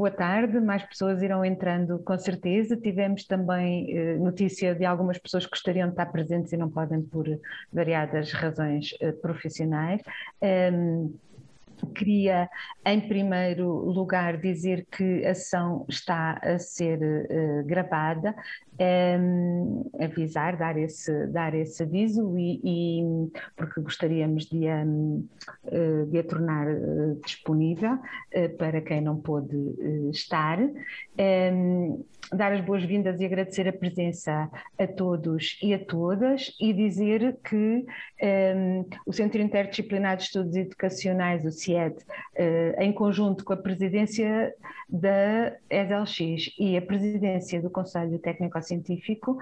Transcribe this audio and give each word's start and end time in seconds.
boa 0.00 0.10
tarde. 0.10 0.58
Mais 0.58 0.82
pessoas 0.82 1.20
irão 1.20 1.44
entrando 1.44 1.98
com 1.98 2.18
certeza. 2.18 2.74
Tivemos 2.74 3.24
também 3.24 3.94
eh, 3.94 4.16
notícia 4.16 4.74
de 4.74 4.86
algumas 4.86 5.18
pessoas 5.18 5.44
que 5.44 5.50
gostariam 5.50 5.88
de 5.88 5.92
estar 5.92 6.06
presentes 6.06 6.50
e 6.54 6.56
não 6.56 6.70
podem 6.70 7.02
por 7.02 7.26
variadas 7.70 8.32
razões 8.32 8.94
eh, 8.98 9.12
profissionais. 9.12 10.00
Um, 10.72 11.12
Queria, 11.94 12.48
em 12.84 13.00
primeiro 13.00 13.66
lugar, 13.66 14.36
dizer 14.36 14.86
que 14.90 15.24
a 15.24 15.34
sessão 15.34 15.86
está 15.88 16.38
a 16.42 16.58
ser 16.58 16.98
uh, 16.98 17.64
gravada, 17.64 18.34
um, 18.78 19.90
avisar, 20.00 20.56
dar 20.56 20.76
esse, 20.78 21.26
dar 21.28 21.54
esse 21.54 21.82
aviso, 21.82 22.38
e, 22.38 22.60
e 22.64 23.30
porque 23.56 23.80
gostaríamos 23.80 24.46
de 24.46 24.68
a, 24.68 24.84
uh, 24.84 26.06
de 26.06 26.18
a 26.18 26.24
tornar 26.24 26.66
uh, 26.68 27.20
disponível 27.24 27.98
para 28.58 28.80
quem 28.80 29.00
não 29.00 29.16
pôde 29.16 29.56
estar. 30.10 30.58
Um, 31.18 32.04
dar 32.32 32.52
as 32.52 32.60
boas-vindas 32.60 33.20
e 33.20 33.24
agradecer 33.24 33.66
a 33.66 33.72
presença 33.72 34.48
a 34.78 34.86
todos 34.86 35.58
e 35.62 35.74
a 35.74 35.78
todas 35.78 36.54
e 36.60 36.72
dizer 36.72 37.36
que 37.42 37.84
um, 38.22 38.86
o 39.06 39.12
Centro 39.12 39.40
Interdisciplinar 39.40 40.16
de 40.16 40.24
Estudos 40.24 40.54
Educacionais, 40.54 41.44
o 41.44 41.50
CIED, 41.50 41.96
uh, 41.96 42.80
em 42.80 42.92
conjunto 42.92 43.44
com 43.44 43.52
a 43.52 43.56
presidência 43.56 44.54
da 44.88 45.56
ESLX 45.70 46.54
e 46.58 46.76
a 46.76 46.82
presidência 46.82 47.60
do 47.60 47.70
Conselho 47.70 48.18
Técnico-Científico, 48.18 48.59
uh, 49.32 49.36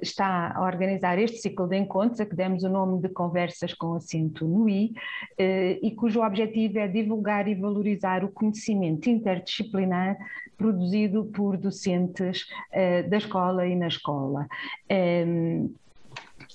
está 0.00 0.52
a 0.54 0.62
organizar 0.62 1.18
este 1.18 1.38
ciclo 1.38 1.66
de 1.66 1.76
encontros, 1.76 2.20
a 2.20 2.26
que 2.26 2.36
demos 2.36 2.62
o 2.62 2.68
nome 2.68 3.00
de 3.00 3.08
Conversas 3.08 3.74
com 3.74 3.94
Assento 3.94 4.46
no 4.46 4.68
I, 4.68 4.92
uh, 4.92 5.78
e 5.82 5.94
cujo 5.96 6.22
objetivo 6.22 6.78
é 6.78 6.88
divulgar 6.88 7.48
e 7.48 7.54
valorizar 7.54 8.24
o 8.24 8.30
conhecimento 8.30 9.08
interdisciplinar 9.08 10.16
produzido 10.56 11.24
por 11.26 11.56
docentes 11.56 12.42
uh, 12.72 13.08
da 13.08 13.16
escola 13.16 13.66
e 13.66 13.74
na 13.74 13.88
escola. 13.88 14.46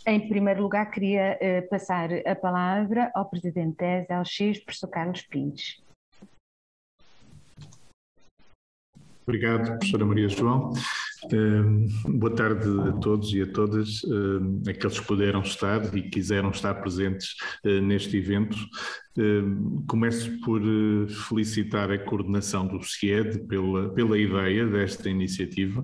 Em 0.05 0.29
primeiro 0.29 0.61
lugar, 0.61 0.89
queria 0.89 1.37
passar 1.69 2.09
a 2.25 2.33
palavra 2.33 3.11
ao 3.13 3.25
presidente 3.25 3.75
da 4.07 4.23
SLX, 4.23 4.59
professor 4.59 4.87
Carlos 4.87 5.21
Pires. 5.23 5.81
Obrigado, 9.27 9.77
professora 9.77 10.05
Maria 10.05 10.29
João. 10.29 10.71
Boa 12.07 12.35
tarde 12.35 12.67
a 12.89 12.93
todos 12.93 13.33
e 13.33 13.41
a 13.41 13.51
todas, 13.51 14.01
aqueles 14.67 14.99
que 14.99 15.05
puderam 15.07 15.41
estar 15.41 15.95
e 15.95 16.03
quiseram 16.09 16.51
estar 16.51 16.75
presentes 16.75 17.35
uh, 17.65 17.81
neste 17.81 18.17
evento. 18.17 18.55
Hum, 19.19 19.83
começo 19.87 20.39
por 20.41 20.61
eh, 20.61 21.07
felicitar 21.27 21.89
a 21.89 21.97
coordenação 21.97 22.67
do 22.67 22.83
CIED 22.83 23.47
pela, 23.47 23.89
pela 23.89 24.15
ideia 24.15 24.67
desta 24.67 25.09
iniciativa, 25.09 25.83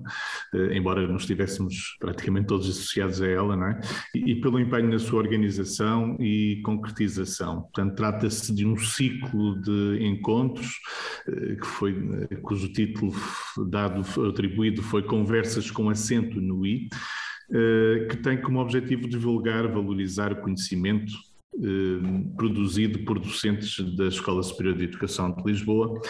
eh, 0.54 0.76
embora 0.76 1.04
não 1.08 1.16
estivéssemos 1.16 1.96
praticamente 1.98 2.46
todos 2.46 2.68
associados 2.70 3.20
a 3.20 3.26
ela, 3.26 3.56
não 3.56 3.66
é? 3.66 3.80
E, 4.14 4.36
pelo 4.36 4.60
empenho 4.60 4.88
na 4.88 5.00
sua 5.00 5.18
organização 5.18 6.16
e 6.20 6.62
concretização. 6.64 7.62
Portanto, 7.62 7.96
trata-se 7.96 8.54
de 8.54 8.64
um 8.64 8.76
ciclo 8.76 9.60
de 9.60 9.98
encontros 10.00 10.78
eh, 11.26 11.56
que 11.56 11.66
foi, 11.66 11.92
cujo 12.40 12.72
título 12.72 13.12
dado, 13.66 14.02
atribuído 14.28 14.80
foi 14.80 15.02
Conversas 15.02 15.72
com 15.72 15.90
Acento 15.90 16.40
no 16.40 16.64
I, 16.64 16.88
que 18.08 18.16
tem 18.16 18.40
como 18.40 18.58
objetivo 18.58 19.08
divulgar, 19.08 19.68
valorizar 19.68 20.32
o 20.32 20.40
conhecimento 20.40 21.12
produzido 22.36 23.00
por 23.00 23.18
docentes 23.18 23.78
da 23.96 24.08
Escola 24.08 24.42
Superior 24.42 24.76
de 24.76 24.84
Educação 24.84 25.32
de 25.32 25.42
Lisboa, 25.44 26.00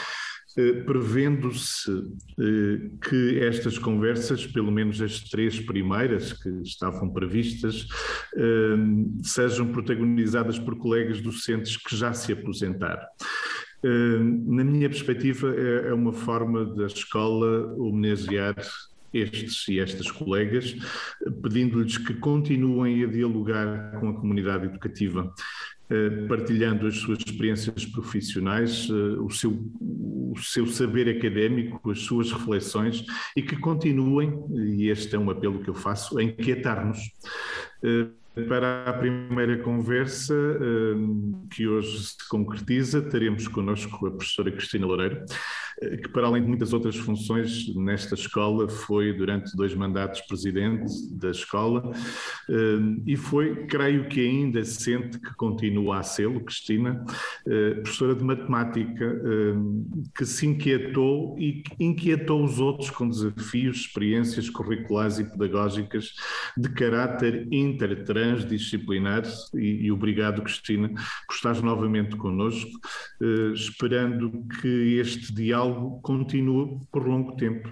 eh, 0.56 0.72
prevendo-se 0.84 1.90
eh, 1.90 2.90
que 3.08 3.40
estas 3.40 3.76
conversas, 3.78 4.46
pelo 4.46 4.70
menos 4.70 5.00
as 5.02 5.20
três 5.20 5.58
primeiras 5.60 6.32
que 6.32 6.48
estavam 6.62 7.10
previstas, 7.10 7.86
sejam 9.22 9.68
protagonizadas 9.68 10.58
por 10.58 10.76
colegas 10.76 11.20
docentes 11.20 11.76
que 11.76 11.96
já 11.96 12.12
se 12.12 12.32
aposentaram. 12.32 13.06
Na 14.46 14.64
minha 14.64 14.88
perspectiva, 14.88 15.54
é, 15.54 15.88
é 15.88 15.94
uma 15.94 16.12
forma 16.12 16.64
da 16.64 16.86
escola 16.86 17.74
homenagear 17.76 18.56
estes 19.14 19.66
e 19.68 19.78
estas 19.78 20.10
colegas, 20.10 20.76
pedindo-lhes 21.42 21.96
que 21.96 22.14
continuem 22.14 23.04
a 23.04 23.06
dialogar 23.06 23.98
com 24.00 24.08
a 24.08 24.14
comunidade 24.14 24.66
educativa, 24.66 25.32
eh, 25.90 26.26
partilhando 26.26 26.86
as 26.86 26.96
suas 26.96 27.18
experiências 27.18 27.84
profissionais, 27.86 28.88
eh, 28.90 29.20
o 29.20 29.30
seu, 29.30 29.52
o 29.80 30.36
seu 30.38 30.66
saber 30.66 31.08
académico, 31.08 31.90
as 31.90 32.00
suas 32.00 32.32
reflexões 32.32 33.04
e 33.36 33.42
que 33.42 33.56
continuem, 33.56 34.32
e 34.76 34.88
este 34.88 35.14
é 35.14 35.18
um 35.18 35.30
apelo 35.30 35.62
que 35.62 35.68
eu 35.68 35.74
faço, 35.74 36.18
a 36.18 36.22
inquietar-nos. 36.22 36.98
Para 38.48 38.84
a 38.90 38.92
primeira 38.92 39.58
conversa, 39.58 40.34
que 41.50 41.68
hoje 41.68 42.04
se 42.04 42.28
concretiza, 42.28 43.00
teremos 43.00 43.46
connosco 43.46 44.06
a 44.08 44.10
professora 44.10 44.50
Cristina 44.50 44.86
Loureiro, 44.86 45.24
eh, 45.80 45.96
que 45.96 46.08
para 46.08 46.26
além 46.26 46.42
de 46.42 46.48
muitas 46.48 46.72
outras 46.72 46.96
funções 46.96 47.74
nesta 47.74 48.14
escola, 48.14 48.68
foi 48.68 49.12
durante 49.12 49.56
dois 49.56 49.74
mandatos 49.74 50.20
presidente 50.22 50.84
da 51.12 51.30
escola 51.30 51.92
eh, 52.48 53.02
e 53.06 53.16
foi, 53.16 53.66
creio 53.66 54.08
que 54.08 54.20
ainda 54.20 54.64
sente 54.64 55.18
que 55.18 55.34
continua 55.34 55.98
a 55.98 56.02
ser, 56.02 56.28
Cristina, 56.44 57.04
eh, 57.46 57.74
professora 57.74 58.14
de 58.14 58.24
matemática, 58.24 59.04
que 60.16 60.24
se 60.24 60.46
inquietou 60.46 61.36
e 61.38 61.62
inquietou 61.78 62.42
os 62.44 62.58
outros 62.58 62.90
com 62.90 63.08
desafios, 63.08 63.78
experiências 63.78 64.48
curriculares 64.50 65.18
e 65.18 65.24
pedagógicas 65.24 66.14
de 66.56 66.68
caráter 66.70 67.46
intertransdisciplinar 68.24 69.22
e, 69.54 69.86
e 69.86 69.92
obrigado, 69.92 70.42
Cristina, 70.42 70.88
por 70.88 71.34
estar 71.34 71.60
novamente 71.62 72.16
connosco, 72.16 72.70
esperando 73.54 74.44
que 74.60 74.98
este 74.98 75.32
diálogo 75.32 76.00
continua 76.02 76.80
por 76.90 77.06
longo 77.06 77.36
tempo. 77.36 77.68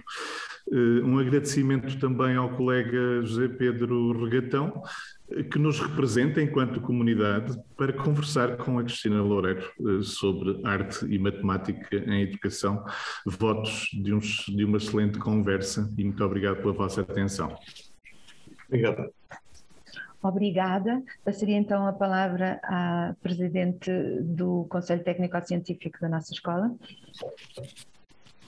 Eh, 0.71 1.03
um 1.05 1.19
agradecimento 1.19 1.99
também 1.99 2.37
ao 2.37 2.57
colega 2.57 3.23
José 3.23 3.49
Pedro 3.49 4.25
Regatão, 4.25 4.83
eh, 5.31 5.43
que 5.43 5.59
nos 5.59 5.81
representa 5.81 6.41
enquanto 6.41 6.81
comunidade 6.81 7.59
para 7.77 7.93
conversar 7.93 8.57
com 8.57 8.79
a 8.79 8.85
Cristina 8.85 9.23
Loureiro 9.23 9.61
eh, 9.61 10.03
sobre 10.03 10.61
arte 10.65 11.05
e 11.07 11.19
matemática 11.19 11.97
em 11.97 12.23
educação. 12.23 12.85
Votos 13.27 13.89
de, 13.93 14.15
uns, 14.15 14.47
de 14.47 14.65
uma 14.65 14.79
excelente 14.79 15.19
conversa 15.19 15.93
e 15.99 16.05
muito 16.05 16.25
obrigado 16.25 16.63
pela 16.63 16.73
vossa 16.73 17.01
atenção. 17.01 17.55
Obrigado. 18.69 19.13
Obrigada. 20.23 21.03
Passaria 21.25 21.57
então 21.57 21.87
a 21.87 21.93
palavra 21.93 22.61
à 22.63 23.15
Presidente 23.21 23.91
do 24.21 24.67
Conselho 24.69 25.03
Técnico-Científico 25.03 25.99
da 26.01 26.09
nossa 26.09 26.33
escola. 26.33 26.73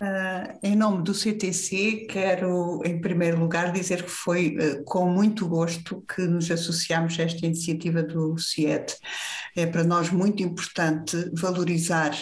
Uh, 0.01 0.59
em 0.63 0.75
nome 0.75 1.03
do 1.03 1.15
CTC, 1.15 2.07
quero, 2.09 2.83
em 2.85 3.01
primeiro 3.01 3.39
lugar, 3.39 3.73
dizer 3.73 4.03
que 4.03 4.11
foi 4.11 4.57
uh, 4.57 4.85
com 4.85 5.09
muito 5.09 5.49
gosto 5.49 6.03
que 6.03 6.23
nos 6.23 6.51
associamos 6.51 7.19
a 7.19 7.23
esta 7.23 7.47
iniciativa 7.47 8.03
do 8.03 8.37
CIET. 8.37 8.97
É 9.57 9.67
para 9.67 9.85
nós 9.85 10.11
muito 10.11 10.43
importante 10.43 11.31
valorizar 11.33 12.13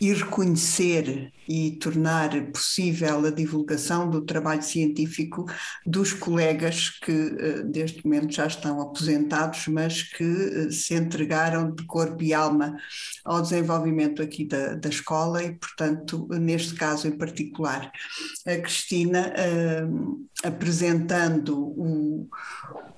e 0.00 0.12
reconhecer 0.12 1.32
e 1.48 1.72
tornar 1.72 2.30
possível 2.52 3.24
a 3.24 3.30
divulgação 3.30 4.08
do 4.10 4.22
trabalho 4.22 4.62
científico 4.62 5.46
dos 5.84 6.12
colegas 6.12 6.90
que 6.90 7.12
eh, 7.12 7.62
neste 7.64 8.04
momento 8.04 8.32
já 8.32 8.46
estão 8.46 8.80
aposentados, 8.80 9.66
mas 9.68 10.02
que 10.02 10.24
eh, 10.24 10.70
se 10.70 10.94
entregaram 10.94 11.74
de 11.74 11.84
corpo 11.84 12.22
e 12.22 12.34
alma 12.34 12.76
ao 13.24 13.42
desenvolvimento 13.42 14.22
aqui 14.22 14.44
da, 14.44 14.74
da 14.74 14.88
escola 14.88 15.42
e, 15.42 15.52
portanto, 15.54 16.28
neste 16.30 16.74
caso 16.74 17.08
em 17.08 17.12
particular, 17.12 17.90
a 18.46 18.56
Cristina 18.56 19.32
eh, 19.36 19.86
apresentando 20.44 21.56
o, 21.58 22.28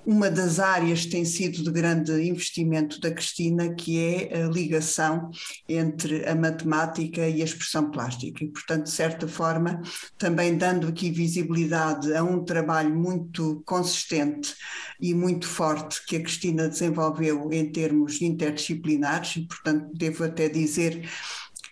uma 0.05 0.29
das 0.29 0.59
áreas 0.59 1.05
que 1.05 1.11
tem 1.11 1.23
sido 1.23 1.63
de 1.63 1.71
grande 1.71 2.11
investimento 2.27 2.99
da 2.99 3.11
Cristina, 3.11 3.73
que 3.75 3.99
é 3.99 4.43
a 4.43 4.47
ligação 4.47 5.29
entre 5.67 6.25
a 6.27 6.33
matemática 6.33 7.27
e 7.27 7.41
a 7.41 7.45
expressão 7.45 7.91
plástica. 7.91 8.38
E, 8.41 8.47
portanto, 8.47 8.83
de 8.83 8.91
certa 8.91 9.27
forma, 9.27 9.81
também 10.17 10.57
dando 10.57 10.87
aqui 10.87 11.11
visibilidade 11.11 12.13
a 12.13 12.23
um 12.23 12.43
trabalho 12.43 12.93
muito 12.95 13.61
consistente 13.65 14.55
e 14.99 15.13
muito 15.13 15.47
forte 15.47 16.05
que 16.05 16.17
a 16.17 16.21
Cristina 16.21 16.67
desenvolveu 16.67 17.51
em 17.51 17.71
termos 17.71 18.21
interdisciplinares, 18.21 19.35
e, 19.37 19.47
portanto, 19.47 19.89
devo 19.93 20.23
até 20.23 20.49
dizer 20.49 21.09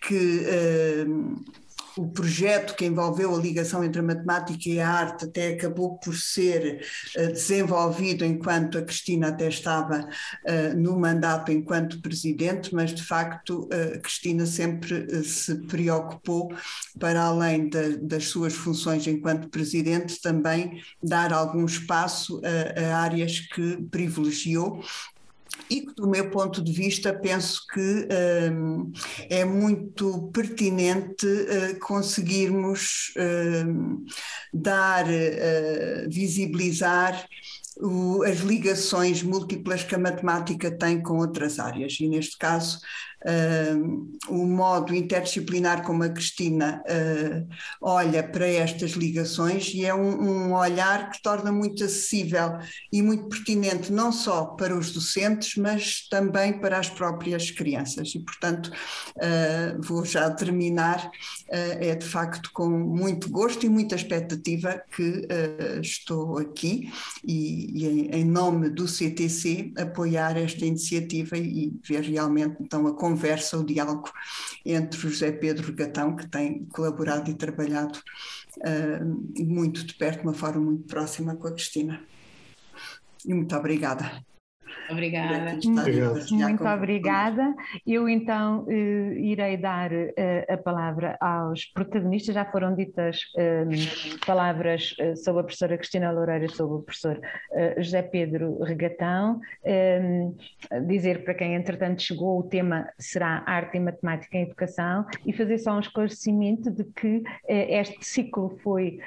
que. 0.00 0.44
Uh, 1.06 1.67
o 1.98 2.08
projeto 2.08 2.76
que 2.76 2.86
envolveu 2.86 3.34
a 3.34 3.38
ligação 3.38 3.82
entre 3.82 4.00
a 4.00 4.04
matemática 4.04 4.68
e 4.68 4.80
a 4.80 4.88
arte 4.88 5.24
até 5.24 5.48
acabou 5.48 5.98
por 5.98 6.14
ser 6.14 6.86
desenvolvido 7.14 8.24
enquanto 8.24 8.78
a 8.78 8.82
Cristina 8.82 9.28
até 9.28 9.48
estava 9.48 10.08
no 10.76 10.98
mandato 10.98 11.50
enquanto 11.50 12.00
presidente, 12.00 12.74
mas 12.74 12.94
de 12.94 13.02
facto 13.02 13.68
a 13.72 13.98
Cristina 13.98 14.46
sempre 14.46 15.24
se 15.24 15.54
preocupou, 15.66 16.52
para 16.98 17.22
além 17.22 17.68
das 18.00 18.26
suas 18.26 18.54
funções 18.54 19.06
enquanto 19.06 19.48
presidente, 19.48 20.20
também 20.20 20.80
dar 21.02 21.32
algum 21.32 21.64
espaço 21.64 22.40
a, 22.44 22.80
a 22.80 22.98
áreas 22.98 23.40
que 23.40 23.76
privilegiou 23.90 24.82
e 25.70 25.82
que, 25.82 25.94
do 25.94 26.08
meu 26.08 26.30
ponto 26.30 26.62
de 26.62 26.72
vista, 26.72 27.12
penso 27.12 27.62
que 27.72 28.08
um, 28.52 28.90
é 29.28 29.44
muito 29.44 30.30
pertinente 30.32 31.26
uh, 31.26 31.78
conseguirmos 31.80 33.12
uh, 33.16 34.04
dar, 34.52 35.06
uh, 35.06 36.08
visibilizar 36.08 37.26
o, 37.76 38.22
as 38.24 38.38
ligações 38.38 39.22
múltiplas 39.22 39.84
que 39.84 39.94
a 39.94 39.98
matemática 39.98 40.70
tem 40.70 41.02
com 41.02 41.18
outras 41.18 41.58
áreas, 41.58 41.98
e 42.00 42.08
neste 42.08 42.36
caso 42.36 42.80
uh, 43.24 44.18
o 44.28 44.46
modo 44.46 44.94
interdisciplinar 44.94 45.82
como 45.82 46.04
a 46.04 46.08
Cristina 46.08 46.82
uh, 46.84 47.48
olha 47.80 48.22
para 48.22 48.46
estas 48.46 48.92
ligações 48.92 49.72
e 49.74 49.84
é 49.84 49.94
um, 49.94 50.48
um, 50.48 50.54
olhar 50.54 51.10
que 51.10 51.22
torna 51.22 51.50
muito 51.50 51.84
acessível 51.84 52.58
e 52.92 53.02
muito 53.02 53.28
pertinente 53.28 53.92
não 53.92 54.12
só 54.12 54.46
para 54.46 54.76
os 54.76 54.92
docentes, 54.92 55.56
mas 55.56 56.06
também 56.08 56.58
para 56.58 56.78
as 56.78 56.88
próprias 56.88 57.50
crianças. 57.50 58.14
E, 58.14 58.20
portanto, 58.20 58.70
uh, 59.16 59.80
vou 59.82 60.04
já 60.04 60.30
terminar, 60.30 61.10
é 61.50 61.94
de 61.94 62.06
facto 62.06 62.50
com 62.52 62.68
muito 62.68 63.30
gosto 63.30 63.64
e 63.64 63.68
muita 63.68 63.94
expectativa 63.94 64.82
que 64.94 65.26
estou 65.80 66.38
aqui 66.38 66.90
e, 67.24 67.82
e 67.82 67.86
em, 67.86 68.20
em 68.20 68.24
nome 68.24 68.68
do 68.68 68.86
CTC 68.86 69.72
apoiar 69.78 70.36
esta 70.36 70.64
iniciativa 70.64 71.36
e 71.36 71.72
ver 71.86 72.02
realmente 72.02 72.56
então 72.60 72.86
a 72.86 72.94
conversa, 73.08 73.58
o 73.58 73.64
diálogo 73.64 74.10
entre 74.64 74.98
José 74.98 75.32
Pedro 75.32 75.72
Gatão, 75.72 76.14
que 76.14 76.26
tem 76.26 76.64
colaborado 76.66 77.30
e 77.30 77.34
trabalhado 77.34 77.98
uh, 78.58 79.44
muito 79.44 79.84
de 79.84 79.94
perto, 79.94 80.20
de 80.20 80.26
uma 80.26 80.34
forma 80.34 80.60
muito 80.60 80.84
próxima 80.84 81.34
com 81.34 81.48
a 81.48 81.52
Cristina. 81.52 82.04
E 83.24 83.32
muito 83.32 83.54
obrigada. 83.56 84.24
Obrigada. 84.90 85.52
Muito, 85.52 86.34
muito 86.34 86.64
obrigada. 86.64 87.54
Eu 87.86 88.08
então 88.08 88.66
eh, 88.68 89.14
irei 89.18 89.56
dar 89.56 89.90
eh, 89.92 90.46
a 90.48 90.56
palavra 90.56 91.16
aos 91.20 91.64
protagonistas. 91.66 92.34
Já 92.34 92.44
foram 92.44 92.74
ditas 92.74 93.20
eh, 93.36 93.64
palavras 94.26 94.94
eh, 94.98 95.14
sobre 95.16 95.40
a 95.40 95.44
professora 95.44 95.76
Cristina 95.76 96.10
Loureira 96.10 96.44
e 96.44 96.48
sobre 96.48 96.76
o 96.76 96.82
professor 96.82 97.20
José 97.78 98.02
Pedro 98.02 98.62
Regatão. 98.62 99.40
Eh, 99.64 100.28
dizer 100.86 101.24
para 101.24 101.34
quem 101.34 101.54
entretanto 101.54 102.02
chegou, 102.02 102.40
o 102.40 102.42
tema 102.42 102.88
será 102.98 103.42
Arte 103.46 103.76
e 103.76 103.80
Matemática 103.80 104.36
em 104.36 104.42
Educação 104.42 105.06
e 105.26 105.32
fazer 105.32 105.58
só 105.58 105.76
um 105.76 105.80
esclarecimento 105.80 106.70
de 106.70 106.84
que 106.84 107.22
este 107.48 108.04
ciclo 108.04 108.58
foi 108.62 108.98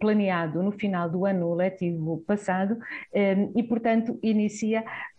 planeado 0.00 0.62
no 0.62 0.72
final 0.72 1.08
do 1.08 1.26
ano 1.26 1.54
letivo 1.54 2.22
passado 2.26 2.78
e, 3.54 3.62
portanto, 3.62 4.18
inicia 4.22 4.71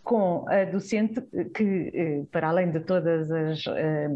com 0.04 0.46
a 0.50 0.66
docente 0.66 1.22
que, 1.54 1.92
eh, 1.94 2.24
para 2.32 2.50
além 2.50 2.72
de 2.72 2.82
todas 2.82 3.32
as 3.32 3.64
eh, 3.68 4.10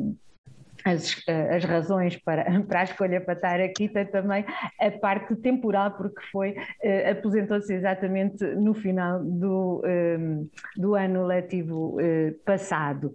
as, 0.86 1.22
eh, 1.28 1.56
as, 1.56 1.64
razões 1.66 2.16
para, 2.18 2.46
para 2.64 2.82
a 2.82 2.84
escolha 2.84 3.20
para 3.20 3.34
estar 3.34 3.60
aqui, 3.60 3.90
tem 3.90 4.06
também 4.06 4.46
a 4.80 4.92
parte 4.92 5.36
temporal, 5.36 5.92
porque 5.92 6.22
foi, 6.32 6.52
uh, 6.52 7.12
aposentou-se 7.12 7.74
exatamente 7.74 8.44
no 8.56 8.74
final 8.74 9.22
do, 9.22 9.82
um, 9.86 10.48
do 10.78 10.96
ano 10.96 11.26
letivo 11.26 11.98
uh, 12.00 12.34
passado. 12.46 13.14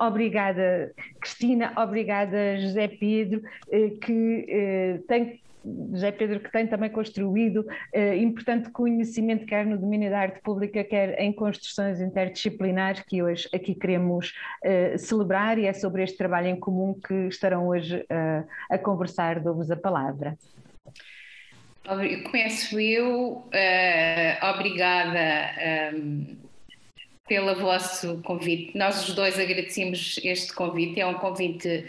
Obrigada, 0.00 0.92
Cristina, 1.20 1.72
obrigada, 1.76 2.56
José 2.58 2.88
Pedro, 2.88 3.42
que 4.00 5.02
tem 5.06 5.40
José 5.64 6.12
Pedro, 6.12 6.40
que 6.40 6.50
tem 6.50 6.66
também 6.66 6.90
construído 6.90 7.66
eh, 7.92 8.16
importante 8.16 8.70
conhecimento, 8.70 9.46
quer 9.46 9.66
no 9.66 9.76
domínio 9.76 10.10
da 10.10 10.20
arte 10.20 10.40
pública, 10.40 10.84
quer 10.84 11.20
em 11.20 11.32
construções 11.32 12.00
interdisciplinares, 12.00 13.02
que 13.02 13.22
hoje 13.22 13.48
aqui 13.52 13.74
queremos 13.74 14.32
eh, 14.62 14.96
celebrar, 14.96 15.58
e 15.58 15.66
é 15.66 15.72
sobre 15.72 16.02
este 16.02 16.16
trabalho 16.16 16.48
em 16.48 16.56
comum 16.56 16.94
que 16.94 17.14
estarão 17.28 17.68
hoje 17.68 18.04
eh, 18.08 18.44
a 18.70 18.78
conversar. 18.78 19.40
Dou-vos 19.40 19.70
a 19.70 19.76
palavra. 19.76 20.36
Começo 22.30 22.78
eu, 22.78 23.46
uh, 23.46 24.46
obrigada 24.50 25.94
um, 25.94 26.36
pelo 27.26 27.54
vosso 27.54 28.18
convite. 28.18 28.76
Nós 28.76 29.08
os 29.08 29.14
dois 29.14 29.38
agradecemos 29.38 30.20
este 30.22 30.52
convite, 30.52 31.00
é 31.00 31.06
um 31.06 31.14
convite 31.14 31.86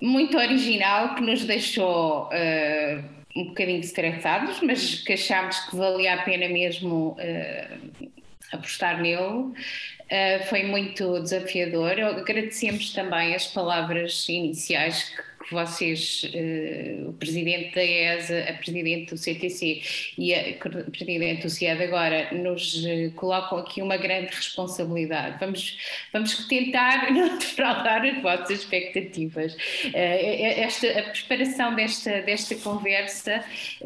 muito 0.00 0.36
original 0.36 1.14
que 1.14 1.22
nos 1.22 1.44
deixou 1.44 2.28
uh, 2.28 3.04
um 3.36 3.46
bocadinho 3.46 3.80
estressados, 3.80 4.60
mas 4.60 4.96
que 5.00 5.14
achámos 5.14 5.58
que 5.60 5.76
valia 5.76 6.14
a 6.14 6.22
pena 6.22 6.48
mesmo 6.48 7.16
uh, 7.18 8.10
apostar 8.52 9.00
nele. 9.00 9.22
Uh, 9.22 10.44
foi 10.48 10.64
muito 10.64 11.20
desafiador. 11.20 11.98
Agradecemos 12.00 12.92
também 12.92 13.34
as 13.34 13.46
palavras 13.46 14.28
iniciais 14.28 15.04
que 15.04 15.33
que 15.44 15.52
vocês, 15.52 16.24
uh, 16.24 17.10
o 17.10 17.12
presidente 17.12 17.74
da 17.74 17.84
ESA, 17.84 18.46
a 18.48 18.52
presidente 18.54 19.10
do 19.10 19.18
CTC 19.18 19.82
e 20.16 20.34
a 20.34 20.54
presidente 20.90 21.42
do 21.42 21.50
CIED 21.50 21.82
agora 21.82 22.32
nos 22.32 22.82
uh, 22.84 23.10
colocam 23.14 23.58
aqui 23.58 23.82
uma 23.82 23.96
grande 23.96 24.34
responsabilidade. 24.34 25.38
Vamos, 25.38 25.78
vamos 26.12 26.48
tentar 26.48 27.10
não 27.12 27.36
defraudar 27.38 28.04
as 28.04 28.22
vossas 28.22 28.60
expectativas. 28.60 29.54
Uh, 29.54 29.88
esta, 29.94 30.98
a 30.98 31.02
preparação 31.02 31.74
desta, 31.74 32.22
desta 32.22 32.54
conversa 32.56 33.44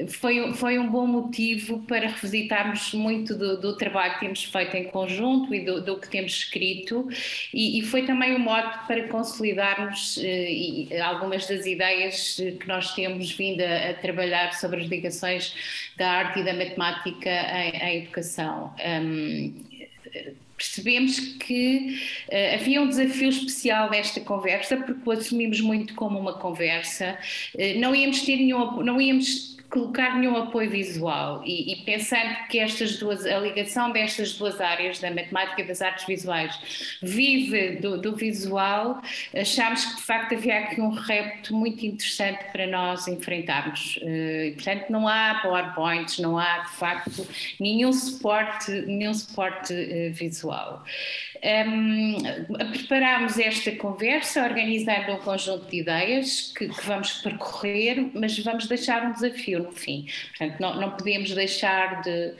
foi, 0.08 0.52
foi 0.54 0.78
um 0.78 0.88
bom 0.88 1.06
motivo 1.06 1.80
para 1.80 2.06
revisitarmos 2.06 2.92
muito 2.94 3.34
do, 3.34 3.60
do 3.60 3.76
trabalho 3.76 4.14
que 4.14 4.20
temos 4.20 4.44
feito 4.44 4.76
em 4.76 4.84
conjunto 4.84 5.52
e 5.52 5.64
do, 5.64 5.80
do 5.80 5.98
que 5.98 6.08
temos 6.08 6.32
escrito 6.32 7.08
e, 7.52 7.80
e, 7.80 7.82
foi 7.82 8.02
também 8.04 8.34
um 8.34 8.38
modo 8.38 8.86
para 8.86 9.08
consolidarmos 9.08 10.18
algumas 11.02 11.47
das 11.48 11.66
ideias 11.66 12.36
que 12.36 12.66
nós 12.66 12.94
temos 12.94 13.32
vindo 13.32 13.60
a, 13.62 13.90
a 13.90 13.94
trabalhar 13.94 14.52
sobre 14.54 14.82
as 14.82 14.88
ligações 14.88 15.54
da 15.96 16.08
arte 16.10 16.40
e 16.40 16.44
da 16.44 16.52
matemática 16.52 17.30
à 17.30 17.94
educação. 17.94 18.72
Um, 18.84 19.68
percebemos 20.56 21.18
que 21.18 22.00
uh, 22.28 22.54
havia 22.54 22.82
um 22.82 22.88
desafio 22.88 23.28
especial 23.28 23.88
nesta 23.90 24.20
conversa, 24.20 24.76
porque 24.76 25.08
o 25.08 25.12
assumimos 25.12 25.60
muito 25.60 25.94
como 25.94 26.18
uma 26.18 26.34
conversa, 26.34 27.16
uh, 27.54 27.78
não 27.78 27.94
íamos 27.94 28.22
ter 28.22 28.36
nenhum, 28.36 28.82
não 28.82 29.00
íamos 29.00 29.57
colocar 29.70 30.16
nenhum 30.18 30.36
apoio 30.36 30.70
visual 30.70 31.42
e, 31.44 31.72
e, 31.72 31.76
pensando 31.84 32.34
que 32.48 32.58
estas 32.58 32.96
duas, 32.98 33.24
a 33.26 33.38
ligação 33.38 33.92
destas 33.92 34.34
duas 34.34 34.60
áreas, 34.60 34.98
da 34.98 35.10
matemática 35.10 35.60
e 35.60 35.64
das 35.66 35.82
artes 35.82 36.06
visuais, 36.06 36.98
vive 37.02 37.76
do, 37.76 38.00
do 38.00 38.16
visual, 38.16 39.00
achámos 39.36 39.84
que 39.84 39.96
de 39.96 40.02
facto 40.02 40.34
havia 40.34 40.58
aqui 40.60 40.80
um 40.80 40.90
repto 40.90 41.54
muito 41.54 41.84
interessante 41.84 42.44
para 42.50 42.66
nós 42.66 43.06
enfrentarmos. 43.08 43.98
Eh, 44.02 44.48
e, 44.48 44.52
portanto, 44.52 44.90
não 44.90 45.06
há 45.06 45.40
PowerPoints, 45.42 46.18
não 46.18 46.38
há 46.38 46.58
de 46.60 46.76
facto 46.76 47.26
nenhum 47.60 47.92
suporte, 47.92 48.70
nenhum 48.70 49.12
suporte 49.12 49.72
uh, 49.72 50.12
visual. 50.14 50.82
Um, 51.42 52.16
preparámos 52.72 53.38
esta 53.38 53.72
conversa 53.72 54.42
organizando 54.42 55.12
um 55.12 55.18
conjunto 55.18 55.70
de 55.70 55.78
ideias 55.78 56.52
que, 56.56 56.68
que, 56.68 56.86
vamos 56.86 57.12
percorrer, 57.14 58.10
mas 58.14 58.38
vamos 58.38 58.66
deixar 58.66 59.04
um 59.04 59.12
desafio 59.12 59.62
no 59.62 59.72
fim. 59.72 60.06
Portanto, 60.28 60.60
não, 60.60 60.80
não 60.80 60.90
podemos 60.90 61.32
deixar 61.34 62.02
de, 62.02 62.34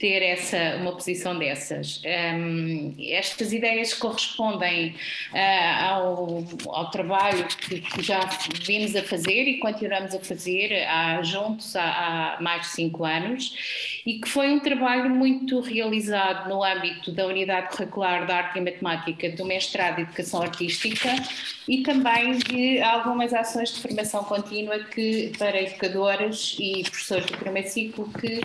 ter 0.00 0.22
essa, 0.22 0.76
uma 0.80 0.92
posição 0.92 1.38
dessas. 1.38 2.00
Um, 2.34 2.94
estas 2.98 3.52
ideias 3.52 3.92
correspondem 3.92 4.96
uh, 5.30 5.84
ao, 5.84 6.44
ao 6.68 6.90
trabalho 6.90 7.46
que, 7.46 7.82
que, 7.82 8.02
já 8.02 8.20
vimos 8.64 8.96
a 8.96 9.02
fazer 9.02 9.42
e 9.42 9.58
continuamos 9.58 10.14
a 10.14 10.20
fazer 10.20 10.86
há, 10.88 11.22
juntos 11.22 11.76
há, 11.76 11.82
há, 11.82 12.40
mais 12.40 12.62
de 12.62 12.68
cinco 12.68 13.04
anos 13.04 14.00
e 14.06 14.18
que 14.18 14.28
foi 14.28 14.50
um 14.50 14.58
trabalho 14.58 15.10
muito 15.10 15.60
realizado 15.60 16.48
no 16.48 16.64
âmbito 16.64 17.12
da 17.12 17.26
Unidade 17.26 17.76
Curricular 17.76 18.24
de 18.24 18.32
Arte 18.32 18.58
e 18.58 18.62
Matemática 18.62 19.30
do 19.32 19.44
Mestrado 19.44 19.96
de 19.96 20.02
Educação 20.02 20.40
Artística 20.40 21.10
e 21.68 21.82
também 21.82 22.38
de 22.38 22.80
algumas 22.80 23.34
ações 23.34 23.74
de 23.74 23.82
formação 23.82 24.24
contínua 24.24 24.78
que, 24.84 25.30
para 25.38 25.60
educadoras 25.60 26.56
e 26.58 26.84
professores 26.84 27.26
do 27.26 27.36
primeiro 27.36 27.68
ciclo 27.68 28.10
que 28.18 28.40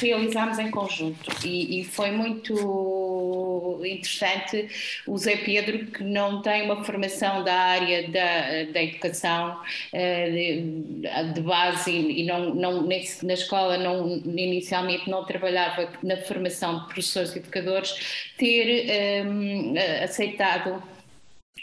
realizámos 0.00 0.58
em 0.58 0.68
conjunto 0.68 0.95
e, 1.44 1.80
e 1.80 1.84
foi 1.84 2.10
muito 2.10 3.80
interessante 3.84 4.68
o 5.06 5.16
Zé 5.18 5.36
Pedro, 5.36 5.86
que 5.86 6.02
não 6.02 6.42
tem 6.42 6.62
uma 6.62 6.84
formação 6.84 7.44
da 7.44 7.54
área 7.54 8.08
da, 8.08 8.72
da 8.72 8.82
educação 8.82 9.60
de, 9.92 11.32
de 11.34 11.40
base 11.40 11.90
e 11.90 12.24
não, 12.24 12.54
não, 12.54 12.82
na 12.82 13.32
escola 13.32 13.78
não, 13.78 14.16
inicialmente 14.26 15.08
não 15.10 15.24
trabalhava 15.24 15.90
na 16.02 16.16
formação 16.18 16.80
de 16.80 16.84
professores 16.86 17.34
e 17.34 17.38
educadores, 17.38 18.32
ter 18.36 19.26
um, 19.26 19.74
aceitado 20.02 20.82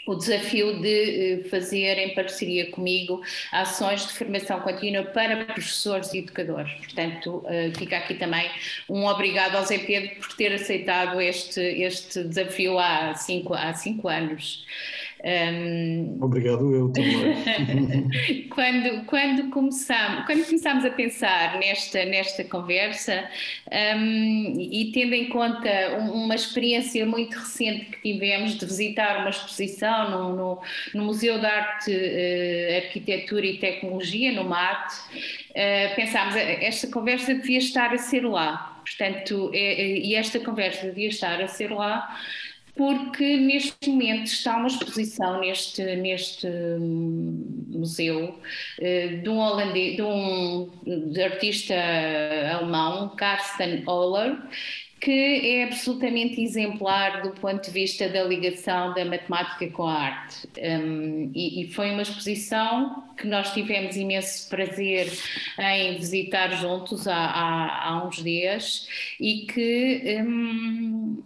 o 0.06 0.14
desafio 0.14 0.80
de 0.80 1.40
eh, 1.44 1.48
fazer 1.48 1.98
em 1.98 2.14
parceria 2.14 2.70
comigo 2.70 3.22
ações 3.52 4.06
de 4.06 4.12
formação 4.12 4.60
contínua 4.60 5.04
para 5.04 5.44
professores 5.44 6.12
e 6.12 6.18
educadores. 6.18 6.72
Portanto, 6.74 7.42
eh, 7.46 7.70
fica 7.76 7.96
aqui 7.96 8.14
também 8.14 8.50
um 8.88 9.06
obrigado 9.06 9.56
ao 9.56 9.64
Zé 9.64 9.78
Pedro 9.78 10.14
por 10.16 10.34
ter 10.36 10.52
aceitado 10.52 11.20
este, 11.20 11.60
este 11.60 12.24
desafio 12.24 12.78
há 12.78 13.14
cinco, 13.14 13.54
há 13.54 13.72
cinco 13.74 14.08
anos. 14.08 14.64
Um, 15.24 16.18
Obrigado, 16.20 16.74
eu 16.74 16.90
também. 16.90 18.44
quando, 18.54 19.06
quando, 19.06 19.48
começamos, 19.48 20.26
quando 20.26 20.44
começámos 20.44 20.84
a 20.84 20.90
pensar 20.90 21.58
nesta, 21.58 22.04
nesta 22.04 22.44
conversa 22.44 23.24
um, 23.96 24.54
e 24.60 24.90
tendo 24.92 25.14
em 25.14 25.30
conta 25.30 25.96
uma 25.98 26.34
experiência 26.34 27.06
muito 27.06 27.38
recente 27.38 27.86
que 27.86 28.12
tivemos 28.12 28.58
de 28.58 28.66
visitar 28.66 29.20
uma 29.20 29.30
exposição 29.30 30.10
no, 30.10 30.36
no, 30.36 30.62
no 30.94 31.04
Museu 31.06 31.38
de 31.38 31.46
Arte, 31.46 31.90
uh, 31.90 32.84
Arquitetura 32.84 33.46
e 33.46 33.56
Tecnologia, 33.56 34.30
no 34.30 34.44
MAT, 34.44 34.92
uh, 34.92 35.96
pensámos 35.96 36.36
esta 36.36 36.86
conversa 36.88 37.34
devia 37.34 37.58
estar 37.58 37.94
a 37.94 37.98
ser 37.98 38.26
lá. 38.26 38.82
Portanto, 38.84 39.50
é, 39.54 39.80
é, 39.80 39.98
e 40.00 40.14
esta 40.14 40.38
conversa 40.38 40.86
devia 40.86 41.08
estar 41.08 41.40
a 41.40 41.48
ser 41.48 41.70
lá 41.70 42.14
porque 42.76 43.36
neste 43.36 43.88
momento 43.88 44.26
está 44.26 44.56
uma 44.56 44.66
exposição 44.66 45.40
neste, 45.40 45.82
neste 45.96 46.46
hum, 46.46 47.66
museu 47.68 48.38
eh, 48.80 49.20
de 49.22 49.28
um, 49.28 49.38
holandês, 49.38 49.96
de 49.96 50.02
um 50.02 50.70
artista 51.24 51.74
alemão, 52.52 53.14
Karsten 53.16 53.84
Oller, 53.86 54.36
que 55.00 55.10
é 55.10 55.64
absolutamente 55.64 56.40
exemplar 56.40 57.22
do 57.22 57.30
ponto 57.32 57.62
de 57.62 57.70
vista 57.70 58.08
da 58.08 58.24
ligação 58.24 58.94
da 58.94 59.04
matemática 59.04 59.68
com 59.68 59.86
a 59.86 60.00
arte. 60.00 60.48
Um, 60.58 61.30
e, 61.34 61.62
e, 61.62 61.68
foi 61.68 61.90
uma 61.90 62.00
exposição 62.00 63.04
que 63.14 63.26
nós 63.26 63.52
tivemos 63.52 63.96
imenso 63.96 64.48
prazer 64.48 65.12
em 65.58 65.98
visitar 65.98 66.48
juntos 66.56 67.06
há, 67.06 67.14
há, 67.14 67.88
há 67.88 68.06
uns 68.06 68.22
dias 68.22 68.88
e 69.20 69.46
que 69.46 70.22
um, 70.22 71.22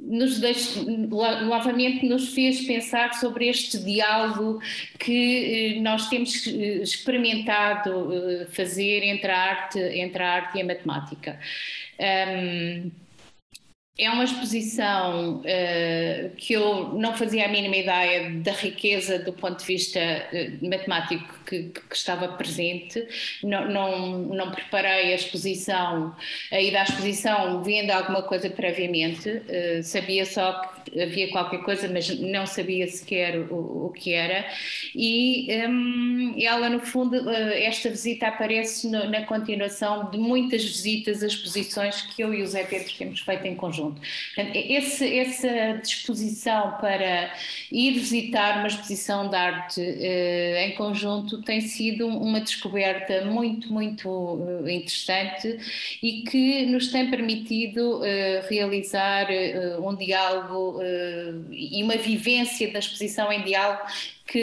nos 0.00 0.38
deixe, 0.38 0.80
novamente 0.80 2.06
nos 2.06 2.34
fez 2.34 2.62
pensar 2.66 3.14
sobre 3.14 3.48
este 3.48 3.78
diálogo 3.78 4.60
que 4.98 5.76
eh, 5.76 5.80
nós 5.80 6.08
temos 6.08 6.46
eh, 6.46 6.82
experimentado 6.82 8.12
eh, 8.12 8.46
fazer 8.50 9.02
entre 9.04 9.30
a 9.30 9.38
arte, 9.38 9.78
entre 9.78 10.22
a 10.22 10.32
arte 10.32 10.58
e 10.58 10.62
a 10.62 10.64
matemática. 10.64 11.38
Um, 11.98 12.90
é 13.98 14.08
uma 14.08 14.22
exposição 14.22 15.38
uh, 15.38 16.30
que 16.36 16.52
eu 16.52 16.90
não 16.94 17.16
fazia 17.16 17.46
a 17.46 17.48
mínima 17.48 17.76
ideia 17.76 18.30
da 18.30 18.52
riqueza 18.52 19.18
do 19.18 19.32
ponto 19.32 19.58
de 19.58 19.64
vista 19.64 19.98
uh, 19.98 20.68
matemático 20.68 21.34
que, 21.44 21.64
que, 21.64 21.96
estava 21.96 22.28
presente. 22.28 23.04
Não, 23.42 23.68
não, 23.68 24.18
não, 24.18 24.50
preparei 24.52 25.12
a 25.12 25.14
exposição, 25.16 26.14
a 26.52 26.60
ida 26.60 26.78
à 26.78 26.84
exposição 26.84 27.60
vendo 27.64 27.90
alguma 27.90 28.22
coisa 28.22 28.48
previamente. 28.48 29.28
Uh, 29.28 29.82
sabia 29.82 30.24
só 30.24 30.52
que 30.60 30.77
havia 31.00 31.30
qualquer 31.30 31.62
coisa, 31.62 31.88
mas 31.88 32.08
não 32.20 32.46
sabia 32.46 32.86
sequer 32.86 33.38
o, 33.50 33.86
o 33.86 33.92
que 33.92 34.12
era. 34.12 34.46
E 34.94 35.48
um, 35.68 36.34
ela, 36.38 36.68
no 36.68 36.80
fundo, 36.80 37.28
esta 37.30 37.90
visita 37.90 38.28
aparece 38.28 38.88
no, 38.88 39.08
na 39.08 39.24
continuação 39.24 40.10
de 40.10 40.18
muitas 40.18 40.64
visitas 40.64 41.22
a 41.22 41.26
exposições 41.26 42.02
que 42.02 42.22
eu 42.22 42.32
e 42.34 42.42
o 42.42 42.46
Zé 42.46 42.64
Pedro 42.64 42.92
temos 42.96 43.20
feito 43.20 43.46
em 43.46 43.54
conjunto. 43.54 44.00
Esse, 44.54 45.18
essa 45.18 45.80
disposição 45.82 46.76
para 46.80 47.32
ir 47.70 47.92
visitar 47.92 48.58
uma 48.58 48.68
exposição 48.68 49.28
de 49.28 49.36
arte 49.36 49.80
uh, 49.80 50.56
em 50.58 50.74
conjunto 50.74 51.42
tem 51.42 51.60
sido 51.60 52.06
uma 52.06 52.40
descoberta 52.40 53.24
muito, 53.24 53.72
muito 53.72 54.08
uh, 54.08 54.68
interessante 54.68 55.58
e 56.02 56.22
que 56.22 56.66
nos 56.66 56.88
tem 56.88 57.10
permitido 57.10 57.98
uh, 57.98 58.02
realizar 58.48 59.26
um 59.82 59.94
diálogo 59.94 60.77
e 61.50 61.82
uma 61.82 61.96
vivência 61.96 62.72
da 62.72 62.78
exposição 62.78 63.32
em 63.32 63.42
diálogo 63.42 63.82
que 64.26 64.38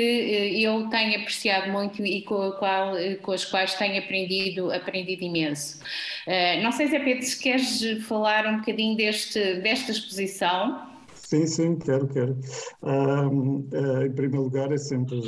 eu 0.63 0.89
tenho 0.89 1.21
apreciado 1.21 1.71
muito 1.71 2.03
e 2.03 2.23
com, 2.23 2.51
qual, 2.53 2.93
com 3.21 3.31
as 3.31 3.45
quais 3.45 3.75
tenho 3.75 3.99
aprendido, 3.99 4.71
aprendido 4.71 5.23
imenso. 5.23 5.79
Uh, 6.27 6.63
não 6.63 6.71
sei 6.71 6.87
se 6.87 6.95
é 6.95 6.99
Pedro, 6.99 7.23
se 7.23 7.39
queres 7.39 8.03
falar 8.07 8.47
um 8.47 8.57
bocadinho 8.57 8.97
deste, 8.97 9.55
desta 9.61 9.91
exposição. 9.91 10.89
Sim, 11.13 11.45
sim, 11.45 11.77
quero, 11.77 12.07
quero. 12.07 12.37
uh, 12.81 14.05
em 14.05 14.11
primeiro 14.11 14.43
lugar, 14.43 14.71
é 14.71 14.77
sempre 14.77 15.19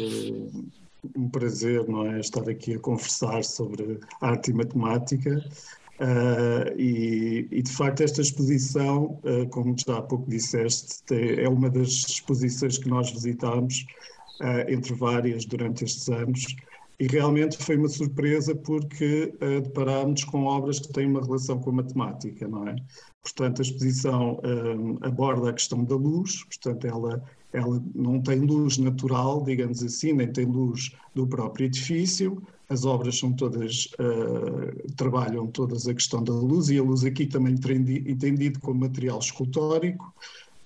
um 1.15 1.29
prazer 1.29 1.87
não 1.87 2.11
é, 2.11 2.19
estar 2.19 2.47
aqui 2.49 2.75
a 2.75 2.79
conversar 2.79 3.43
sobre 3.43 3.99
arte 4.21 4.51
e 4.51 4.53
matemática. 4.53 5.43
Uh, 5.99 6.79
e, 6.79 7.47
e, 7.51 7.61
de 7.61 7.71
facto 7.71 8.01
esta 8.03 8.21
exposição, 8.21 9.19
uh, 9.23 9.47
como 9.49 9.75
já 9.77 9.97
há 9.97 10.01
pouco 10.01 10.29
disseste, 10.29 11.03
é 11.11 11.49
uma 11.49 11.71
das 11.71 11.89
exposições 11.89 12.77
que 12.77 12.87
nós 12.87 13.09
visitámos 13.09 13.85
uh, 14.41 14.71
entre 14.71 14.93
várias 14.93 15.45
durante 15.45 15.83
estes 15.83 16.07
anos 16.07 16.55
e 16.99 17.07
realmente 17.07 17.57
foi 17.57 17.77
uma 17.77 17.89
surpresa 17.89 18.55
porque 18.55 19.33
uh, 19.41 19.61
deparámos 19.61 20.23
com 20.23 20.45
obras 20.45 20.79
que 20.79 20.91
têm 20.91 21.07
uma 21.07 21.21
relação 21.21 21.59
com 21.59 21.69
a 21.69 21.73
matemática, 21.73 22.47
não 22.47 22.67
é? 22.67 22.75
Portanto, 23.21 23.59
a 23.59 23.61
exposição 23.61 24.39
um, 24.43 24.97
aborda 25.01 25.49
a 25.49 25.53
questão 25.53 25.83
da 25.83 25.95
luz, 25.95 26.43
portanto, 26.45 26.87
ela, 26.87 27.21
ela 27.53 27.83
não 27.93 28.21
tem 28.21 28.39
luz 28.39 28.77
natural, 28.77 29.43
digamos 29.43 29.83
assim, 29.83 30.13
nem 30.13 30.31
tem 30.31 30.45
luz 30.45 30.91
do 31.13 31.27
próprio 31.27 31.65
edifício. 31.65 32.41
As 32.69 32.83
obras 32.83 33.17
são 33.17 33.31
todas, 33.31 33.85
uh, 33.99 34.93
trabalham 34.95 35.47
todas 35.47 35.87
a 35.87 35.93
questão 35.93 36.21
da 36.21 36.33
luz, 36.33 36.69
e 36.69 36.77
a 36.77 36.83
luz 36.83 37.05
aqui 37.05 37.25
também 37.25 37.55
entendido 38.05 38.59
como 38.59 38.81
material 38.81 39.19
escultórico. 39.19 40.13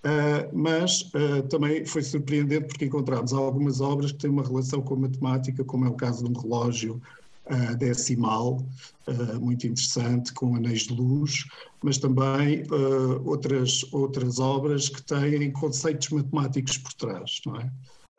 Uh, 0.03 0.49
mas 0.51 1.01
uh, 1.13 1.47
também 1.47 1.85
foi 1.85 2.01
surpreendente 2.01 2.65
porque 2.65 2.85
encontramos 2.85 3.33
algumas 3.33 3.81
obras 3.81 4.11
que 4.11 4.17
têm 4.17 4.31
uma 4.31 4.41
relação 4.41 4.81
com 4.81 4.95
a 4.95 4.99
matemática, 5.01 5.63
como 5.63 5.85
é 5.85 5.89
o 5.89 5.93
caso 5.93 6.23
de 6.23 6.31
um 6.31 6.41
relógio 6.41 7.01
decimal, 7.79 8.63
muito 9.41 9.67
interessante, 9.67 10.31
com 10.31 10.55
anéis 10.55 10.83
de 10.83 10.93
luz, 10.93 11.43
mas 11.83 11.97
também 11.97 12.63
outras, 13.25 13.83
outras 13.91 14.39
obras 14.39 14.87
que 14.87 15.03
têm 15.03 15.51
conceitos 15.51 16.09
matemáticos 16.09 16.77
por 16.77 16.93
trás, 16.93 17.41
não 17.45 17.57
é? 17.57 17.69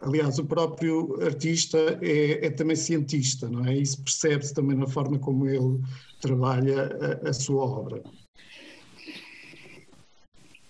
Aliás, 0.02 0.37
o 0.38 0.44
próprio 0.44 1.16
artista 1.23 1.78
é, 2.02 2.47
é 2.47 2.50
também 2.50 2.75
cientista, 2.75 3.49
não 3.49 3.64
é? 3.64 3.76
Isso 3.76 4.02
percebe-se 4.02 4.52
também 4.52 4.76
na 4.76 4.88
forma 4.88 5.16
como 5.18 5.49
ele 5.49 5.80
trabalha 6.21 6.90
a, 7.25 7.28
a 7.28 7.32
sua 7.32 7.64
obra. 7.64 8.02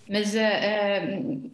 Mas 0.07 0.35
uh, 0.35 0.37
uh, 0.37 1.51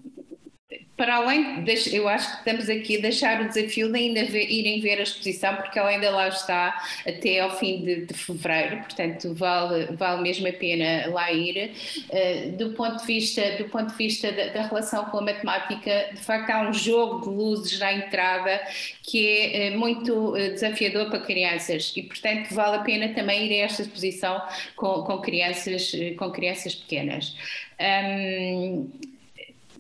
para 1.00 1.16
além, 1.16 1.64
de, 1.64 1.96
eu 1.96 2.10
acho 2.10 2.30
que 2.30 2.38
estamos 2.40 2.70
aqui 2.70 2.98
a 2.98 3.00
deixar 3.00 3.42
o 3.42 3.48
desafio 3.48 3.90
de 3.90 3.98
ainda 3.98 4.26
ver, 4.26 4.52
irem 4.52 4.82
ver 4.82 5.00
a 5.00 5.04
exposição, 5.04 5.56
porque 5.56 5.80
ela 5.80 5.88
ainda 5.88 6.12
lá 6.12 6.28
está 6.28 6.78
até 7.08 7.40
ao 7.40 7.58
fim 7.58 7.82
de, 7.82 8.06
de 8.06 8.14
fevereiro, 8.14 8.80
portanto 8.80 9.34
vale, 9.34 9.86
vale 9.96 10.22
mesmo 10.22 10.50
a 10.50 10.52
pena 10.52 11.08
lá 11.08 11.32
ir. 11.32 11.72
Uh, 12.10 12.52
do 12.58 12.72
ponto 12.72 13.00
de 13.00 13.06
vista, 13.06 13.42
do 13.52 13.70
ponto 13.70 13.92
de 13.92 13.96
vista 13.96 14.30
da, 14.30 14.48
da, 14.48 14.64
relação 14.64 15.06
com 15.06 15.20
a 15.20 15.22
matemática, 15.22 16.10
de 16.14 16.20
facto 16.20 16.50
há 16.50 16.68
um 16.68 16.74
jogo 16.74 17.22
de 17.22 17.30
luzes 17.30 17.80
na 17.80 17.94
entrada 17.94 18.60
que 19.02 19.54
é 19.54 19.70
muito 19.70 20.34
desafiador 20.34 21.10
para 21.10 21.22
crianças 21.22 21.94
e, 21.96 22.04
portanto, 22.04 22.54
vale 22.54 22.76
a 22.76 22.80
pena 22.82 23.08
também 23.14 23.46
ir 23.46 23.62
a 23.62 23.66
esta 23.68 23.84
exposição 23.84 24.42
com, 24.76 25.04
com 25.04 25.20
crianças, 25.20 25.94
com 26.18 26.30
crianças 26.30 26.76
pequenas. 26.76 27.38
Um, 27.80 28.92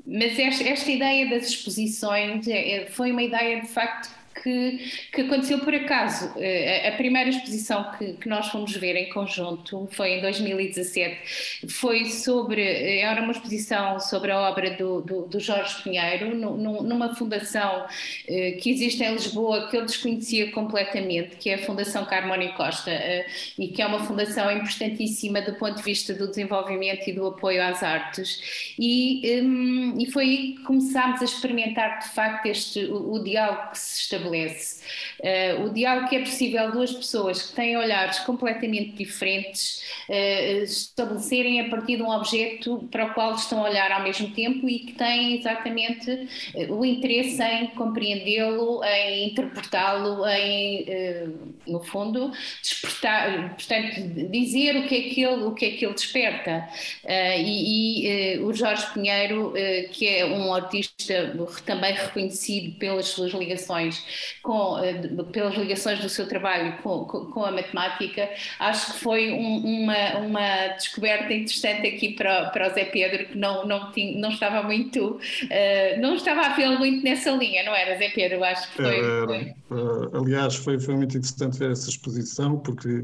mas 0.10 0.40
esta, 0.40 0.64
esta, 0.68 0.92
ideia 0.92 1.30
das 1.30 1.50
exposições 1.50 2.48
é, 2.48 2.72
é, 2.72 2.86
foi 2.88 3.12
uma 3.12 3.22
ideia 3.22 3.62
de 3.62 3.68
facto 3.68 4.10
que, 4.44 4.92
que 5.12 5.22
aconteceu 5.22 5.60
por 5.60 5.74
acaso. 5.74 6.32
Eh, 6.38 6.90
a 6.90 6.92
primeira 6.94 7.30
exposição 7.30 7.92
que, 7.98 8.14
que, 8.14 8.30
nós 8.30 8.48
fomos 8.48 8.76
ver 8.76 8.96
em 8.96 9.10
conjunto 9.10 9.88
foi 9.92 10.14
em 10.14 10.22
2017, 10.22 11.68
foi 11.70 12.06
sobre, 12.06 12.62
eh, 12.62 13.00
era 13.00 13.22
uma 13.22 13.32
exposição 13.32 14.00
sobre 14.00 14.32
a 14.32 14.40
obra 14.40 14.72
do, 14.72 15.02
do, 15.02 15.22
do 15.24 15.40
Jorge 15.40 15.82
Pinheiro, 15.84 16.36
numa 16.36 17.16
fundação 17.16 17.86
eh, 18.28 18.52
que 18.62 18.70
existe 18.72 19.04
em 19.04 19.14
Lisboa 19.14 19.70
que 19.70 19.78
eu 19.78 19.86
desconhecia 19.86 20.52
completamente, 20.52 21.36
que 21.38 21.50
é 21.50 21.56
a 21.56 21.60
Fundação 21.60 22.06
Carmónio 22.06 22.54
Costa, 22.54 22.92
e 23.58 23.68
que 23.68 23.82
é 23.82 23.86
uma 23.86 24.04
fundação 24.06 24.52
importantíssima 24.52 25.42
do 25.42 25.54
ponto 25.56 25.78
de 25.78 25.84
vista 25.84 26.14
do 26.14 26.28
desenvolvimento 26.28 27.08
e 27.08 27.14
do 27.14 27.28
apoio 27.28 27.62
às 27.62 27.84
artes. 27.84 28.74
E, 28.80 29.42
um, 29.42 30.00
e 30.00 30.10
foi 30.12 30.24
aí 30.24 30.54
que 30.54 30.64
começámos 30.64 31.22
a 31.22 31.26
experimentar 31.26 32.00
de 32.00 32.10
facto 32.10 32.46
este, 32.46 32.86
o, 32.86 33.14
o 33.14 33.24
diálogo 33.24 33.72
que 33.72 33.80
se 33.80 34.02
estabelece 34.02 34.29
estabelece. 34.30 34.80
Uh, 35.20 35.66
o 35.66 35.70
diálogo 35.74 36.08
que 36.08 36.16
é 36.16 36.20
possível 36.20 36.72
duas 36.72 36.94
pessoas 36.94 37.42
que 37.42 37.56
têm 37.56 37.76
olhares 37.76 38.20
completamente 38.20 38.94
diferentes 38.94 39.84
uh, 40.08 40.64
estabelecerem 40.64 41.60
a 41.62 41.70
partir 41.70 41.98
de 41.98 42.04
um 42.04 42.10
objeto 42.10 42.88
para 42.90 43.08
o 43.08 43.14
qual 43.14 43.36
estão 43.36 43.66
a 43.66 43.70
olhar 43.70 43.92
ao 43.92 44.04
mesmo 44.04 44.30
tempo 44.32 44.70
e 44.70 44.80
que 44.80 44.94
têm 44.94 45.38
exatamente 45.38 46.10
uh, 46.56 46.74
o 46.74 46.86
interesse 46.86 47.42
em 47.44 47.68
compreendê-lo, 47.68 48.84
em 48.84 49.30
interpretá-lo, 49.30 50.26
em, 50.28 50.86
no 51.68 51.82
fundo, 51.82 52.32
despertar, 52.62 53.56
portanto, 53.56 54.02
dizer 54.30 54.78
o 54.78 54.88
que 54.88 54.96
é 54.96 55.02
que 55.10 55.24
ele, 55.24 55.44
o 55.44 55.54
que 55.54 55.66
é 55.66 55.72
que 55.72 55.86
ele 55.86 55.94
desperta. 55.94 56.68
e, 57.38 58.36
e 58.36 58.40
o 58.40 58.54
Jorge 58.54 58.86
Pinheiro, 58.94 59.54
que 59.92 60.08
é 60.08 60.26
um 60.26 60.54
artista 60.54 61.34
também 61.66 61.94
reconhecido 61.94 62.78
pelas 62.78 63.08
suas 63.08 63.32
ligações 63.34 64.04
com, 64.42 64.80
eh, 64.80 65.02
pelas 65.32 65.56
ligações 65.56 66.00
do 66.00 66.10
seu 66.10 66.28
trabalho 66.28 66.78
com, 66.82 67.06
com 67.06 67.44
a 67.44 67.52
matemática, 67.52 68.30
acho 68.60 68.94
que 68.94 69.00
foi 69.00 69.32
um, 69.32 69.84
uma, 69.84 70.18
uma 70.20 70.68
descoberta 70.76 71.34
interessante 71.34 71.88
aqui 71.88 72.14
para, 72.14 72.50
para 72.50 72.70
o 72.70 72.74
Zé 72.74 72.86
Pedro, 72.86 73.26
que 73.26 73.38
não, 73.38 73.66
não, 73.66 73.92
tinha, 73.92 74.20
não 74.20 74.30
estava 74.30 74.64
muito, 74.64 75.16
uh, 75.16 76.02
não 76.02 76.16
estava 76.16 76.42
a 76.42 76.56
vê-lo 76.56 76.78
muito 76.80 77.04
nessa 77.04 77.32
linha, 77.32 77.64
não 77.64 77.76
era, 77.76 77.98
Zé 77.98 78.10
Pedro? 78.10 78.44
Acho 78.44 78.70
que 78.72 78.76
foi. 78.76 79.56
Uh, 79.72 80.18
aliás, 80.18 80.56
foi, 80.56 80.80
foi 80.80 80.96
muito 80.96 81.18
interessante 81.18 81.60
ver 81.60 81.72
essa 81.72 81.90
exposição, 81.90 82.58
porque 82.60 83.04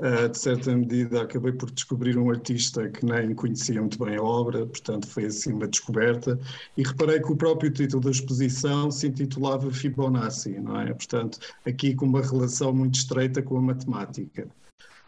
Uh, 0.00 0.30
de 0.30 0.38
certa 0.38 0.74
medida, 0.74 1.20
acabei 1.20 1.52
por 1.52 1.70
descobrir 1.70 2.16
um 2.16 2.30
artista 2.30 2.88
que 2.88 3.04
nem 3.04 3.34
conhecia 3.34 3.78
muito 3.78 4.02
bem 4.02 4.16
a 4.16 4.22
obra, 4.22 4.64
portanto, 4.64 5.06
foi 5.06 5.26
assim 5.26 5.52
uma 5.52 5.68
descoberta. 5.68 6.40
E 6.74 6.82
reparei 6.82 7.20
que 7.20 7.30
o 7.30 7.36
próprio 7.36 7.70
título 7.70 8.02
da 8.04 8.10
exposição 8.10 8.90
se 8.90 9.08
intitulava 9.08 9.70
Fibonacci, 9.70 10.58
não 10.58 10.80
é? 10.80 10.94
Portanto, 10.94 11.38
aqui 11.66 11.94
com 11.94 12.06
uma 12.06 12.22
relação 12.22 12.72
muito 12.72 12.94
estreita 12.94 13.42
com 13.42 13.58
a 13.58 13.60
matemática. 13.60 14.48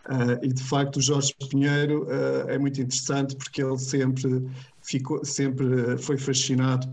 Uh, 0.04 0.44
e 0.44 0.52
de 0.52 0.62
facto, 0.62 0.96
o 0.96 1.00
Jorge 1.00 1.34
Pinheiro 1.48 2.04
uh, 2.04 2.50
é 2.50 2.58
muito 2.58 2.78
interessante 2.78 3.34
porque 3.34 3.62
ele 3.62 3.78
sempre 3.78 4.46
ficou, 4.82 5.24
sempre 5.24 5.96
foi 5.96 6.18
fascinado 6.18 6.86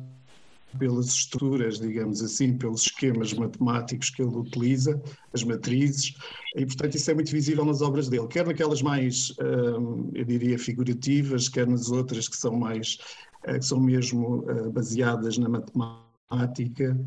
pelas 0.77 1.07
estruturas, 1.07 1.79
digamos 1.79 2.21
assim, 2.21 2.57
pelos 2.57 2.83
esquemas 2.83 3.33
matemáticos 3.33 4.09
que 4.09 4.21
ele 4.21 4.35
utiliza, 4.35 5.01
as 5.33 5.43
matrizes, 5.43 6.13
e 6.55 6.65
portanto 6.65 6.95
isso 6.95 7.09
é 7.09 7.13
muito 7.13 7.31
visível 7.31 7.65
nas 7.65 7.81
obras 7.81 8.09
dele, 8.09 8.27
quer 8.27 8.45
naquelas 8.45 8.81
mais, 8.81 9.33
hum, 9.39 10.11
eu 10.13 10.25
diria, 10.25 10.59
figurativas, 10.59 11.49
quer 11.49 11.67
nas 11.67 11.89
outras 11.89 12.27
que 12.27 12.37
são 12.37 12.55
mais, 12.55 12.97
eh, 13.43 13.57
que 13.57 13.65
são 13.65 13.79
mesmo 13.79 14.45
eh, 14.49 14.69
baseadas 14.69 15.37
na 15.37 15.49
matemática, 15.49 16.99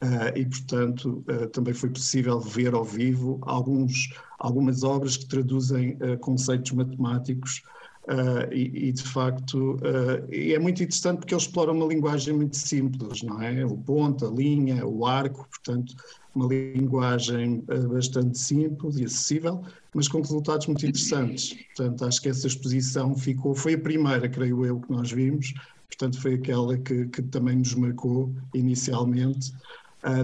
eh, 0.00 0.40
e 0.40 0.46
portanto 0.46 1.24
também 1.52 1.74
foi 1.74 1.90
possível 1.90 2.38
ver 2.38 2.72
ao 2.72 2.84
vivo 2.84 3.38
alguns, 3.42 4.10
algumas 4.38 4.84
obras 4.84 5.16
que 5.16 5.26
traduzem 5.26 5.98
conceitos 6.20 6.70
matemáticos 6.70 7.62
Uh, 8.08 8.50
e, 8.50 8.88
e, 8.88 8.92
de 8.92 9.02
facto 9.02 9.74
uh, 9.74 10.26
é 10.30 10.58
muito 10.58 10.82
interessante 10.82 11.18
porque 11.18 11.34
ele 11.34 11.42
explora 11.42 11.72
uma 11.72 11.84
linguagem 11.84 12.32
muito 12.32 12.56
simples, 12.56 13.22
não 13.22 13.42
é? 13.42 13.66
O 13.66 13.76
ponto, 13.76 14.26
a 14.26 14.30
linha, 14.30 14.86
o 14.86 15.04
arco, 15.04 15.46
portanto, 15.46 15.94
uma 16.34 16.46
linguagem 16.46 17.62
uh, 17.68 17.86
bastante 17.90 18.38
simples 18.38 18.96
e 18.96 19.04
acessível, 19.04 19.62
mas 19.92 20.08
com 20.08 20.22
resultados 20.22 20.66
muito 20.68 20.86
interessantes. 20.86 21.54
Portanto, 21.76 22.06
acho 22.06 22.22
que 22.22 22.30
essa 22.30 22.46
exposição 22.46 23.14
ficou, 23.14 23.54
foi 23.54 23.74
a 23.74 23.78
primeira, 23.78 24.26
creio 24.26 24.64
eu, 24.64 24.80
que 24.80 24.90
nós 24.90 25.12
vimos, 25.12 25.52
portanto, 25.86 26.18
foi 26.18 26.32
aquela 26.32 26.78
que, 26.78 27.08
que 27.08 27.20
também 27.20 27.56
nos 27.56 27.74
marcou 27.74 28.32
inicialmente. 28.54 29.52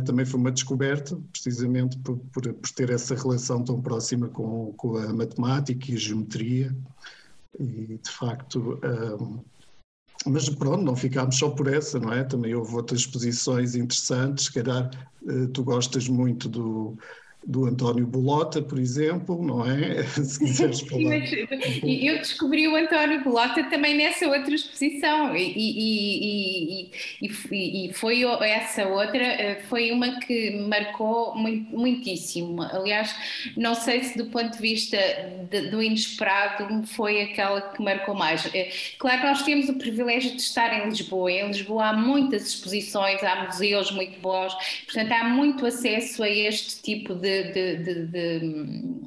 também 0.07 0.25
foi 0.25 0.41
uma 0.41 0.53
descoberta, 0.53 1.21
precisamente 1.31 1.99
por, 1.99 2.17
por, 2.33 2.50
por, 2.50 2.71
ter 2.71 2.88
essa 2.88 3.14
relação 3.14 3.62
tão 3.62 3.79
próxima 3.83 4.29
com, 4.29 4.73
com 4.75 4.97
a 4.97 5.12
matemática 5.12 5.91
e 5.91 5.95
a 5.95 5.99
geometria 5.99 6.75
e 7.58 7.99
de 7.99 8.11
facto. 8.11 8.78
Um, 8.84 9.42
mas 10.26 10.49
pronto, 10.49 10.82
não 10.82 10.96
ficámos 10.96 11.37
só 11.37 11.50
por 11.50 11.66
essa, 11.68 11.99
não 11.99 12.12
é? 12.12 12.25
Também 12.25 12.54
houve 12.54 12.75
outras 12.75 13.00
exposições 13.00 13.75
interessantes, 13.75 14.46
se 14.46 14.52
calhar 14.52 14.90
uh, 15.23 15.49
tu 15.49 15.62
gostas 15.62 16.08
muito 16.08 16.49
do, 16.49 16.96
do 17.47 17.67
António 17.67 18.07
Bolota, 18.07 18.63
por 18.63 18.79
exemplo, 18.79 19.43
não 19.43 19.65
é? 19.71 20.03
Se 20.25 20.39
quiseres 20.39 20.81
falar. 20.81 21.17
eu 21.83 22.19
descobri 22.19 22.67
o 22.69 22.76
António 22.76 23.23
Bolota 23.23 23.63
também 23.65 23.97
nessa 23.97 24.26
outra 24.26 24.54
exposição 24.54 25.37
e, 25.37 25.52
e, 25.57 26.91
e, 27.21 27.89
e, 27.89 27.93
foi 27.93 28.23
essa 28.43 28.87
outra, 28.87 29.23
eh, 29.23 29.63
foi 29.69 29.91
uma 29.91 30.21
que 30.21 30.50
me 30.50 30.69
marcou 30.69 31.35
muito, 31.35 31.76
muitíssimo. 31.76 32.63
Aliás, 32.63 33.15
não 33.57 33.75
sei 33.75 34.02
se 34.02 34.17
do 34.17 34.26
ponto 34.26 34.52
de 34.52 34.59
vista 34.59 34.99
de, 35.50 35.71
do 35.71 35.83
inesperado 35.83 36.87
foi 36.87 37.23
aquela 37.23 37.61
que 37.61 37.83
marcou 37.83 38.15
mais. 38.15 38.49
Eh, 38.54 38.71
claro 38.99 39.21
que 39.21 39.26
nós 39.26 39.43
temos 39.43 39.69
o 39.69 39.75
privilégio 39.75 40.30
de 40.30 40.41
estar 40.41 40.73
em 40.73 40.89
Lisboa. 40.89 41.30
Em 41.30 41.49
Lisboa 41.49 41.89
há 41.89 41.93
muitas 41.93 42.47
exposições, 42.47 43.23
há 43.23 43.45
museus 43.45 43.91
muito 43.91 44.19
bons, 44.21 44.54
portanto 44.87 45.13
há 45.13 45.25
muito 45.25 45.67
acesso 45.67 46.23
a 46.23 46.28
este 46.28 46.83
tipo 46.83 47.15
de 47.15 47.33
de, 47.42 47.76
de, 47.76 48.06
de 48.06 49.04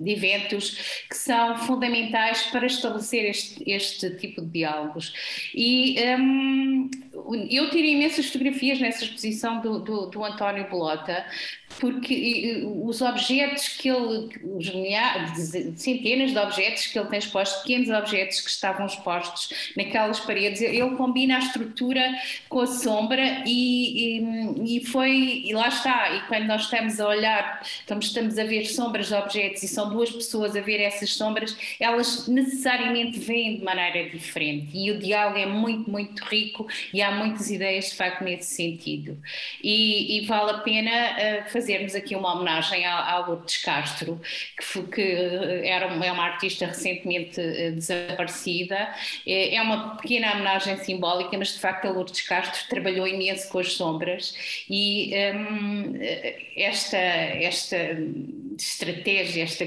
de 0.00 0.12
eventos 0.12 1.04
que 1.08 1.16
são 1.16 1.58
fundamentais 1.58 2.44
para 2.44 2.66
estabelecer 2.66 3.26
este, 3.26 3.70
este 3.70 4.10
tipo 4.16 4.40
de 4.40 4.48
diálogos. 4.48 5.12
E 5.54 5.96
um, 6.18 6.90
eu 7.50 7.70
tirei 7.70 7.94
imensas 7.94 8.26
fotografias 8.26 8.80
nessa 8.80 9.04
exposição 9.04 9.60
do, 9.60 9.78
do, 9.80 10.06
do 10.06 10.24
António 10.24 10.68
Bolota, 10.68 11.24
porque 11.78 12.62
os 12.84 13.00
objetos 13.00 13.68
que 13.68 13.88
ele, 13.88 14.28
os 14.42 14.68
milhares, 14.74 15.52
centenas 15.76 16.32
de 16.32 16.38
objetos 16.38 16.86
que 16.86 16.98
ele 16.98 17.08
tem 17.08 17.18
expostos, 17.18 17.62
pequenos 17.62 17.88
objetos 17.88 18.40
que 18.40 18.50
estavam 18.50 18.86
expostos 18.86 19.72
naquelas 19.76 20.20
paredes, 20.20 20.60
ele 20.60 20.90
combina 20.96 21.36
a 21.36 21.38
estrutura 21.38 22.02
com 22.48 22.60
a 22.60 22.66
sombra 22.66 23.42
e, 23.46 24.18
e, 24.18 24.76
e 24.76 24.86
foi, 24.86 25.42
e 25.44 25.52
lá 25.52 25.68
está, 25.68 26.16
e 26.16 26.20
quando 26.28 26.46
nós 26.46 26.62
estamos 26.62 27.00
a 27.00 27.08
olhar, 27.08 27.62
estamos, 27.62 28.06
estamos 28.06 28.38
a 28.38 28.44
ver 28.44 28.66
sombras 28.66 29.08
de 29.08 29.14
objetos 29.14 29.62
e 29.62 29.68
são 29.68 29.90
duas 29.90 30.10
pessoas 30.10 30.56
a 30.56 30.60
ver 30.60 30.80
essas 30.80 31.14
sombras, 31.14 31.56
elas 31.78 32.28
necessariamente 32.28 33.18
veem 33.18 33.56
de 33.56 33.64
maneira 33.64 34.08
diferente. 34.10 34.68
E 34.74 34.90
o 34.90 34.98
diálogo 34.98 35.38
é 35.38 35.46
muito, 35.46 35.90
muito 35.90 36.22
rico 36.24 36.66
e 36.92 37.00
há 37.00 37.09
muitas 37.10 37.50
ideias 37.50 37.90
de 37.90 37.96
facto 37.96 38.22
nesse 38.22 38.54
sentido. 38.54 39.20
E, 39.62 40.18
e 40.18 40.26
vale 40.26 40.50
a 40.50 40.58
pena 40.58 40.90
uh, 40.90 41.50
fazermos 41.50 41.94
aqui 41.94 42.14
uma 42.14 42.34
homenagem 42.34 42.84
ao, 42.86 43.28
Lourdes 43.28 43.58
Castro, 43.58 44.20
que, 44.58 44.82
que 44.82 45.02
era 45.64 45.86
uma, 45.88 46.06
é 46.06 46.12
uma 46.12 46.24
artista 46.24 46.66
recentemente 46.66 47.40
eh, 47.40 47.70
desaparecida. 47.70 48.94
É, 49.26 49.54
é, 49.54 49.62
uma 49.62 49.96
pequena 49.96 50.32
homenagem 50.32 50.76
simbólica, 50.78 51.36
mas 51.36 51.54
de 51.54 51.60
facto 51.60 51.86
a 51.86 51.90
Lourdes 51.90 52.20
Castro 52.22 52.68
trabalhou 52.68 53.06
imenso 53.06 53.48
com 53.48 53.58
as 53.58 53.72
sombras 53.72 54.34
e 54.68 55.12
um, 55.34 55.94
esta, 56.56 56.96
esta 56.96 57.76
estratégia, 58.58 59.44
esta, 59.44 59.66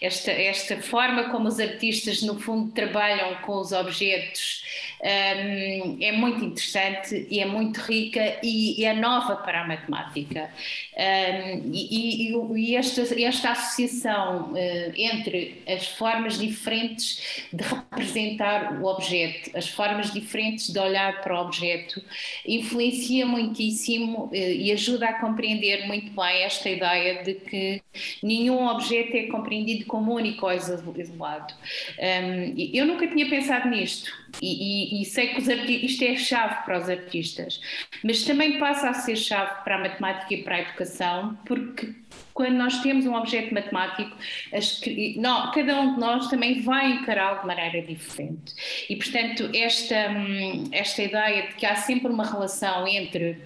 esta, 0.00 0.30
esta 0.30 0.82
forma 0.82 1.30
como 1.30 1.48
os 1.48 1.58
artistas 1.58 2.22
no 2.22 2.38
fundo 2.38 2.72
trabalham 2.72 3.36
com 3.42 3.58
os 3.58 3.72
objetos 3.72 4.63
um, 5.02 5.98
é 6.00 6.12
muito 6.12 6.44
interessante 6.44 7.26
e 7.30 7.40
é 7.40 7.46
muito 7.46 7.80
rica 7.80 8.38
e, 8.42 8.80
e 8.80 8.84
é 8.84 8.94
nova 8.94 9.36
para 9.36 9.62
a 9.62 9.66
matemática. 9.66 10.50
Um, 10.96 11.70
e, 11.72 12.30
e, 12.30 12.70
e 12.70 12.76
esta, 12.76 13.02
esta 13.02 13.50
associação 13.52 14.52
uh, 14.52 14.92
entre 14.96 15.62
as 15.66 15.88
formas 15.88 16.38
diferentes 16.38 17.44
de 17.52 17.62
representar 17.62 18.80
o 18.80 18.86
objeto, 18.86 19.50
as 19.56 19.68
formas 19.68 20.12
diferentes 20.12 20.72
de 20.72 20.78
olhar 20.78 21.20
para 21.22 21.34
o 21.34 21.44
objeto, 21.44 22.02
influencia 22.46 23.26
muitíssimo 23.26 24.26
uh, 24.26 24.34
e 24.34 24.72
ajuda 24.72 25.08
a 25.08 25.20
compreender 25.20 25.86
muito 25.86 26.10
bem 26.10 26.42
esta 26.42 26.68
ideia 26.68 27.22
de 27.22 27.34
que 27.34 27.82
nenhum 28.22 28.66
objeto 28.66 29.16
é 29.16 29.24
compreendido 29.24 29.84
como 29.86 30.14
único 30.14 30.46
ou 30.46 30.52
isolado. 30.52 31.54
Um, 31.98 32.54
eu 32.72 32.86
nunca 32.86 33.06
tinha 33.06 33.28
pensado 33.28 33.68
nisto 33.68 34.10
e, 34.42 34.63
e, 34.64 35.02
e 35.02 35.04
sei 35.04 35.28
que 35.28 35.40
os 35.40 35.48
isto 35.48 36.04
é 36.04 36.16
chave 36.16 36.64
para 36.64 36.78
os 36.78 36.88
artistas, 36.88 37.60
mas 38.02 38.22
também 38.22 38.58
passa 38.58 38.88
a 38.88 38.94
ser 38.94 39.16
chave 39.16 39.62
para 39.62 39.76
a 39.76 39.78
matemática 39.78 40.34
e 40.34 40.42
para 40.42 40.56
a 40.56 40.60
educação, 40.60 41.38
porque 41.44 41.94
quando 42.32 42.54
nós 42.54 42.80
temos 42.82 43.06
um 43.06 43.14
objeto 43.14 43.54
matemático, 43.54 44.16
as, 44.52 44.80
não, 45.16 45.52
cada 45.52 45.80
um 45.80 45.94
de 45.94 46.00
nós 46.00 46.28
também 46.28 46.62
vai 46.62 46.92
encará-lo 46.92 47.40
de 47.40 47.46
maneira 47.46 47.80
diferente. 47.82 48.54
E, 48.90 48.96
portanto, 48.96 49.50
esta, 49.54 50.10
hum, 50.10 50.68
esta 50.72 51.02
ideia 51.02 51.48
de 51.48 51.54
que 51.54 51.64
há 51.64 51.76
sempre 51.76 52.10
uma 52.10 52.28
relação 52.28 52.88
entre 52.88 53.38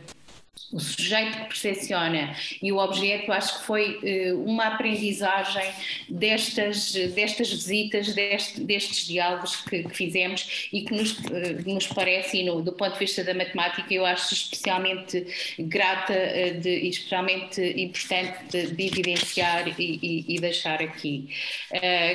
o 0.72 0.78
sujeito 0.78 1.38
que 1.38 1.44
percepciona 1.46 2.36
e 2.62 2.70
o 2.70 2.78
objeto, 2.78 3.32
acho 3.32 3.58
que 3.58 3.64
foi 3.64 4.32
uh, 4.32 4.44
uma 4.44 4.66
aprendizagem 4.66 5.70
destas, 6.08 6.92
destas 6.92 7.50
visitas, 7.50 8.14
deste, 8.14 8.60
destes 8.60 9.06
diálogos 9.06 9.56
que, 9.56 9.82
que, 9.84 9.96
fizemos 9.96 10.68
e 10.72 10.82
que 10.82 10.94
nos, 10.94 11.12
uh, 11.12 11.62
nos 11.66 11.86
parece, 11.86 12.38
e 12.38 12.44
no, 12.44 12.60
do 12.60 12.72
ponto 12.72 12.92
de 12.92 12.98
vista 12.98 13.24
da 13.24 13.32
matemática, 13.32 13.92
eu 13.92 14.04
acho 14.04 14.34
especialmente 14.34 15.26
grata 15.58 16.12
uh, 16.12 16.60
de, 16.60 16.68
e 16.68 16.90
especialmente 16.90 17.62
importante 17.62 18.38
de, 18.50 18.74
de 18.74 18.86
evidenciar 18.86 19.68
e, 19.80 19.98
e, 20.02 20.36
e, 20.36 20.40
deixar 20.40 20.82
aqui. 20.82 21.28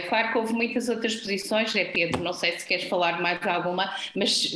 claro 0.08 0.32
que 0.32 0.38
houve 0.38 0.54
muitas 0.54 0.90
outras 0.90 1.16
posições, 1.16 1.76
é 1.76 1.86
Pedro, 1.86 2.24
não 2.24 2.34
sei 2.34 2.58
se 2.58 2.66
queres 2.66 2.86
falar 2.86 3.22
mais 3.22 3.46
alguma, 3.46 3.94
mas 4.16 4.54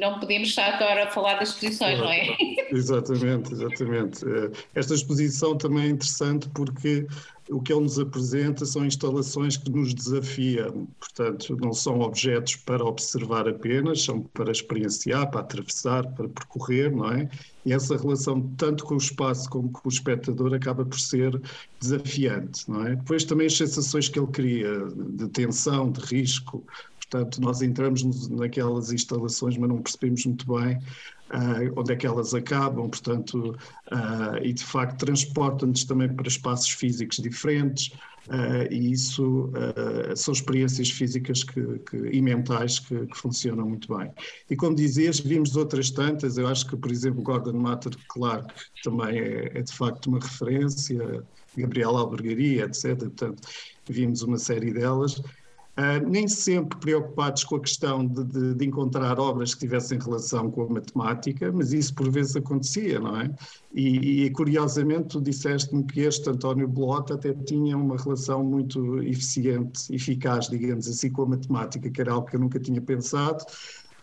não 0.00 0.18
podemos 0.18 0.48
estar 0.48 0.74
agora 0.74 1.04
a 1.04 1.06
falar 1.08 1.34
das 1.34 1.52
posições, 1.52 1.98
não 1.98 2.10
é? 2.10 2.36
Exato. 2.70 3.01
Exatamente, 3.02 3.52
exatamente. 3.52 4.24
Eh, 4.24 4.50
esta 4.74 4.94
exposição 4.94 5.56
também 5.56 5.84
é 5.86 5.88
interessante 5.88 6.48
porque 6.50 7.06
o 7.50 7.60
que 7.60 7.72
ele 7.72 7.82
nos 7.82 7.98
apresenta 7.98 8.64
são 8.64 8.86
instalações 8.86 9.56
que 9.56 9.70
nos 9.70 9.92
desafiam, 9.92 10.86
portanto, 10.98 11.56
não 11.56 11.72
são 11.72 12.00
objetos 12.00 12.56
para 12.56 12.84
observar 12.84 13.48
apenas, 13.48 14.04
são 14.04 14.22
para 14.22 14.52
experienciar, 14.52 15.30
para 15.30 15.40
atravessar, 15.40 16.06
para 16.14 16.28
percorrer, 16.28 16.94
não 16.94 17.10
é? 17.10 17.28
E 17.64 17.72
essa 17.72 17.96
relação, 17.96 18.40
tanto 18.56 18.84
com 18.84 18.94
o 18.94 18.98
espaço 18.98 19.48
como 19.50 19.70
com 19.70 19.88
o 19.88 19.92
espectador, 19.92 20.54
acaba 20.54 20.84
por 20.84 20.98
ser 21.00 21.40
desafiante, 21.80 22.68
não 22.70 22.86
é? 22.86 22.96
Depois 22.96 23.24
também 23.24 23.46
as 23.46 23.56
sensações 23.56 24.08
que 24.08 24.18
ele 24.18 24.28
cria, 24.28 24.86
de 25.10 25.28
tensão, 25.28 25.90
de 25.90 26.00
risco, 26.00 26.64
portanto, 26.98 27.40
nós 27.40 27.60
entramos 27.60 28.28
naquelas 28.28 28.92
instalações, 28.92 29.56
mas 29.58 29.68
não 29.68 29.82
percebemos 29.82 30.24
muito 30.24 30.46
bem 30.54 30.78
uh, 31.32 31.72
onde 31.80 31.92
é 31.92 31.96
que 31.96 32.06
elas 32.06 32.34
acabam, 32.34 32.88
portanto, 32.88 33.56
uh, 33.90 34.36
e 34.42 34.52
de 34.52 34.64
facto 34.64 34.98
transportam-nos 34.98 35.84
também 35.84 36.12
para 36.14 36.28
espaços 36.28 36.70
físicos 36.70 37.16
diferentes, 37.18 37.88
uh, 38.28 38.70
e 38.70 38.92
isso 38.92 39.50
são 40.14 40.32
experiências 40.32 40.90
físicas 40.90 41.42
que, 41.42 41.78
que 41.80 41.96
e 41.96 42.20
mentais 42.20 42.78
que, 42.78 43.06
que, 43.06 43.18
funcionam 43.18 43.68
muito 43.68 43.96
bem. 43.96 44.10
E 44.50 44.56
como 44.56 44.74
dizias, 44.74 45.20
vimos 45.20 45.56
outras 45.56 45.90
tantas, 45.90 46.38
eu 46.38 46.46
acho 46.46 46.66
que, 46.66 46.76
por 46.76 46.90
exemplo, 46.90 47.22
Gordon 47.22 47.54
Matter 47.54 47.92
Clark 48.08 48.52
também 48.84 49.18
é, 49.18 49.58
é 49.58 49.62
de 49.62 49.72
facto 49.72 50.06
uma 50.06 50.18
referência, 50.18 51.24
Gabriela 51.56 52.00
Albergaria, 52.00 52.64
etc. 52.64 52.96
Portanto, 52.98 53.48
vimos 53.88 54.22
uma 54.22 54.38
série 54.38 54.72
delas. 54.72 55.20
Uh, 55.74 56.06
nem 56.06 56.28
sempre 56.28 56.78
preocupados 56.78 57.44
com 57.44 57.56
a 57.56 57.60
questão 57.60 58.06
de, 58.06 58.22
de, 58.24 58.54
de, 58.56 58.66
encontrar 58.66 59.18
obras 59.18 59.54
que 59.54 59.60
tivessem 59.60 59.98
relação 59.98 60.50
com 60.50 60.64
a 60.64 60.68
matemática, 60.68 61.50
mas 61.50 61.72
isso 61.72 61.94
por 61.94 62.10
vezes 62.10 62.36
acontecia, 62.36 63.00
não 63.00 63.18
é? 63.18 63.30
E, 63.72 64.24
e 64.24 64.30
curiosamente 64.32 65.08
tu 65.08 65.20
disseste-me 65.22 65.82
que 65.84 66.00
este 66.00 66.28
António 66.28 66.68
Blota 66.68 67.14
até 67.14 67.32
tinha 67.32 67.74
uma 67.74 67.96
relação 67.96 68.44
muito 68.44 69.02
eficiente, 69.02 69.94
eficaz, 69.94 70.50
digamos 70.50 70.86
assim, 70.86 71.10
com 71.10 71.22
a 71.22 71.26
matemática, 71.28 71.88
que 71.88 72.00
era 72.02 72.12
algo 72.12 72.26
que 72.26 72.36
eu 72.36 72.40
nunca 72.40 72.60
tinha 72.60 72.82
pensado, 72.82 73.42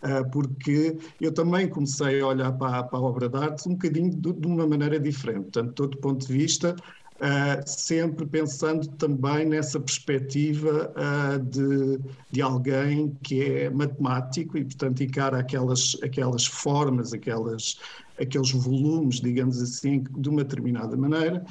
uh, 0.02 0.28
porque 0.32 0.98
eu 1.20 1.32
também 1.32 1.68
comecei 1.68 2.20
a 2.20 2.26
olhar 2.26 2.50
para, 2.50 2.82
para 2.82 2.98
a 2.98 3.02
obra 3.02 3.28
de 3.28 3.36
arte 3.36 3.68
um 3.68 3.74
bocadinho 3.74 4.10
de, 4.10 4.32
de 4.32 4.46
uma 4.48 4.66
maneira 4.66 4.98
diferente, 4.98 5.42
portanto, 5.42 5.72
todo 5.74 5.98
ponto 5.98 6.26
de 6.26 6.32
vista 6.32 6.74
Uh, 7.20 7.60
sempre 7.66 8.24
pensando 8.24 8.88
também 8.92 9.44
nessa 9.44 9.78
perspectiva 9.78 10.90
uh, 10.96 11.38
de, 11.38 12.00
de 12.30 12.40
alguém 12.40 13.14
que 13.22 13.42
é 13.42 13.68
matemático 13.68 14.56
e, 14.56 14.64
portanto, 14.64 15.02
encara 15.02 15.38
aquelas, 15.38 15.98
aquelas 16.02 16.46
formas, 16.46 17.12
aquelas, 17.12 17.78
aqueles 18.18 18.50
volumes, 18.52 19.20
digamos 19.20 19.60
assim, 19.60 20.02
de 20.16 20.30
uma 20.30 20.42
determinada 20.42 20.96
maneira. 20.96 21.44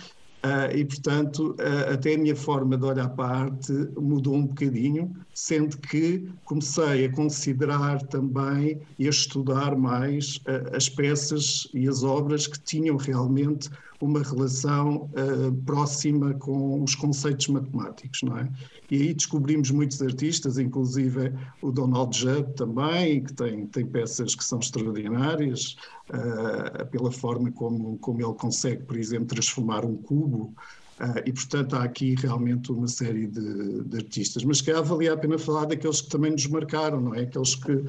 Uh, 0.44 0.76
e, 0.76 0.84
portanto, 0.84 1.56
até 1.94 2.16
a 2.16 2.18
minha 2.18 2.36
forma 2.36 2.76
de 2.76 2.86
olhar 2.86 3.10
para 3.10 3.26
a 3.26 3.40
arte 3.42 3.72
mudou 3.96 4.34
um 4.34 4.48
bocadinho, 4.48 5.14
sendo 5.40 5.78
que 5.78 6.30
comecei 6.44 7.06
a 7.06 7.12
considerar 7.12 8.02
também 8.08 8.82
e 8.98 9.08
a 9.08 9.10
estudar 9.10 9.76
mais 9.78 10.42
as 10.74 10.90
peças 10.90 11.68
e 11.74 11.88
as 11.88 12.04
obras 12.04 12.46
que 12.46 12.60
tinham 12.60 12.98
realmente 12.98 13.70
uma 14.02 14.22
relação 14.24 15.10
uh, 15.12 15.52
próxima 15.66 16.34
com 16.36 16.82
os 16.82 16.96
conceitos 16.96 17.48
matemáticos, 17.48 18.22
não 18.24 18.38
é? 18.38 18.50
E 18.90 19.02
aí 19.02 19.14
descobrimos 19.14 19.72
muitos 19.72 20.02
artistas, 20.02 20.58
inclusive 20.58 21.34
o 21.62 21.72
Donald 21.72 22.18
Judd 22.18 22.54
também, 22.56 23.24
que 23.24 23.34
tem, 23.34 23.68
tem 23.68 23.86
peças 23.86 24.36
que 24.36 24.44
são 24.44 24.60
extraordinárias, 24.60 25.76
uh, 26.10 26.86
pela 26.88 27.12
forma 27.12 27.52
como, 27.52 27.98
como 27.98 28.22
ele 28.22 28.34
consegue, 28.36 28.84
por 28.84 28.98
exemplo, 28.98 29.28
transformar 29.28 29.84
um 29.84 29.98
cubo 29.98 30.54
Uh, 31.00 31.22
e, 31.26 31.32
portanto, 31.32 31.76
há 31.76 31.84
aqui 31.84 32.16
realmente 32.16 32.72
uma 32.72 32.88
série 32.88 33.26
de, 33.28 33.84
de, 33.84 33.98
artistas. 33.98 34.44
Mas 34.44 34.62
que 34.62 34.74
valia 34.74 35.14
a 35.14 35.18
pena 35.18 35.38
falar 35.38 35.66
daqueles 35.66 36.02
que 36.02 36.10
também 36.10 36.32
nos 36.32 36.46
marcaram, 36.48 37.00
não 37.00 37.16
é? 37.16 37.22
Aqueles 37.22 37.56
que, 37.56 37.86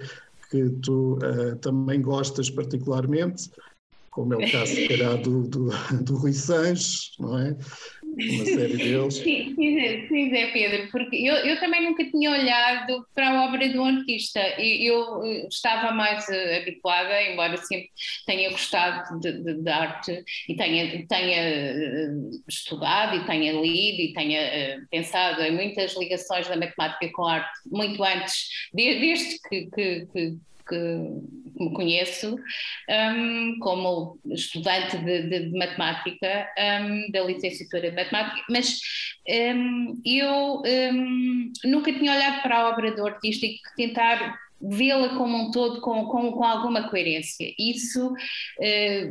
que 0.51 0.71
tu 0.83 1.19
uh, 1.19 1.57
também 1.57 2.01
gostas 2.01 2.49
particularmente 2.49 3.51
como 4.11 4.35
é 4.35 4.37
o 4.37 4.51
caso, 4.51 4.75
se 4.75 4.89
calhar, 4.89 5.23
do, 5.23 5.45
do, 5.45 5.71
do 6.03 6.17
Rui 6.17 6.33
Sanches, 6.33 7.13
não 7.19 7.39
é? 7.39 7.57
Uma 8.21 8.45
série 8.45 8.77
deles. 8.77 9.15
Sim, 9.15 9.55
sim, 9.55 10.37
é, 10.37 10.47
Pedro, 10.53 10.89
porque 10.91 11.17
eu, 11.17 11.35
eu 11.37 11.59
também 11.59 11.85
nunca 11.85 12.05
tinha 12.05 12.31
olhado 12.31 13.07
para 13.15 13.31
a 13.31 13.45
obra 13.45 13.69
do 13.69 13.83
artista. 13.83 14.41
Eu, 14.59 15.25
eu 15.25 15.49
estava 15.49 15.93
mais 15.93 16.27
uh, 16.29 16.57
habituada, 16.61 17.23
embora 17.23 17.57
sempre 17.57 17.89
tenha 18.27 18.51
gostado 18.51 19.19
de, 19.21 19.33
de, 19.33 19.55
de 19.63 19.71
arte 19.71 20.25
e 20.49 20.55
tenha, 20.55 21.07
tenha 21.07 22.13
uh, 22.13 22.31
estudado 22.49 23.17
e 23.17 23.27
tenha 23.27 23.53
lido 23.53 24.01
e 24.01 24.13
tenha 24.13 24.81
pensado 24.91 25.43
em 25.43 25.53
muitas 25.53 25.97
ligações 25.97 26.49
da 26.49 26.57
matemática 26.57 27.11
com 27.13 27.25
a 27.25 27.35
arte, 27.35 27.51
muito 27.67 28.03
antes, 28.03 28.49
desde 28.73 29.39
que, 29.49 29.67
que, 29.71 30.07
que 30.13 30.37
que 30.71 30.77
me 31.61 31.73
conheço 31.73 32.37
um, 32.89 33.59
como 33.61 34.19
estudante 34.27 34.97
de, 34.99 35.23
de, 35.29 35.51
de 35.51 35.59
matemática, 35.59 36.49
um, 36.59 37.11
da 37.11 37.23
licenciatura 37.23 37.91
de 37.91 37.97
matemática, 37.97 38.43
mas 38.49 38.81
um, 39.29 40.01
eu 40.05 40.63
hum, 40.65 41.53
nunca 41.65 41.93
tinha 41.93 42.13
olhado 42.13 42.43
para 42.43 42.59
a 42.59 42.69
obra 42.71 42.93
do 42.93 43.07
artista 43.07 43.47
e 43.47 43.59
tentar 43.77 44.39
vê-la 44.61 45.17
como 45.17 45.37
um 45.37 45.51
todo 45.51 45.81
com, 45.81 46.07
com, 46.07 46.33
com 46.33 46.45
alguma 46.45 46.89
coerência. 46.89 47.53
Isso 47.59 48.13
eh, 48.61 49.11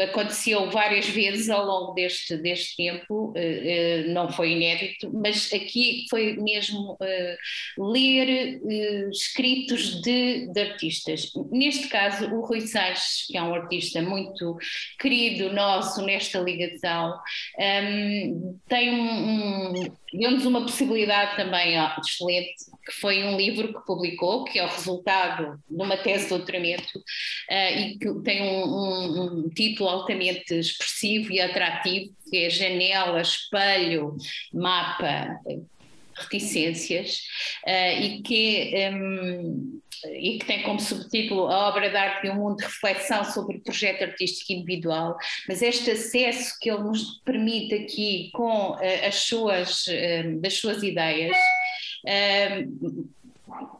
aconteceu 0.00 0.70
várias 0.70 1.06
vezes 1.08 1.50
ao 1.50 1.64
longo 1.64 1.94
deste, 1.94 2.36
deste 2.36 2.76
tempo, 2.76 3.32
eh, 3.36 4.04
eh 4.04 4.08
não 4.08 4.30
foi 4.30 4.52
inédito, 4.52 5.10
mas 5.12 5.52
aqui 5.52 6.06
foi 6.08 6.36
mesmo 6.36 6.96
ler 7.76 8.60
escritos 9.10 10.00
de, 10.02 10.52
de, 10.52 10.60
artistas. 10.60 11.30
Neste 11.50 11.88
caso, 11.88 12.26
o 12.34 12.44
Rui 12.44 12.60
Sanches, 12.60 13.26
que 13.26 13.36
é 13.36 13.42
um 13.42 13.54
artista 13.54 14.00
muito 14.02 14.56
querido 14.98 15.52
nosso 15.52 16.02
nesta 16.04 16.38
ligação, 16.38 17.18
um, 17.58 17.62
ehm, 17.62 18.58
tem 18.68 18.90
um, 18.90 19.72
um 19.72 19.88
deu-nos 20.12 20.44
uma 20.46 20.62
possibilidade 20.62 21.36
também 21.36 21.74
excelente, 22.00 22.54
que 22.84 22.92
foi 23.00 23.24
um 23.24 23.36
livro 23.36 23.68
que 23.68 23.86
publicou, 23.86 24.44
que 24.44 24.58
é 24.58 24.64
o 24.64 24.68
resultado 24.68 25.60
de 25.68 25.82
uma 25.82 25.96
tese 25.96 26.24
de 26.24 26.30
doutoramento, 26.30 26.98
uh, 26.98 27.78
e 27.78 27.98
que 27.98 28.12
tem 28.22 28.42
um, 28.42 28.64
um, 28.64 29.22
um, 29.22 29.48
título 29.50 29.88
altamente 29.88 30.54
expressivo 30.54 31.32
e 31.32 31.40
atrativo, 31.40 32.14
que 32.30 32.44
é 32.44 32.50
Janela, 32.50 33.20
Espelho, 33.20 34.16
Mapa, 34.52 35.38
Reticências, 36.14 37.20
uh, 37.66 38.02
e 38.02 38.22
que. 38.22 38.72
Um, 38.92 39.80
e 40.06 40.38
que 40.38 40.46
tem 40.46 40.62
como 40.62 40.80
subtítulo 40.80 41.48
a 41.48 41.68
obra 41.68 41.90
de 41.90 41.96
arte 41.96 42.22
de 42.22 42.30
um 42.30 42.36
mundo 42.36 42.56
de 42.56 42.64
reflexão 42.64 43.24
sobre 43.24 43.56
o 43.56 43.60
projeto 43.60 44.02
artístico 44.02 44.52
individual, 44.52 45.16
mas 45.48 45.62
este 45.62 45.90
acesso 45.90 46.58
que 46.60 46.70
ele 46.70 46.82
nos 46.82 47.20
permite 47.24 47.74
aqui 47.74 48.30
com 48.32 48.72
uh, 48.72 49.06
as 49.06 49.16
suas, 49.16 49.86
uh, 49.86 50.40
das 50.40 50.54
suas 50.54 50.82
ideias 50.82 51.36
uh, 52.04 53.08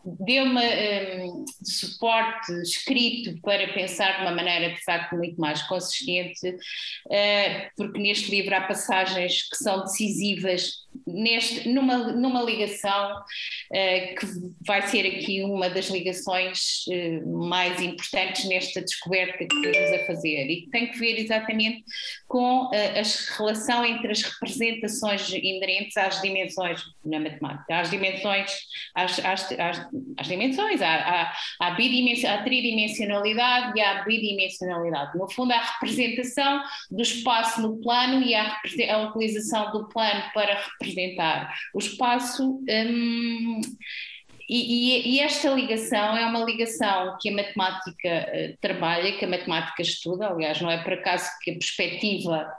deu-me 0.04 1.24
um, 1.24 1.44
suporte 1.62 2.52
escrito 2.62 3.38
para 3.42 3.70
pensar 3.72 4.16
de 4.16 4.22
uma 4.22 4.32
maneira 4.32 4.74
de 4.74 4.82
facto 4.82 5.14
muito 5.14 5.38
mais 5.38 5.60
consistente, 5.62 6.56
porque 7.76 8.00
neste 8.00 8.30
livro 8.30 8.54
há 8.54 8.62
passagens 8.62 9.46
que 9.48 9.56
são 9.56 9.84
decisivas 9.84 10.87
neste, 11.06 11.68
numa, 11.68 11.98
numa 12.12 12.42
ligação 12.42 13.12
uh, 13.20 14.14
que 14.18 14.26
vai 14.66 14.82
ser 14.82 15.06
aqui 15.06 15.42
uma 15.42 15.68
das 15.70 15.88
ligações 15.88 16.84
uh, 16.88 17.48
mais 17.48 17.80
importantes 17.80 18.44
nesta 18.46 18.80
descoberta 18.80 19.38
que 19.38 19.54
estamos 19.54 20.02
a 20.02 20.06
fazer 20.06 20.50
e 20.50 20.62
que 20.62 20.70
tem 20.70 20.90
que 20.90 20.98
ver 20.98 21.18
exatamente 21.18 21.84
com 22.26 22.66
uh, 22.66 22.70
a 22.72 23.36
relação 23.36 23.84
entre 23.84 24.10
as 24.10 24.22
representações 24.22 25.28
inerentes 25.30 25.96
às 25.96 26.20
dimensões 26.20 26.82
na 27.04 27.18
matemática, 27.20 27.78
às 27.78 27.90
dimensões, 27.90 28.52
às, 28.94 29.18
às, 29.24 29.52
às, 29.52 29.88
às 30.16 30.26
dimensões, 30.26 30.82
à, 30.82 30.88
à, 30.88 31.32
à, 31.60 31.68
à 31.68 32.42
tridimensionalidade 32.44 33.78
e 33.78 33.80
à 33.80 34.04
bidimensionalidade. 34.04 35.16
No 35.16 35.30
fundo, 35.30 35.52
a 35.52 35.60
representação 35.60 36.62
do 36.90 37.02
espaço 37.02 37.60
no 37.62 37.80
plano 37.80 38.22
e 38.22 38.34
a, 38.34 38.56
a 38.90 38.98
utilização 39.08 39.70
do 39.72 39.88
plano 39.88 40.22
para 40.34 40.54
representar 40.54 40.87
representar 40.88 41.54
o 41.74 41.78
espaço. 41.78 42.60
Um, 42.68 43.60
e, 44.48 45.16
e, 45.16 45.20
esta 45.20 45.50
ligação 45.50 46.16
é 46.16 46.24
uma 46.24 46.42
ligação 46.42 47.18
que 47.20 47.28
a 47.28 47.32
matemática 47.32 48.28
uh, 48.32 48.56
trabalha, 48.62 49.18
que 49.18 49.24
a 49.24 49.28
matemática 49.28 49.82
estuda, 49.82 50.28
aliás, 50.28 50.60
não 50.60 50.70
é 50.70 50.82
por 50.82 50.94
acaso 50.94 51.28
que 51.42 51.50
a 51.50 51.54
perspectiva 51.54 52.50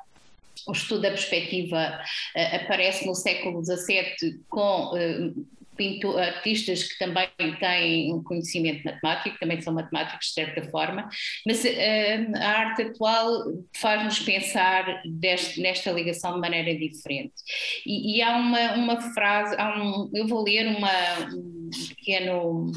o 0.68 0.72
estudo 0.72 1.02
da 1.02 1.10
perspectiva 1.10 2.00
uh, 2.36 2.56
aparece 2.56 3.08
no 3.08 3.16
século 3.16 3.64
XVII 3.64 4.40
com 4.50 4.94
uh, 4.94 5.48
pintor, 5.80 6.20
artistas 6.20 6.84
que 6.84 7.00
também 7.00 7.30
têm 7.58 8.14
um 8.14 8.22
conhecimento 8.22 8.84
matemático, 8.84 9.40
também 9.40 9.62
são 9.62 9.74
matemáticos 9.74 10.28
de 10.28 10.34
certa 10.34 10.62
forma, 10.70 11.08
mas 11.48 11.64
uh, 11.64 12.36
a 12.36 12.48
arte 12.48 12.82
atual 12.82 13.46
faz-nos 13.78 14.20
pensar 14.20 15.02
deste, 15.06 15.62
nesta 15.62 15.90
ligação 15.92 16.34
de 16.34 16.42
maneira 16.42 16.78
diferente. 16.78 17.34
E, 17.86 18.18
e 18.18 18.22
há 18.22 18.36
uma, 18.36 18.74
uma 18.74 19.02
frase, 19.14 19.56
há 19.58 19.82
um, 19.82 20.12
eu 20.14 20.28
vou 20.28 20.44
ler 20.44 20.68
uma, 20.68 20.92
um 21.34 21.70
pequeno 21.96 22.74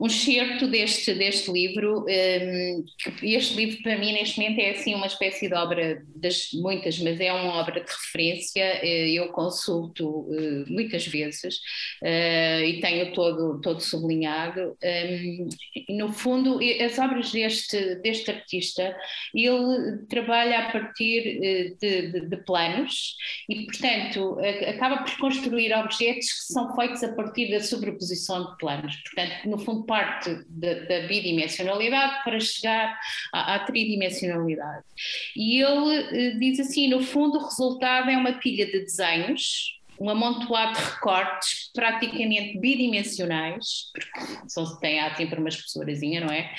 um 0.00 0.06
excerto 0.06 0.68
deste, 0.68 1.12
deste 1.14 1.50
livro. 1.50 2.04
Um, 2.08 2.84
este 3.22 3.56
livro, 3.56 3.82
para 3.82 3.98
mim, 3.98 4.12
neste 4.12 4.40
momento, 4.40 4.60
é 4.60 4.70
assim 4.70 4.94
uma 4.94 5.06
espécie 5.06 5.48
de 5.48 5.54
obra 5.54 6.02
das 6.14 6.50
muitas, 6.54 6.98
mas 7.00 7.18
é 7.20 7.32
uma 7.32 7.54
obra 7.54 7.80
de 7.80 7.90
referência. 7.90 8.62
Eh, 8.62 9.10
eu 9.10 9.28
consulto 9.28 10.08
uh, 10.08 10.64
muitas 10.68 11.06
vezes 11.06 11.56
uh, 12.02 12.62
e 12.64 12.80
tenho 12.80 13.12
todo, 13.12 13.60
todo 13.60 13.80
sublinhado. 13.80 14.76
Um, 14.82 15.48
no 15.96 16.12
fundo, 16.12 16.60
as 16.84 16.98
obras 16.98 17.32
deste, 17.32 17.96
deste 17.96 18.30
artista, 18.30 18.96
ele 19.34 20.06
trabalha 20.08 20.60
a 20.60 20.72
partir 20.72 21.40
de, 21.40 21.76
de, 21.80 22.20
de 22.28 22.36
planos 22.44 23.16
e, 23.48 23.64
portanto, 23.64 24.38
acaba 24.68 24.98
por 24.98 25.16
construir 25.18 25.72
objetos 25.74 26.26
que 26.26 26.52
são 26.52 26.74
feitos 26.76 27.02
a 27.02 27.14
partir 27.14 27.50
da 27.50 27.60
sobreposição 27.60 28.50
de 28.50 28.58
planos. 28.58 28.96
Portanto, 28.96 29.48
no 29.48 29.58
fundo, 29.58 29.87
parte 29.88 30.44
da, 30.48 30.74
da 30.74 31.06
bidimensionalidade 31.08 32.22
para 32.22 32.38
chegar 32.38 32.96
à, 33.32 33.54
à, 33.54 33.58
tridimensionalidade. 33.60 34.84
E 35.34 35.60
ele 35.60 36.34
uh, 36.34 36.38
diz 36.38 36.60
assim: 36.60 36.88
no 36.88 37.02
fundo, 37.02 37.38
o 37.38 37.44
resultado 37.44 38.08
é 38.10 38.16
uma 38.16 38.34
pilha 38.34 38.66
de 38.66 38.80
desenhos 38.80 39.78
um 40.00 40.08
amontoado 40.08 40.74
de 40.74 40.84
recortes 40.84 41.70
praticamente 41.74 42.58
bidimensionais, 42.58 43.90
porque 43.92 44.48
são, 44.48 44.78
tem, 44.78 45.00
há 45.00 45.14
sempre 45.16 45.40
uma 45.40 45.48
espessurazinha, 45.48 46.20
não 46.20 46.32
é? 46.32 46.54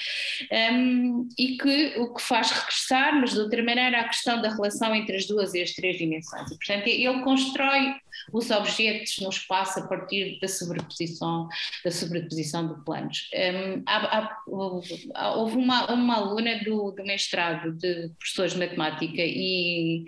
Um, 0.73 1.27
e 1.37 1.57
que 1.57 1.93
o 1.97 2.13
que 2.13 2.21
faz 2.21 2.51
regressar, 2.51 3.19
mas 3.19 3.31
de 3.31 3.39
outra 3.39 3.63
maneira, 3.63 4.01
a 4.01 4.09
questão 4.09 4.41
da 4.41 4.49
relação 4.49 4.93
entre 4.93 5.15
as 5.15 5.25
duas 5.25 5.53
e 5.53 5.61
as 5.61 5.71
três 5.71 5.97
dimensões. 5.97 6.51
E, 6.51 6.57
portanto, 6.57 6.87
ele 6.87 7.23
constrói 7.23 7.95
os 8.31 8.49
objetos 8.51 9.19
no 9.19 9.29
espaço 9.29 9.79
a 9.79 9.87
partir 9.87 10.39
da 10.39 10.47
sobreposição, 10.47 11.47
da 11.83 11.91
sobreposição 11.91 12.67
de 12.67 12.83
planos. 12.83 13.29
Um, 13.33 13.83
há, 13.85 14.19
há, 14.19 14.37
houve 14.47 15.55
uma, 15.55 15.91
uma 15.91 16.15
aluna 16.15 16.63
do, 16.63 16.91
do 16.91 17.03
mestrado 17.03 17.71
de 17.73 18.09
professores 18.17 18.53
de 18.53 18.59
matemática 18.59 19.21
e 19.21 20.05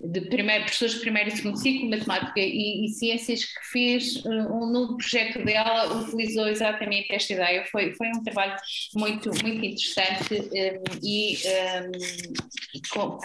de 0.00 0.20
primeiro, 0.22 0.64
professores 0.64 0.94
de 0.94 1.00
primeiro 1.00 1.28
e 1.28 1.36
segundo 1.36 1.56
ciclo, 1.58 1.88
matemática 1.88 2.40
e, 2.40 2.86
e 2.86 2.88
ciências, 2.90 3.44
que 3.44 3.66
fez 3.72 4.16
uh, 4.24 4.28
um, 4.28 4.66
no 4.70 4.96
projeto 4.96 5.44
dela, 5.44 6.02
utilizou 6.02 6.48
exatamente 6.48 7.12
esta 7.12 7.32
ideia. 7.32 7.64
Foi, 7.66 7.92
foi 7.92 8.08
um 8.08 8.22
trabalho 8.22 8.56
muito, 8.94 9.30
muito 9.42 9.64
interessante 9.64 10.34
um, 10.34 10.98
e 11.02 11.38
um, 11.80 12.88
com, 12.90 13.18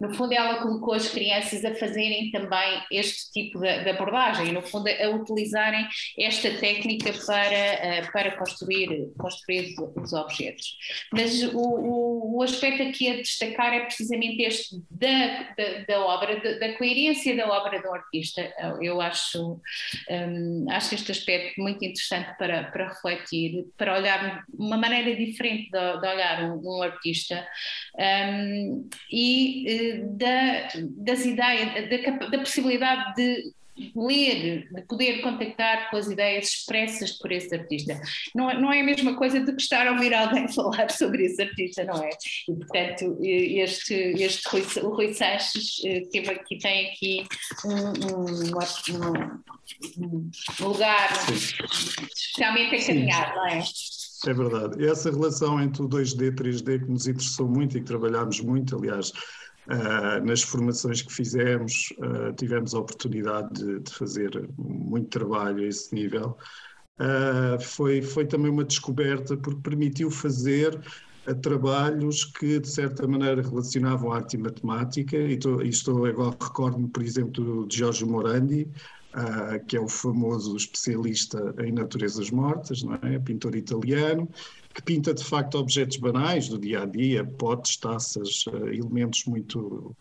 no 0.00 0.14
fundo 0.14 0.32
ela 0.32 0.60
colocou 0.60 0.94
as 0.94 1.08
crianças 1.08 1.64
a 1.64 1.74
fazerem 1.74 2.30
também 2.30 2.82
este 2.90 3.32
tipo 3.32 3.58
de, 3.58 3.84
de 3.84 3.90
abordagem, 3.90 4.52
no 4.52 4.62
fundo 4.62 4.88
a 4.88 5.08
utilizarem 5.10 5.86
esta 6.18 6.50
técnica 6.58 7.12
para, 7.26 7.54
eh, 7.54 8.02
para 8.12 8.36
construir, 8.36 9.10
construir 9.18 9.74
os 9.96 10.12
objetos. 10.12 10.76
Mas 11.12 11.42
o, 11.42 11.58
o, 11.58 12.36
o 12.38 12.42
aspecto 12.42 12.82
aqui 12.82 13.08
a 13.10 13.16
destacar 13.16 13.72
é 13.72 13.80
precisamente 13.80 14.42
este 14.42 14.76
da, 14.90 15.54
da, 15.56 15.84
da 15.88 16.00
obra, 16.06 16.40
da, 16.40 16.58
da, 16.58 16.74
coerência 16.76 17.34
da 17.34 17.48
obra 17.48 17.80
do 17.80 17.92
artista. 17.92 18.52
Eu 18.80 19.00
acho, 19.00 19.60
um, 20.10 20.66
acho 20.70 20.94
este 20.94 21.12
aspecto 21.12 21.60
muito 21.60 21.84
interessante 21.84 22.36
para, 22.36 22.64
para 22.64 22.88
refletir, 22.88 23.66
para 23.76 23.96
olhar 23.96 24.44
uma 24.52 24.76
maneira 24.76 25.14
diferente 25.16 25.70
de, 25.70 26.00
de 26.00 26.06
olhar 26.06 26.44
um, 26.44 26.60
um 26.62 26.82
artista 26.82 27.46
um, 27.98 28.88
e 29.10 29.64
eh, 29.68 29.85
da, 30.04 30.68
das 30.96 31.24
ideias, 31.24 31.88
da, 31.88 32.26
da 32.28 32.38
possibilidade 32.38 33.14
de 33.14 33.52
ler, 33.94 34.68
de 34.72 34.82
poder 34.82 35.20
contactar 35.20 35.90
com 35.90 35.96
as 35.96 36.06
ideias 36.06 36.48
expressas 36.48 37.12
por 37.12 37.30
esse 37.30 37.54
artista. 37.54 38.00
Não, 38.34 38.50
é, 38.50 38.58
não 38.58 38.72
é 38.72 38.80
a 38.80 38.84
mesma 38.84 39.14
coisa 39.16 39.40
do 39.40 39.54
que 39.54 39.62
estar 39.62 39.86
a 39.86 39.92
ouvir 39.92 40.14
alguém 40.14 40.48
falar 40.52 40.90
sobre 40.90 41.26
esse 41.26 41.42
artista, 41.42 41.84
não 41.84 42.02
é? 42.02 42.08
E, 42.48 42.54
portanto, 42.54 43.18
este, 43.20 43.94
este 43.94 44.48
Rui, 44.48 44.62
o 44.82 44.94
Rui 44.94 45.12
Sanches 45.12 45.82
eh, 45.84 46.02
teve 46.10 46.30
aqui, 46.30 46.58
tem 46.58 46.90
aqui 46.90 47.26
um, 47.64 47.74
um, 48.06 48.54
um 50.62 50.68
lugar 50.68 51.08
especialmente 52.14 52.76
encaminhado, 52.76 53.36
não 53.36 53.46
é? 53.46 53.62
É 54.26 54.32
verdade. 54.32 54.84
Essa 54.84 55.10
relação 55.10 55.60
entre 55.60 55.82
o 55.82 55.88
2D 55.88 56.28
e 56.28 56.32
3D 56.32 56.80
que 56.80 56.90
nos 56.90 57.06
interessou 57.06 57.46
muito 57.48 57.76
e 57.76 57.80
que 57.80 57.86
trabalhámos 57.86 58.40
muito, 58.40 58.76
aliás, 58.76 59.12
Uh, 59.68 60.24
nas 60.24 60.42
formações 60.42 61.02
que 61.02 61.12
fizemos, 61.12 61.92
uh, 61.98 62.32
tivemos 62.36 62.72
a 62.72 62.78
oportunidade 62.78 63.52
de, 63.52 63.80
de, 63.80 63.92
fazer 63.92 64.48
muito 64.56 65.08
trabalho 65.08 65.64
a 65.64 65.66
esse 65.66 65.92
nível. 65.92 66.38
Uh, 67.00 67.60
foi, 67.60 68.00
foi 68.00 68.24
também 68.26 68.50
uma 68.50 68.64
descoberta 68.64 69.36
porque 69.36 69.60
permitiu 69.60 70.08
fazer 70.08 70.80
trabalhos 71.42 72.24
que, 72.24 72.60
de 72.60 72.68
certa 72.68 73.08
maneira, 73.08 73.42
relacionavam 73.42 74.12
arte 74.12 74.34
e 74.34 74.38
matemática. 74.38 75.16
E 75.16 75.34
estou, 75.34 75.60
e 75.60 75.68
estou 75.68 76.04
agora 76.04 76.36
recordo-me, 76.40 76.86
por 76.86 77.02
exemplo, 77.02 77.66
de 77.66 77.78
Giorgio 77.78 78.06
Morandi, 78.06 78.68
que 79.66 79.76
é 79.76 79.80
o 79.80 79.88
famoso 79.88 80.56
especialista 80.56 81.52
em 81.58 81.72
naturezas 81.72 82.30
mortas, 82.30 82.84
não 82.84 82.94
é? 83.02 83.18
pintor 83.18 83.56
italiano, 83.56 84.28
que 84.76 84.82
pinta 84.82 85.14
de 85.14 85.24
facto 85.24 85.58
objetos 85.58 85.96
banais 85.96 86.48
do 86.50 86.58
dia 86.58 86.82
a 86.82 86.86
dia, 86.86 87.24
potes, 87.24 87.78
taças, 87.78 88.44
eh, 88.52 88.76
elementos 88.76 89.24
muito, 89.24 89.96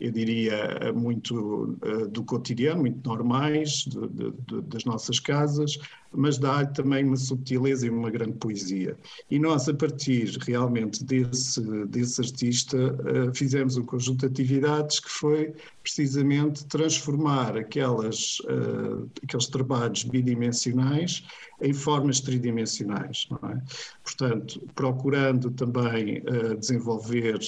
eu 0.00 0.10
diria, 0.10 0.92
muito 0.94 1.76
uh, 1.84 2.08
do 2.08 2.24
cotidiano, 2.24 2.80
muito 2.80 3.06
normais 3.06 3.84
de, 3.84 4.30
de, 4.30 4.62
das 4.62 4.84
nossas 4.84 5.20
casas, 5.20 5.78
mas 6.12 6.38
dá-lhe 6.38 6.72
também 6.72 7.04
uma 7.04 7.16
subtileza 7.16 7.86
e 7.86 7.90
uma 7.90 8.10
grande 8.10 8.32
poesia. 8.32 8.96
E 9.30 9.38
nós, 9.38 9.68
a 9.68 9.74
partir 9.74 10.38
realmente 10.40 11.04
desse, 11.04 11.60
desse 11.86 12.20
artista, 12.20 12.76
uh, 12.78 13.34
fizemos 13.34 13.76
um 13.76 13.84
conjunto 13.84 14.20
de 14.20 14.26
atividades 14.26 15.00
que 15.00 15.10
foi 15.10 15.52
precisamente 15.82 16.64
transformar 16.66 17.56
aquelas, 17.56 18.36
aqueles 19.24 19.46
trabalhos 19.46 20.04
bidimensionais 20.04 21.24
em 21.60 21.72
formas 21.72 22.20
tridimensionais. 22.20 23.26
É? 23.44 23.58
Portanto, 24.04 24.60
procurando 24.74 25.50
também 25.50 26.22
desenvolver 26.58 27.40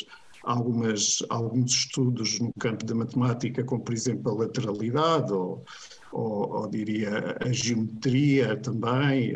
algumas, 0.44 1.18
alguns 1.28 1.72
estudos 1.72 2.40
no 2.40 2.52
campo 2.58 2.84
da 2.84 2.94
matemática, 2.94 3.64
como 3.64 3.82
por 3.82 3.94
exemplo 3.94 4.30
a 4.30 4.34
lateralidade 4.44 5.32
ou, 5.32 5.64
ou, 6.12 6.52
ou 6.52 6.70
diria 6.70 7.36
a 7.40 7.52
geometria 7.52 8.56
também, 8.56 9.32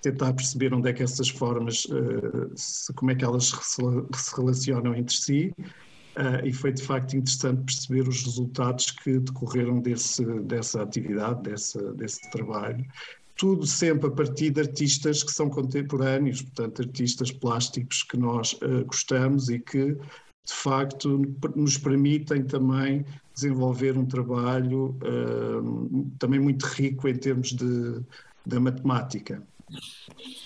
tentar 0.00 0.32
perceber 0.34 0.72
onde 0.74 0.88
é 0.88 0.92
que 0.92 1.02
essas 1.02 1.28
formas, 1.28 1.84
uh, 1.86 2.50
se, 2.54 2.92
como 2.94 3.10
é 3.10 3.14
que 3.14 3.24
elas 3.24 3.46
se, 3.46 3.82
se 4.14 4.36
relacionam 4.36 4.94
entre 4.94 5.16
si 5.16 5.54
Uh, 6.16 6.46
e 6.46 6.52
foi 6.52 6.72
de 6.72 6.80
facto 6.80 7.16
interessante 7.16 7.64
perceber 7.64 8.08
os 8.08 8.22
resultados 8.22 8.92
que 8.92 9.18
decorreram 9.18 9.80
desse, 9.80 10.24
dessa 10.42 10.80
atividade, 10.80 11.42
dessa, 11.42 11.92
desse 11.94 12.30
trabalho. 12.30 12.84
Tudo 13.36 13.66
sempre 13.66 14.06
a 14.08 14.10
partir 14.10 14.50
de 14.50 14.60
artistas 14.60 15.22
que 15.22 15.32
são 15.32 15.50
contemporâneos, 15.50 16.42
portanto, 16.42 16.82
artistas 16.82 17.32
plásticos 17.32 18.02
que 18.02 18.16
nós 18.16 18.52
uh, 18.54 18.84
gostamos 18.86 19.48
e 19.48 19.58
que, 19.58 19.94
de 19.94 20.52
facto, 20.52 21.22
nos 21.56 21.76
permitem 21.76 22.44
também 22.44 23.04
desenvolver 23.34 23.98
um 23.98 24.06
trabalho 24.06 24.96
uh, 25.02 26.10
também 26.18 26.38
muito 26.38 26.64
rico 26.64 27.08
em 27.08 27.16
termos 27.16 27.52
de, 27.52 28.00
da 28.46 28.60
matemática. 28.60 29.42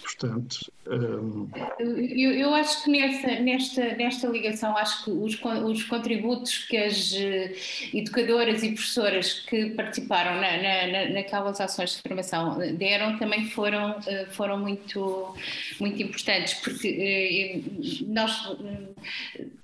Portanto, 0.02 0.72
um... 0.86 1.48
eu, 1.78 2.32
eu, 2.32 2.54
acho 2.54 2.82
que 2.82 2.90
nesta, 2.90 3.40
nesta, 3.40 3.96
nesta 3.96 4.26
ligação, 4.26 4.76
acho 4.76 5.04
que 5.04 5.10
os, 5.10 5.38
os 5.64 5.84
contributos 5.84 6.58
que 6.58 6.76
as 6.76 7.14
eh, 7.14 7.54
educadoras 7.94 8.62
e 8.62 8.72
professoras 8.72 9.40
que 9.40 9.70
participaram 9.70 10.40
na, 10.40 10.86
na, 10.86 11.08
naquelas 11.10 11.60
ações 11.60 11.96
de 11.96 12.02
formação 12.02 12.58
deram 12.76 13.18
também 13.18 13.48
foram, 13.50 13.98
eh, 14.06 14.26
foram 14.30 14.58
muito, 14.58 15.34
muito 15.78 16.02
importantes, 16.02 16.54
porque 16.54 16.88
eh, 16.88 17.60
nós 18.06 18.56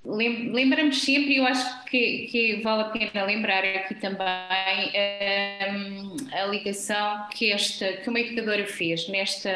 lembramos 0.04 1.02
sempre, 1.02 1.34
e 1.34 1.36
eu 1.38 1.46
acho 1.46 1.84
que, 1.86 2.28
que 2.30 2.60
vale 2.62 2.82
a 2.82 2.86
pena 2.86 3.24
lembrar 3.24 3.64
aqui 3.64 3.94
também 3.94 4.24
a, 4.24 6.42
a 6.42 6.46
ligação 6.46 7.26
que, 7.30 7.50
esta, 7.50 7.94
que 7.94 8.08
uma 8.08 8.20
educadora 8.20 8.66
fez 8.66 9.08
nesta 9.08 9.50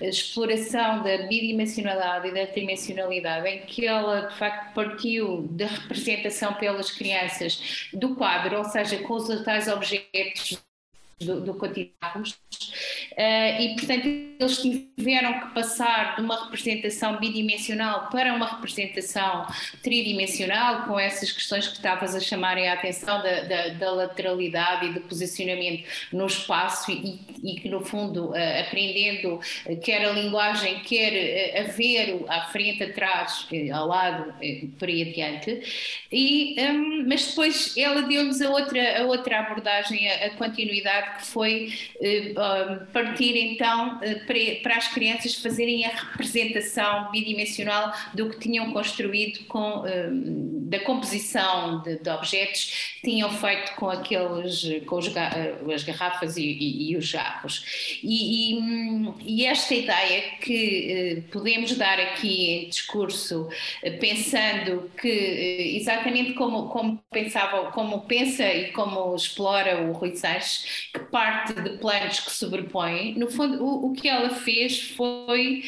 exploração 0.00 1.02
da 1.02 1.18
bidimensionalidade 1.26 2.28
e 2.28 2.34
da 2.34 2.46
tridimensionalidade, 2.46 3.48
em 3.48 3.60
que 3.60 3.86
ela 3.86 4.22
de 4.22 4.34
facto 4.36 4.74
partiu 4.74 5.48
da 5.50 5.66
representação 5.66 6.54
pelas 6.54 6.90
crianças 6.90 7.88
do 7.92 8.14
quadro, 8.14 8.58
ou 8.58 8.64
seja, 8.64 8.98
com 8.98 9.14
os 9.14 9.42
tais 9.42 9.68
objetos 9.68 10.58
do, 11.20 11.40
do. 11.40 11.52
Uh, 11.52 13.60
e, 13.60 13.74
portanto, 13.76 14.06
eles 14.06 14.62
tiveram 14.96 15.40
que 15.40 15.54
passar 15.54 16.16
de 16.16 16.22
uma 16.22 16.44
representação 16.44 17.18
bidimensional 17.18 18.08
para 18.08 18.32
uma 18.32 18.46
representação 18.46 19.46
tridimensional, 19.82 20.84
com 20.84 20.98
essas 20.98 21.30
questões 21.30 21.68
que 21.68 21.74
estavas 21.74 22.14
a 22.14 22.20
chamarem 22.20 22.68
a 22.68 22.74
atenção 22.74 23.22
da, 23.22 23.42
da, 23.42 23.68
da 23.68 23.90
lateralidade 23.90 24.86
e 24.86 24.92
do 24.94 25.00
posicionamento 25.02 25.86
no 26.12 26.26
espaço, 26.26 26.90
e, 26.90 27.20
e 27.42 27.60
que, 27.60 27.68
no 27.68 27.84
fundo, 27.84 28.30
uh, 28.30 28.60
aprendendo 28.60 29.34
uh, 29.34 29.80
quer 29.80 30.06
a 30.06 30.12
linguagem, 30.12 30.80
quer 30.80 31.60
a 31.60 31.64
ver 31.72 32.24
à 32.28 32.46
frente, 32.46 32.82
atrás, 32.82 33.46
ao 33.74 33.86
lado, 33.86 34.32
por 34.78 34.88
aí 34.88 35.10
adiante. 35.10 35.62
E, 36.10 36.56
um, 36.60 37.04
mas 37.06 37.26
depois 37.26 37.76
ela 37.76 38.02
deu-nos 38.02 38.40
a 38.40 38.50
outra, 38.50 39.02
a 39.02 39.04
outra 39.04 39.40
abordagem, 39.40 40.10
a, 40.10 40.26
a 40.26 40.30
continuidade 40.30 41.09
que 41.16 41.26
foi 41.26 41.72
eh, 42.00 42.32
partir 42.92 43.36
então 43.36 43.98
eh, 44.02 44.14
para 44.62 44.76
as 44.76 44.88
crianças 44.88 45.34
fazerem 45.36 45.84
a 45.84 45.88
representação 45.88 47.10
bidimensional 47.10 47.92
do 48.14 48.30
que 48.30 48.38
tinham 48.38 48.72
construído 48.72 49.44
com 49.46 49.84
eh, 49.86 50.08
da 50.10 50.80
composição 50.80 51.82
de, 51.82 51.98
de 51.98 52.10
objetos 52.10 52.94
que 53.00 53.10
tinham 53.10 53.30
feito 53.30 53.74
com 53.74 53.90
aqueles 53.90 54.62
com 54.86 54.96
os, 54.96 55.08
as 55.74 55.82
garrafas 55.82 56.36
e, 56.36 56.42
e, 56.42 56.92
e 56.92 56.96
os 56.96 57.06
jarros. 57.06 57.98
E, 58.02 58.54
e, 58.54 59.42
e, 59.42 59.46
esta 59.46 59.74
ideia 59.74 60.22
que 60.40 61.24
podemos 61.32 61.76
dar 61.76 61.98
aqui 61.98 62.50
em 62.50 62.68
discurso 62.68 63.48
pensando 63.98 64.90
que 65.00 65.76
exatamente 65.76 66.34
como, 66.34 66.68
como 66.68 67.02
pensava 67.10 67.70
como 67.72 68.02
pensa 68.02 68.44
e 68.44 68.70
como 68.72 69.14
explora 69.14 69.82
o 69.82 69.92
Rui 69.92 70.14
Sanches 70.16 70.88
que 70.92 70.99
parte 71.04 71.54
de 71.54 71.70
planos 71.78 72.20
que 72.20 72.30
sobrepõem, 72.30 73.18
no 73.18 73.30
fundo 73.30 73.62
o, 73.62 73.90
o 73.90 73.92
que 73.92 74.08
ela 74.08 74.30
fez 74.30 74.90
foi 74.90 75.62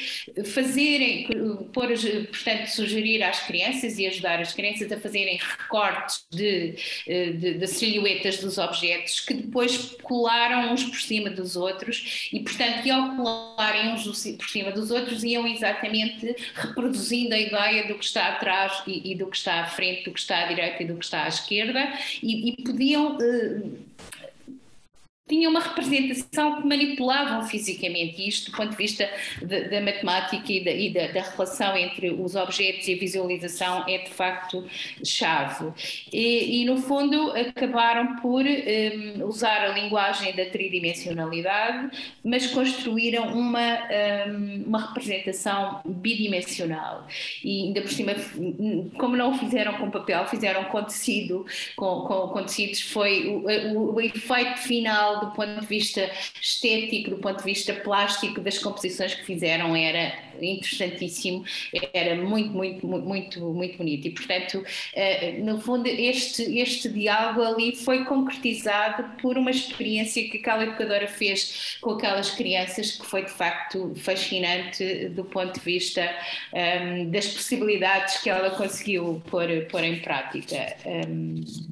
fazerem, 0.55 1.27
por, 1.73 1.89
portanto, 1.89 2.67
sugerir 2.69 3.23
às 3.23 3.41
crianças 3.41 3.99
e 3.99 4.07
ajudar 4.07 4.41
as 4.41 4.53
crianças 4.53 4.91
a 4.91 4.99
fazerem 4.99 5.39
recortes 5.39 6.25
de, 6.31 6.77
de, 7.07 7.55
de 7.55 7.67
silhuetas 7.67 8.39
dos 8.39 8.59
objetos 8.59 9.21
que 9.21 9.35
depois 9.35 9.97
colaram 10.03 10.73
uns 10.73 10.85
por 10.85 11.01
cima 11.01 11.31
dos 11.31 11.57
outros 11.57 12.29
e, 12.33 12.41
portanto, 12.41 12.87
e 12.87 12.91
ao 12.91 13.17
colarem 13.17 13.93
uns 13.93 14.05
por 14.37 14.49
cima 14.49 14.71
dos 14.71 14.91
outros 14.91 15.25
iam 15.25 15.47
exatamente 15.47 16.35
reproduzindo 16.55 17.35
a 17.35 17.39
ideia 17.39 17.89
do 17.89 17.95
que 17.95 18.05
está 18.05 18.29
atrás 18.29 18.83
e, 18.87 19.13
e 19.13 19.15
do 19.15 19.27
que 19.27 19.37
está 19.37 19.61
à 19.61 19.67
frente, 19.67 20.05
do 20.05 20.13
que 20.13 20.21
está 20.21 20.45
à 20.45 20.47
direita 20.47 20.83
e 20.83 20.87
do 20.87 20.97
que 20.97 21.05
está 21.05 21.25
à 21.25 21.29
esquerda 21.29 21.93
e, 22.23 22.51
e 22.51 22.63
podiam 22.63 23.17
tinham 25.29 25.51
uma 25.51 25.61
representação 25.61 26.61
que 26.61 26.67
manipulavam 26.67 27.47
fisicamente 27.47 28.27
isto 28.27 28.51
do 28.51 28.57
ponto 28.57 28.71
de 28.71 28.77
vista 28.77 29.09
da 29.41 29.81
matemática 29.81 30.53
e, 30.53 30.65
da, 30.65 30.71
e 30.71 30.93
da, 30.93 31.23
relação 31.23 31.77
entre 31.77 32.11
os 32.11 32.35
objetos 32.35 32.89
e 32.89 32.95
a 32.95 32.99
visualização 32.99 33.85
é 33.89 33.99
de 33.99 34.11
facto 34.11 34.65
chave. 35.05 35.73
E, 36.13 36.63
e 36.63 36.65
no 36.65 36.77
fundo 36.77 37.33
acabaram 37.33 38.17
por 38.17 38.45
um, 38.45 39.25
usar 39.27 39.63
a 39.63 39.69
linguagem 39.69 40.35
da 40.35 40.47
tridimensionalidade, 40.47 41.97
mas 42.25 42.49
construíram 42.49 43.33
uma, 43.33 43.79
um, 44.29 44.65
uma 44.67 44.87
representação 44.89 45.81
bidimensional. 45.85 47.07
E 47.45 47.67
ainda 47.67 47.81
por 47.81 47.91
cima, 47.91 48.13
como 48.99 49.17
não 49.17 49.31
o 49.31 49.39
fizeram 49.39 49.75
com 49.75 49.91
papel, 49.91 50.27
fizeram 50.27 50.65
com 50.65 50.83
tecido, 50.83 51.47
com, 51.77 52.03
com, 52.03 52.29
com 52.29 52.43
tecidos, 52.43 52.81
foi 52.81 53.29
o, 53.29 53.47
o, 53.77 53.95
o 53.95 54.01
efeito 54.01 54.59
final 54.59 55.22
do 55.27 55.33
ponto 55.33 55.61
de 55.61 55.67
vista 55.67 56.11
estético, 56.41 57.11
do 57.11 57.19
ponto 57.19 57.39
de 57.39 57.45
vista 57.45 57.73
plástico 57.75 58.41
das 58.41 58.59
composições 58.59 59.15
que 59.15 59.25
fizeram 59.25 59.75
era 59.75 60.13
interessantíssimo, 60.41 61.45
era 61.93 62.17
muito, 62.17 62.51
muito, 62.51 62.87
muito, 62.87 63.41
muito 63.41 63.79
bonito. 63.79 64.07
E, 64.07 64.11
portanto, 64.11 64.65
eh, 64.95 65.39
no 65.39 65.61
fundo, 65.61 65.87
este, 65.87 66.59
este 66.59 66.89
diálogo 66.89 67.43
ali 67.43 67.75
foi 67.77 68.05
concretizado 68.05 69.05
por 69.21 69.37
uma 69.39 69.51
experiência 69.51 70.29
que 70.29 70.39
aquela 70.39 70.65
educadora 70.65 71.07
fez 71.07 71.79
com 71.81 71.91
aquelas 71.93 72.31
crianças 72.31 72.93
que 72.93 73.07
foi, 73.07 73.25
de 73.25 73.31
facto, 73.31 73.93
fascinante 73.97 75.09
do 75.11 75.25
ponto 75.25 75.55
de 75.55 75.61
vista 75.61 76.03
um, 76.53 76.59
ehm, 76.59 77.11
das 77.11 77.29
possibilidades 77.29 78.19
que 78.19 78.31
ela 78.31 78.51
conseguiu 78.51 79.23
pôr, 79.31 79.49
pôr 79.71 79.85
em 79.85 80.01
prática. 80.01 80.77
Um, 80.85 81.43
ehm, 81.43 81.72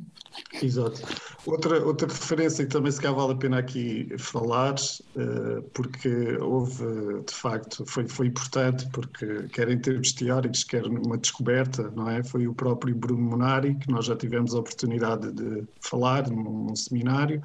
Exato. 0.63 1.03
Outra, 1.47 1.85
outra 1.85 2.07
referência 2.07 2.65
que 2.65 2.71
também 2.71 2.93
se 2.93 3.01
calhar 3.01 3.17
vale 3.17 3.33
a 3.33 3.37
pena 3.37 3.59
aqui 3.59 4.09
falar, 4.19 4.75
uh, 4.75 5.63
porque 5.73 6.37
houve, 6.39 7.23
de 7.25 7.35
facto, 7.35 7.85
foi, 7.87 8.07
foi 8.07 8.27
importante, 8.27 8.89
porque 8.93 9.49
quer 9.49 9.71
em 9.71 9.79
termos 9.79 10.13
teóricos, 10.13 10.65
quer 10.65 10.83
numa 10.83 11.17
descoberta, 11.17 11.91
não 11.95 12.09
é? 12.11 12.23
Foi 12.23 12.47
o 12.47 12.55
próprio 12.55 12.95
Bruno 12.95 13.23
Monari, 13.23 13.75
que 13.77 13.91
nós 13.91 14.07
já 14.07 14.17
tivemos 14.17 14.55
a 14.55 14.59
oportunidade 14.59 15.33
de 15.33 15.65
falar 15.81 16.29
num, 16.29 16.67
num 16.67 16.77
seminário, 16.77 17.41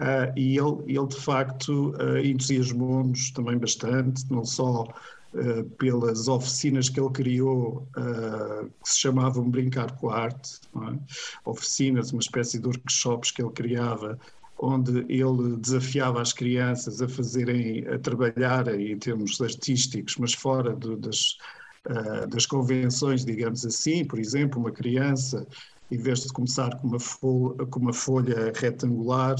uh, 0.00 0.32
e 0.36 0.58
ele, 0.58 0.82
ele, 0.86 1.06
de 1.06 1.20
facto, 1.20 1.90
uh, 1.90 2.18
entusiasmou-nos 2.18 3.30
também 3.30 3.58
bastante, 3.58 4.24
não 4.30 4.44
só 4.44 4.86
Uh, 5.32 5.62
pelas 5.78 6.26
oficinas 6.26 6.88
que 6.88 6.98
ele 6.98 7.10
criou, 7.10 7.86
uh, 7.96 8.68
que 8.82 8.90
se 8.90 8.98
chamavam 8.98 9.48
Brincar 9.48 9.96
com 9.96 10.10
a 10.10 10.22
Arte, 10.22 10.58
é? 10.74 10.98
oficinas, 11.44 12.10
uma 12.12 12.20
espécie 12.20 12.58
de 12.58 12.66
workshops 12.66 13.30
que 13.30 13.40
ele 13.40 13.52
criava, 13.52 14.18
onde 14.58 15.06
ele 15.08 15.56
desafiava 15.56 16.20
as 16.20 16.32
crianças 16.32 17.00
a 17.00 17.08
fazerem, 17.08 17.86
a 17.86 17.98
trabalhar 17.98 18.68
em 18.78 18.98
termos 18.98 19.40
artísticos, 19.40 20.16
mas 20.18 20.34
fora 20.34 20.74
do, 20.74 20.96
das, 20.96 21.38
uh, 21.88 22.26
das 22.28 22.44
convenções, 22.44 23.24
digamos 23.24 23.64
assim. 23.64 24.04
Por 24.04 24.18
exemplo, 24.18 24.60
uma 24.60 24.70
criança, 24.70 25.46
em 25.90 25.96
vez 25.96 26.20
de 26.20 26.32
começar 26.32 26.76
com 26.78 26.88
uma 26.88 27.00
folha, 27.00 27.66
com 27.66 27.80
uma 27.80 27.92
folha 27.92 28.52
retangular, 28.54 29.36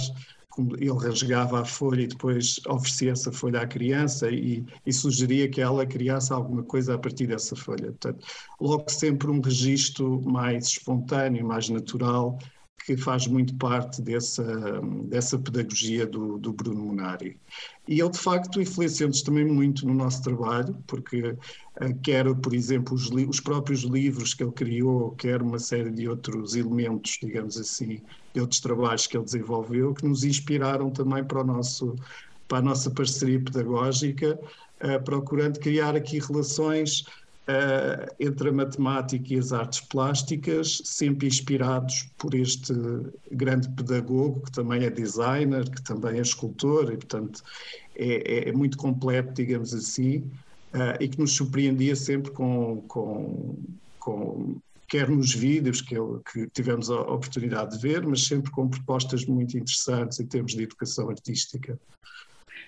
ele 0.59 0.91
rasgava 0.91 1.61
a 1.61 1.65
folha 1.65 2.03
e 2.03 2.07
depois 2.07 2.61
oferecia 2.67 3.13
essa 3.13 3.33
folha 3.33 3.61
à 3.61 3.67
criança 3.67 4.31
e, 4.31 4.65
e, 4.85 4.93
sugeria 4.93 5.49
que 5.49 5.61
ela 5.61 5.87
criasse 5.87 6.33
alguma 6.33 6.63
coisa 6.63 6.95
a 6.95 6.99
partir 6.99 7.27
dessa 7.27 7.55
folha. 7.55 7.87
Portanto, 7.93 8.27
logo 8.61 8.91
sempre 8.91 9.31
um 9.31 9.41
registro 9.41 10.21
mais 10.23 10.67
espontâneo, 10.67 11.47
mais 11.47 11.69
natural, 11.69 12.39
que 12.85 12.97
faz 12.97 13.27
muito 13.27 13.55
parte 13.57 14.03
dessa, 14.03 14.43
dessa 15.05 15.39
pedagogia 15.39 16.07
do, 16.07 16.39
do 16.39 16.53
Bruno 16.53 16.87
Munari. 16.87 17.39
E 17.87 18.01
ele, 18.01 18.11
de 18.11 18.19
facto, 18.19 18.61
influenciou-nos 18.61 19.23
também 19.23 19.45
muito 19.45 19.87
no 19.87 19.95
nosso 19.95 20.23
trabalho, 20.23 20.77
porque 20.87 21.37
eh, 21.81 21.93
quer, 22.03 22.35
por 22.37 22.55
exemplo, 22.55 22.95
os, 22.95 23.11
os, 23.11 23.41
próprios 23.41 23.83
livros 23.83 24.35
que 24.35 24.43
ele 24.43 24.53
criou, 24.53 25.13
quer 25.13 25.43
uma 25.43 25.59
série 25.59 25.91
de 25.91 26.09
outros 26.09 26.55
elementos, 26.55 27.19
digamos 27.21 27.59
assim, 27.59 28.01
de 28.35 28.41
outros 28.41 28.61
trabalhos 28.61 29.07
que 29.07 29.17
ele 29.17 29.25
desenvolveu, 29.25 29.95
que 29.95 30.07
nos 30.07 30.25
inspiraram 30.25 30.91
também 30.91 31.25
para, 31.25 31.41
o 31.41 31.45
nosso, 31.45 31.97
para 32.49 32.59
a 32.59 32.63
nossa 32.63 32.91
parceria 32.91 33.41
pedagógica, 33.41 34.39
uh, 34.83 35.03
procurando 35.05 35.59
criar 35.59 35.97
aqui 35.97 36.19
relações 36.19 37.01
uh, 37.01 38.15
entre 38.19 38.49
a 38.49 38.53
matemática 38.53 39.35
e 39.35 39.39
as 39.39 39.53
artes 39.53 39.81
plásticas, 39.81 40.81
sempre 40.85 41.27
inspirados 41.27 42.09
por 42.19 42.35
este 42.35 42.73
grande 43.31 43.69
pedagogo, 43.71 44.43
que 44.43 44.53
também 44.53 44.85
é 44.85 44.91
designer, 44.91 45.69
que 45.69 45.83
também 45.83 46.19
é 46.19 46.23
escultor, 46.23 46.93
e 46.93 46.97
portanto 46.97 47.43
é, 47.97 48.47
é, 48.47 48.49
é 48.49 48.53
muito 48.53 48.79
completo, 48.79 49.35
digamos 49.35 49.75
assim, 49.75 50.19
uh, 50.75 50.97
e 51.01 51.09
que 51.09 51.19
nos 51.19 51.33
surpreendia 51.33 51.97
sempre 51.97 52.31
com, 52.31 52.83
com, 52.87 53.57
com 53.99 54.57
quer 54.91 55.09
nos 55.09 55.33
vídeos 55.33 55.81
que, 55.81 55.95
que 56.33 56.51
tivemos 56.51 56.91
a 56.91 57.01
oportunidade 57.01 57.77
de 57.77 57.79
ver, 57.81 58.05
mas 58.05 58.25
sempre 58.25 58.51
com 58.51 58.69
propostas 58.69 59.25
muito 59.25 59.57
interessantes 59.57 60.19
em 60.19 60.27
termos 60.27 60.53
de 60.53 60.65
educação 60.65 61.09
artística. 61.09 61.79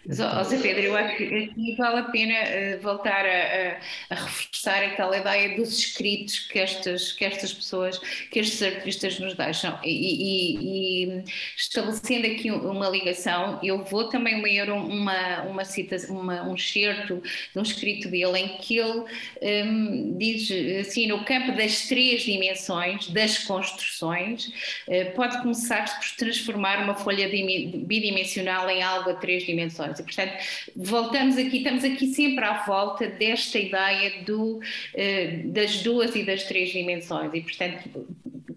José 0.08 0.58
Pedro, 0.60 0.82
eu 0.82 0.96
acho 0.96 1.16
que 1.16 1.76
vale 1.78 2.00
a 2.00 2.02
pena 2.04 2.34
uh, 2.34 2.80
voltar 2.82 3.24
a, 3.24 3.28
a, 3.28 3.76
a, 4.10 4.14
reforçar 4.16 4.82
aquela 4.82 5.16
ideia 5.16 5.56
dos 5.56 5.78
escritos 5.78 6.40
que 6.40 6.58
estas, 6.58 7.12
que 7.12 7.24
estas 7.24 7.52
pessoas, 7.52 7.98
que 8.30 8.40
estes 8.40 8.60
artistas 8.62 9.20
nos 9.20 9.34
deixam. 9.34 9.78
E, 9.84 9.90
e, 9.90 11.18
e 11.18 11.24
estabelecendo 11.56 12.26
aqui 12.26 12.50
uma 12.50 12.88
ligação, 12.88 13.60
eu 13.62 13.84
vou 13.84 14.08
também 14.08 14.42
ler 14.42 14.70
uma, 14.70 15.42
uma 15.42 15.64
cita, 15.64 15.96
uma, 16.08 16.42
um 16.42 16.54
excerto 16.54 17.22
de 17.52 17.58
um 17.58 17.62
escrito 17.62 18.08
dele 18.08 18.38
em 18.38 18.48
que 18.58 18.78
ele 18.78 19.04
um, 19.40 20.18
diz 20.18 20.50
assim: 20.80 21.06
no 21.06 21.24
campo 21.24 21.52
das 21.52 21.86
três 21.86 22.22
dimensões, 22.22 23.08
das 23.08 23.38
construções, 23.38 24.46
uh, 24.88 25.14
pode 25.14 25.40
começar 25.42 25.84
por 25.84 26.16
transformar 26.16 26.82
uma 26.82 26.96
folha 26.96 27.28
bidimensional 27.28 28.68
em 28.68 28.82
algo 28.82 29.10
a 29.10 29.14
três 29.14 29.44
dimensões. 29.44 29.91
E, 30.00 30.02
portanto, 30.02 30.32
voltamos 30.76 31.36
aqui, 31.36 31.58
estamos 31.58 31.84
aqui 31.84 32.06
sempre 32.08 32.44
à 32.44 32.64
volta 32.64 33.06
desta 33.06 33.58
ideia 33.58 34.22
do, 34.24 34.58
uh, 34.58 35.52
das 35.52 35.82
duas 35.82 36.14
e 36.14 36.24
das 36.24 36.44
três 36.44 36.70
dimensões. 36.70 37.32
E, 37.34 37.40
portanto, 37.40 38.06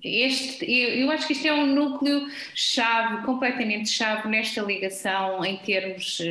este, 0.06 0.66
eu, 0.72 1.10
acho 1.12 1.26
que 1.26 1.34
isto 1.34 1.47
é 1.47 1.53
um 1.53 1.66
núcleo 1.66 2.28
chave, 2.53 3.26
completamente 3.26 3.89
chave 3.89 4.28
nesta 4.30 4.62
ligação 4.62 5.43
em 5.43 5.58
termos 5.58 6.20
uh, 6.20 6.24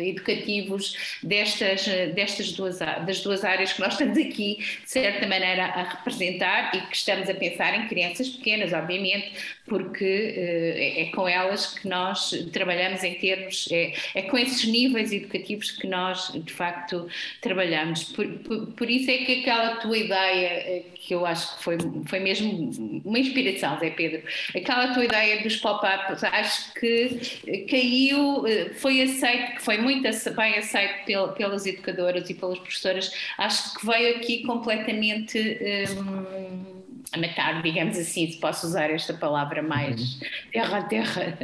educativos 0.00 0.96
destas, 1.22 1.86
destas 2.14 2.52
duas, 2.52 2.78
das 2.78 3.20
duas 3.20 3.44
áreas 3.44 3.72
que 3.72 3.80
nós 3.80 3.92
estamos 3.92 4.18
aqui, 4.18 4.56
de 4.56 4.90
certa 4.90 5.26
maneira, 5.26 5.64
a 5.66 5.82
representar 5.84 6.74
e 6.74 6.80
que 6.80 6.96
estamos 6.96 7.30
a 7.30 7.34
pensar 7.34 7.74
em 7.78 7.86
crianças 7.86 8.28
pequenas, 8.28 8.72
obviamente, 8.72 9.32
porque 9.66 10.04
uh, 10.04 10.78
é, 10.78 11.02
é, 11.02 11.04
com 11.12 11.28
elas 11.28 11.78
que 11.78 11.88
nós 11.88 12.30
trabalhamos 12.52 13.04
em 13.04 13.14
termos, 13.14 13.68
é, 13.70 13.92
é, 14.14 14.22
com 14.22 14.36
esses 14.36 14.64
níveis 14.66 15.12
educativos 15.12 15.70
que 15.70 15.86
nós, 15.86 16.32
de 16.34 16.52
facto, 16.52 17.06
trabalhamos. 17.40 18.04
Por, 18.04 18.26
por, 18.40 18.66
por 18.72 18.90
isso 18.90 19.08
é 19.10 19.18
que 19.18 19.40
aquela 19.40 19.76
tua 19.76 19.96
ideia, 19.96 20.48
eh, 20.48 20.82
que 20.94 21.14
eu 21.14 21.24
acho 21.24 21.56
que 21.56 21.62
foi, 21.62 21.78
foi 22.06 22.18
mesmo 22.18 23.02
uma 23.04 23.19
inspiração, 23.20 23.78
Zé 23.78 23.90
Pedro, 23.90 24.22
aquela 24.56 24.92
tua 24.92 25.04
ideia 25.04 25.42
dos 25.42 25.56
pop-ups, 25.56 26.24
acho 26.24 26.74
que 26.74 27.66
caiu, 27.70 28.46
eh, 28.46 28.70
foi 28.74 29.02
aceito, 29.02 29.60
foi 29.60 29.78
muito 29.78 30.08
bem 30.34 30.58
aceito 30.58 31.34
pelas 31.36 31.66
educadoras 31.66 32.28
e 32.30 32.34
pelas 32.34 32.58
professoras, 32.58 33.10
acho 33.38 33.74
que 33.74 33.86
veio 33.86 34.16
aqui 34.16 34.42
completamente. 34.44 35.58
Um, 35.98 36.80
a 37.12 37.18
matar, 37.18 37.60
digamos 37.62 37.98
assim, 37.98 38.30
se 38.30 38.38
posso 38.38 38.66
usar 38.66 38.90
esta 38.90 39.12
palavra 39.14 39.62
mais 39.62 40.00
uhum. 40.00 40.20
terra 40.52 40.78
a 40.78 40.82
terra. 40.84 41.36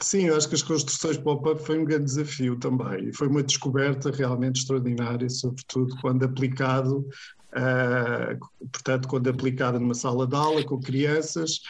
Sim, 0.00 0.26
eu 0.26 0.36
acho 0.36 0.48
que 0.48 0.54
as 0.54 0.62
construções 0.62 1.16
pop-up 1.16 1.64
foi 1.64 1.78
um 1.78 1.84
grande 1.84 2.04
desafio 2.04 2.56
também 2.56 3.08
e 3.08 3.12
foi 3.14 3.28
uma 3.28 3.42
descoberta 3.42 4.10
realmente 4.10 4.60
extraordinária, 4.60 5.28
sobretudo 5.28 5.96
quando 6.00 6.24
aplicado, 6.24 7.06
uh, 7.52 8.38
portanto, 8.72 9.08
quando 9.08 9.28
aplicada 9.28 9.78
numa 9.78 9.94
sala 9.94 10.26
de 10.26 10.34
aula 10.34 10.64
com 10.64 10.80
crianças 10.80 11.60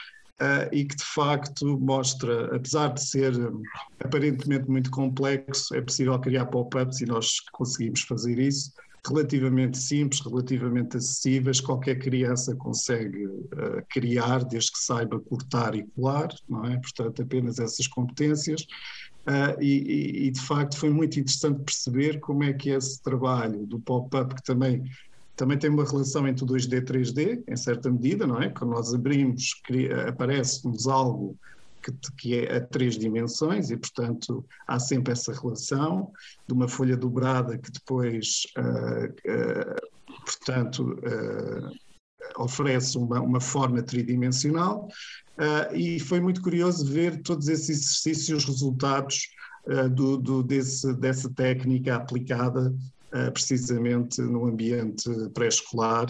uh, 0.40 0.68
e 0.72 0.84
que 0.84 0.96
de 0.96 1.04
facto 1.04 1.78
mostra, 1.78 2.54
apesar 2.54 2.94
de 2.94 3.04
ser 3.04 3.34
aparentemente 4.00 4.68
muito 4.68 4.90
complexo, 4.90 5.74
é 5.74 5.80
possível 5.80 6.18
criar 6.18 6.46
pop-ups 6.46 7.00
e 7.00 7.06
nós 7.06 7.40
conseguimos 7.52 8.02
fazer 8.02 8.38
isso 8.38 8.72
relativamente 9.06 9.78
simples, 9.78 10.20
relativamente 10.20 10.96
acessíveis, 10.96 11.60
qualquer 11.60 11.96
criança 11.98 12.54
consegue 12.56 13.26
uh, 13.26 13.82
criar, 13.88 14.44
desde 14.44 14.72
que 14.72 14.78
saiba 14.78 15.20
cortar 15.20 15.74
e 15.74 15.84
colar, 15.94 16.28
não 16.48 16.64
é? 16.64 16.76
Portanto, 16.78 17.22
apenas 17.22 17.58
essas 17.58 17.86
competências. 17.86 18.62
Uh, 19.26 19.60
e, 19.60 20.26
e, 20.26 20.30
de 20.30 20.40
facto 20.40 20.78
foi 20.78 20.88
muito 20.88 21.18
interessante 21.18 21.60
perceber 21.64 22.20
como 22.20 22.44
é 22.44 22.52
que 22.52 22.70
esse 22.70 23.02
trabalho 23.02 23.66
do 23.66 23.80
pop-up, 23.80 24.32
que 24.34 24.42
também 24.42 24.84
também 25.36 25.58
tem 25.58 25.68
uma 25.68 25.84
relação 25.84 26.26
entre 26.26 26.44
o 26.44 26.46
2D 26.46 26.78
e 26.78 26.82
3D, 26.82 27.44
em 27.46 27.56
certa 27.56 27.90
medida, 27.90 28.26
não 28.26 28.40
é? 28.40 28.48
Quando 28.48 28.70
nós 28.70 28.94
abrimos, 28.94 29.52
aparece-nos 30.08 30.86
algo 30.88 31.36
que, 31.82 31.92
que 32.16 32.38
é 32.38 32.56
a 32.56 32.60
três 32.60 32.98
dimensões 32.98 33.70
e, 33.70 33.76
portanto, 33.76 34.44
há 34.66 34.78
sempre 34.80 35.12
essa 35.12 35.32
relação 35.32 36.10
de 36.46 36.54
uma 36.54 36.68
folha 36.68 36.96
dobrada 36.96 37.58
que 37.58 37.70
depois, 37.70 38.46
uh, 38.58 39.06
uh, 39.06 40.24
portanto, 40.24 40.98
uh, 41.04 42.42
oferece 42.42 42.96
uma, 42.98 43.20
uma 43.20 43.40
forma 43.40 43.82
tridimensional. 43.82 44.88
e 45.72 46.00
foi 46.00 46.18
muito 46.18 46.42
curioso 46.42 46.84
ver 46.84 47.22
todos 47.22 47.46
esses 47.48 47.68
exercícios 47.68 48.42
os 48.42 48.48
resultados 48.48 49.28
do, 49.94 50.16
do, 50.16 50.42
desse, 50.42 50.92
dessa 50.94 51.30
técnica 51.30 51.96
aplicada 51.96 52.74
precisamente 53.32 54.20
no 54.20 54.46
ambiente 54.46 55.10
pré-escolar. 55.34 56.06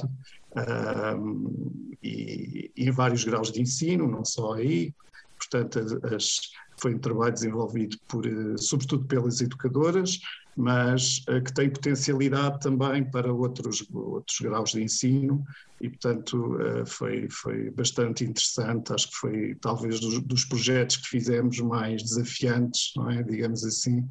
e, 2.03 2.71
em 2.77 2.91
vários 2.91 3.25
graus 3.25 3.53
de 3.53 3.61
ensino, 3.61 4.07
não 4.09 4.25
só 4.25 4.55
aí, 4.55 4.95
portanto, 5.39 5.79
as, 6.15 6.41
foi 6.81 6.95
um 6.95 6.99
trabalho 6.99 7.33
desenvolvido 7.33 7.97
por, 8.07 8.27
eh, 8.27 8.57
sobretudo 8.59 9.05
pelas 9.07 9.41
educadoras, 9.41 10.21
mas 10.57 11.23
uh, 11.29 11.43
que 11.43 11.53
tem 11.53 11.69
potencialidade 11.69 12.61
também 12.61 13.05
para 13.05 13.33
outros, 13.33 13.87
outros 13.93 14.39
graus 14.41 14.73
de 14.73 14.83
ensino 14.83 15.45
e, 15.81 15.91
portanto, 15.91 16.59
foi, 16.87 17.29
foi 17.29 17.71
bastante 17.71 18.25
interessante. 18.25 18.93
Acho 18.93 19.11
que 19.11 19.17
foi 19.17 19.55
talvez 19.61 20.01
dos, 20.01 20.19
dos 20.21 20.45
projetos 20.47 20.97
que 20.97 21.09
fizemos 21.09 21.59
mais 21.61 22.03
desafiantes, 22.03 22.95
é? 23.11 23.23
digamos 23.23 23.65
assim, 23.65 24.09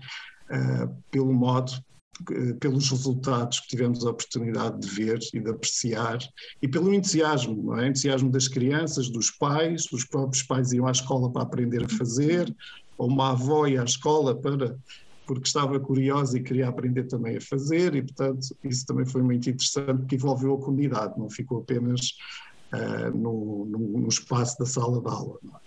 pelo 1.10 1.34
modo 1.34 1.72
eh, 1.74 1.95
pelos 2.60 2.90
resultados 2.90 3.60
que 3.60 3.68
tivemos 3.68 4.06
a 4.06 4.12
oportunidade 4.12 4.80
de 4.80 4.88
ver 4.88 5.20
e 5.34 5.40
de 5.40 5.50
apreciar 5.50 6.18
e 6.62 6.68
pelo 6.68 6.94
entusiasmo, 6.94 7.78
é? 7.78 7.88
entusiasmo 7.88 8.32
das 8.32 8.48
crianças, 8.48 9.10
dos 9.10 9.30
pais, 9.32 9.86
os 9.92 10.06
próprios 10.06 10.44
pais 10.44 10.72
iam 10.72 10.88
à 10.88 10.92
escola 10.92 11.32
para 11.32 11.44
aprender 11.44 11.84
a 11.84 11.90
fazer, 11.90 12.54
ou 12.98 13.10
uma 13.10 13.32
avó 13.32 13.68
ia 13.68 13.82
à 13.82 13.86
escola 13.86 14.36
para 14.36 14.78
porque 15.26 15.48
estava 15.48 15.80
curiosa 15.80 16.38
e 16.38 16.44
queria 16.44 16.68
aprender 16.68 17.06
também 17.06 17.38
a 17.38 17.42
fazer 17.42 17.96
e 17.96 18.04
portanto 18.04 18.56
isso 18.64 18.86
também 18.86 19.06
foi 19.06 19.24
muito 19.24 19.50
interessante 19.50 19.98
porque 20.00 20.16
envolveu 20.16 20.54
a 20.54 20.62
comunidade, 20.62 21.18
não 21.18 21.30
ficou 21.30 21.60
apenas 21.60 22.12
uh, 22.72 23.10
no, 23.10 23.66
no, 23.66 23.80
no, 24.02 24.08
espaço 24.08 24.58
da 24.60 24.68
sala 24.68 25.02
de 25.02 25.08
aula. 25.08 25.40
Não 25.42 25.56
é? 25.56 25.65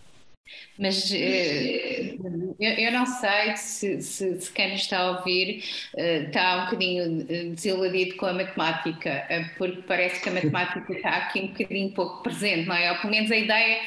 Mas 0.78 1.10
uh, 1.10 2.56
eu, 2.60 2.92
não 2.92 3.04
sei 3.04 3.56
se, 3.56 4.00
se, 4.00 4.40
se, 4.40 4.52
quem 4.52 4.74
está 4.74 4.98
a 4.98 5.10
ouvir 5.18 5.64
uh, 5.94 6.26
está 6.26 6.56
um 6.56 6.64
bocadinho 6.66 7.26
eh, 7.28 7.44
desiludido 7.50 8.16
com 8.16 8.26
a 8.26 8.32
matemática, 8.32 9.26
porque 9.56 9.82
parece 9.82 10.22
que 10.22 10.28
a 10.28 10.32
matemática 10.32 10.92
está 10.92 11.10
aqui 11.16 11.40
um 11.40 11.46
bocadinho 11.48 11.90
pouco 11.92 12.22
presente, 12.22 12.66
não 12.66 12.74
é? 12.74 12.92
Ou 12.92 12.98
pelo 12.98 13.10
menos 13.10 13.30
a 13.30 13.36
ideia. 13.36 13.80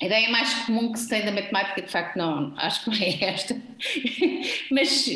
A 0.00 0.06
ideia 0.06 0.30
mais 0.30 0.54
comum 0.64 0.92
que 0.92 0.98
se 1.00 1.08
tem 1.08 1.24
da 1.24 1.32
matemática, 1.32 1.82
de 1.82 1.90
facto, 1.90 2.16
não, 2.16 2.54
acho 2.56 2.84
que 2.84 2.90
não 2.90 2.96
é 3.04 3.30
esta. 3.30 3.54
mas, 4.70 5.08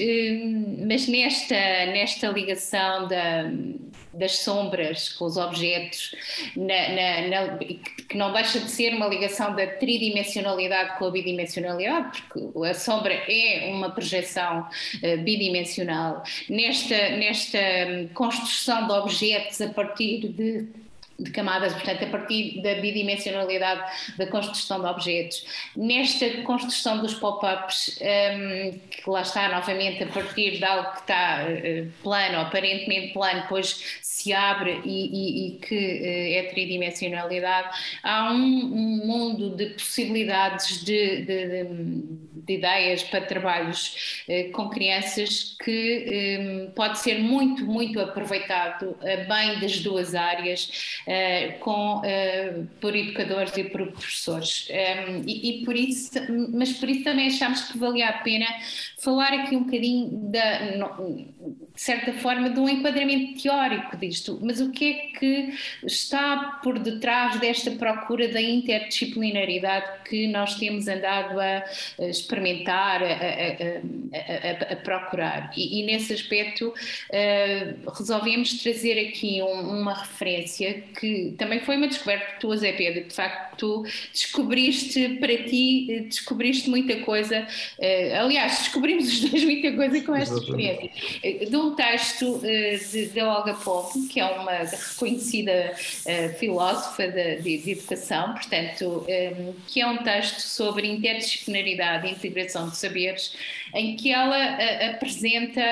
mas 0.88 1.06
nesta, 1.06 1.54
nesta 1.86 2.28
ligação 2.28 3.06
da, 3.06 3.44
das 4.12 4.38
sombras 4.38 5.08
com 5.08 5.24
os 5.24 5.36
objetos, 5.36 6.14
na, 6.56 6.88
na, 6.88 7.28
na, 7.28 7.58
que 7.58 8.16
não 8.16 8.32
deixa 8.32 8.60
de 8.60 8.70
ser 8.70 8.94
uma 8.94 9.06
ligação 9.06 9.54
da 9.54 9.66
tridimensionalidade 9.66 10.98
com 10.98 11.06
a 11.06 11.10
bidimensionalidade, 11.10 12.22
porque 12.22 12.68
a 12.68 12.74
sombra 12.74 13.14
é 13.14 13.70
uma 13.72 13.90
projeção 13.90 14.60
uh, 14.68 15.22
bidimensional. 15.22 16.22
Nesta, 16.48 17.10
nesta 17.16 17.58
hum, 17.58 18.08
construção 18.14 18.86
de 18.86 18.92
objetos 18.92 19.60
a 19.60 19.68
partir 19.68 20.28
de 20.28 20.81
de 21.22 21.30
camadas, 21.30 21.72
portanto, 21.72 22.04
a 22.04 22.06
partir 22.06 22.60
da 22.62 22.74
bidimensionalidade 22.74 23.82
da 24.16 24.26
construção 24.26 24.80
de 24.80 24.86
objetos. 24.86 25.44
Nesta 25.76 26.42
construção 26.42 26.98
dos 26.98 27.14
pop-ups, 27.14 27.98
um, 28.00 28.78
que 28.88 29.08
lá 29.08 29.22
está 29.22 29.48
novamente 29.48 30.02
a 30.02 30.06
partir 30.06 30.58
de 30.58 30.64
algo 30.64 30.92
que 30.92 31.00
está 31.00 31.44
uh, 31.46 31.92
plano, 32.02 32.40
aparentemente 32.40 33.12
plano, 33.12 33.42
depois 33.42 34.00
se 34.02 34.32
abre 34.32 34.80
e, 34.84 34.88
e, 34.88 35.46
e 35.46 35.58
que 35.58 35.74
uh, 35.74 36.38
é 36.38 36.50
tridimensionalidade, 36.50 37.76
há 38.02 38.30
um, 38.32 39.02
mundo 39.06 39.56
de 39.56 39.66
possibilidades 39.70 40.84
de, 40.84 41.22
de, 41.22 41.48
de, 41.48 41.64
de 42.46 42.52
ideias 42.54 43.02
para 43.02 43.22
trabalhos 43.22 44.24
uh, 44.28 44.50
com 44.52 44.68
crianças 44.68 45.56
que 45.62 46.38
um, 46.40 46.70
pode 46.72 46.98
ser 46.98 47.18
muito, 47.18 47.64
muito 47.64 48.00
aproveitado 48.00 48.96
bem 49.28 49.60
das 49.60 49.78
duas 49.80 50.14
áreas 50.14 50.96
uh, 51.12 51.58
com, 51.58 51.98
uh, 51.98 52.66
por 52.80 52.96
educadores 52.96 53.56
e 53.56 53.64
por 53.64 53.86
professores. 53.92 54.68
Um, 54.70 54.74
ehm, 54.74 55.22
e, 55.26 55.60
e, 55.60 55.64
por 55.64 55.76
isso, 55.76 56.10
mas 56.52 56.72
por 56.72 56.88
isso 56.88 57.04
também 57.04 57.26
achamos 57.26 57.62
que 57.62 57.78
valia 57.78 58.08
a 58.08 58.12
pena 58.18 58.46
falar 58.98 59.32
aqui 59.32 59.56
um 59.56 59.64
bocadinho, 59.64 60.10
da, 60.30 60.58
de 60.60 61.80
certa 61.80 62.12
forma, 62.14 62.50
de 62.50 62.58
um 62.58 62.68
enquadramento 62.68 63.42
teórico 63.42 63.96
disto. 63.96 64.38
Mas 64.42 64.60
o 64.60 64.70
que 64.70 64.90
é 64.90 65.18
que 65.18 65.54
está 65.84 66.60
por 66.62 66.78
detrás 66.78 67.38
desta 67.40 67.72
procura 67.72 68.28
da 68.28 68.40
interdisciplinaridade 68.40 70.04
que 70.08 70.26
nós 70.28 70.54
temos 70.54 70.86
andado 70.88 71.38
a, 71.40 71.64
a 71.98 72.06
experimentar, 72.06 73.02
a, 73.02 73.06
a, 73.06 74.72
a 74.72 74.76
procurar? 74.76 75.52
E, 75.56 75.80
e, 75.80 75.82
nesse 75.84 76.12
aspecto 76.12 76.68
uh, 76.68 77.90
resolvemos 77.90 78.62
trazer 78.62 79.08
aqui 79.08 79.42
um, 79.42 79.80
uma 79.80 79.94
referência 79.94 80.84
que 80.98 81.34
também 81.38 81.60
foi 81.60 81.76
uma 81.76 81.88
descoberta 81.88 82.38
tua, 82.38 82.56
Zé 82.56 82.72
Pedro. 82.72 83.04
De 83.04 83.14
facto, 83.14 83.56
tu 83.56 83.86
descobriste 84.12 85.16
para 85.20 85.36
ti, 85.44 86.06
descobriste 86.08 86.68
muita 86.70 86.96
coisa. 87.00 87.46
Uh, 87.78 88.20
aliás, 88.20 88.58
descobrimos 88.58 89.06
os 89.06 89.30
dois 89.30 89.44
muita 89.44 89.72
coisa 89.72 90.00
com 90.02 90.14
esta 90.14 90.36
experiência. 90.36 90.90
Uh, 91.24 91.50
de 91.50 91.56
um 91.56 91.74
texto 91.74 92.40
da 93.14 93.38
Olga 93.38 93.54
Pombo, 93.54 94.08
que 94.08 94.20
é 94.20 94.24
uma 94.24 94.52
reconhecida 94.52 95.74
filósofa 96.38 97.08
de, 97.08 97.36
de, 97.36 97.58
de, 97.58 97.70
educação, 97.72 98.32
portanto, 98.32 99.06
que 99.66 99.80
é 99.80 99.86
um 99.86 99.98
texto 99.98 100.40
sobre 100.40 100.88
interdisciplinaridade 100.88 102.06
e 102.06 102.12
integração 102.12 102.68
de 102.68 102.76
saberes, 102.76 103.34
em 103.74 103.96
que 103.96 104.12
ela 104.12 104.36
apresenta. 104.90 105.62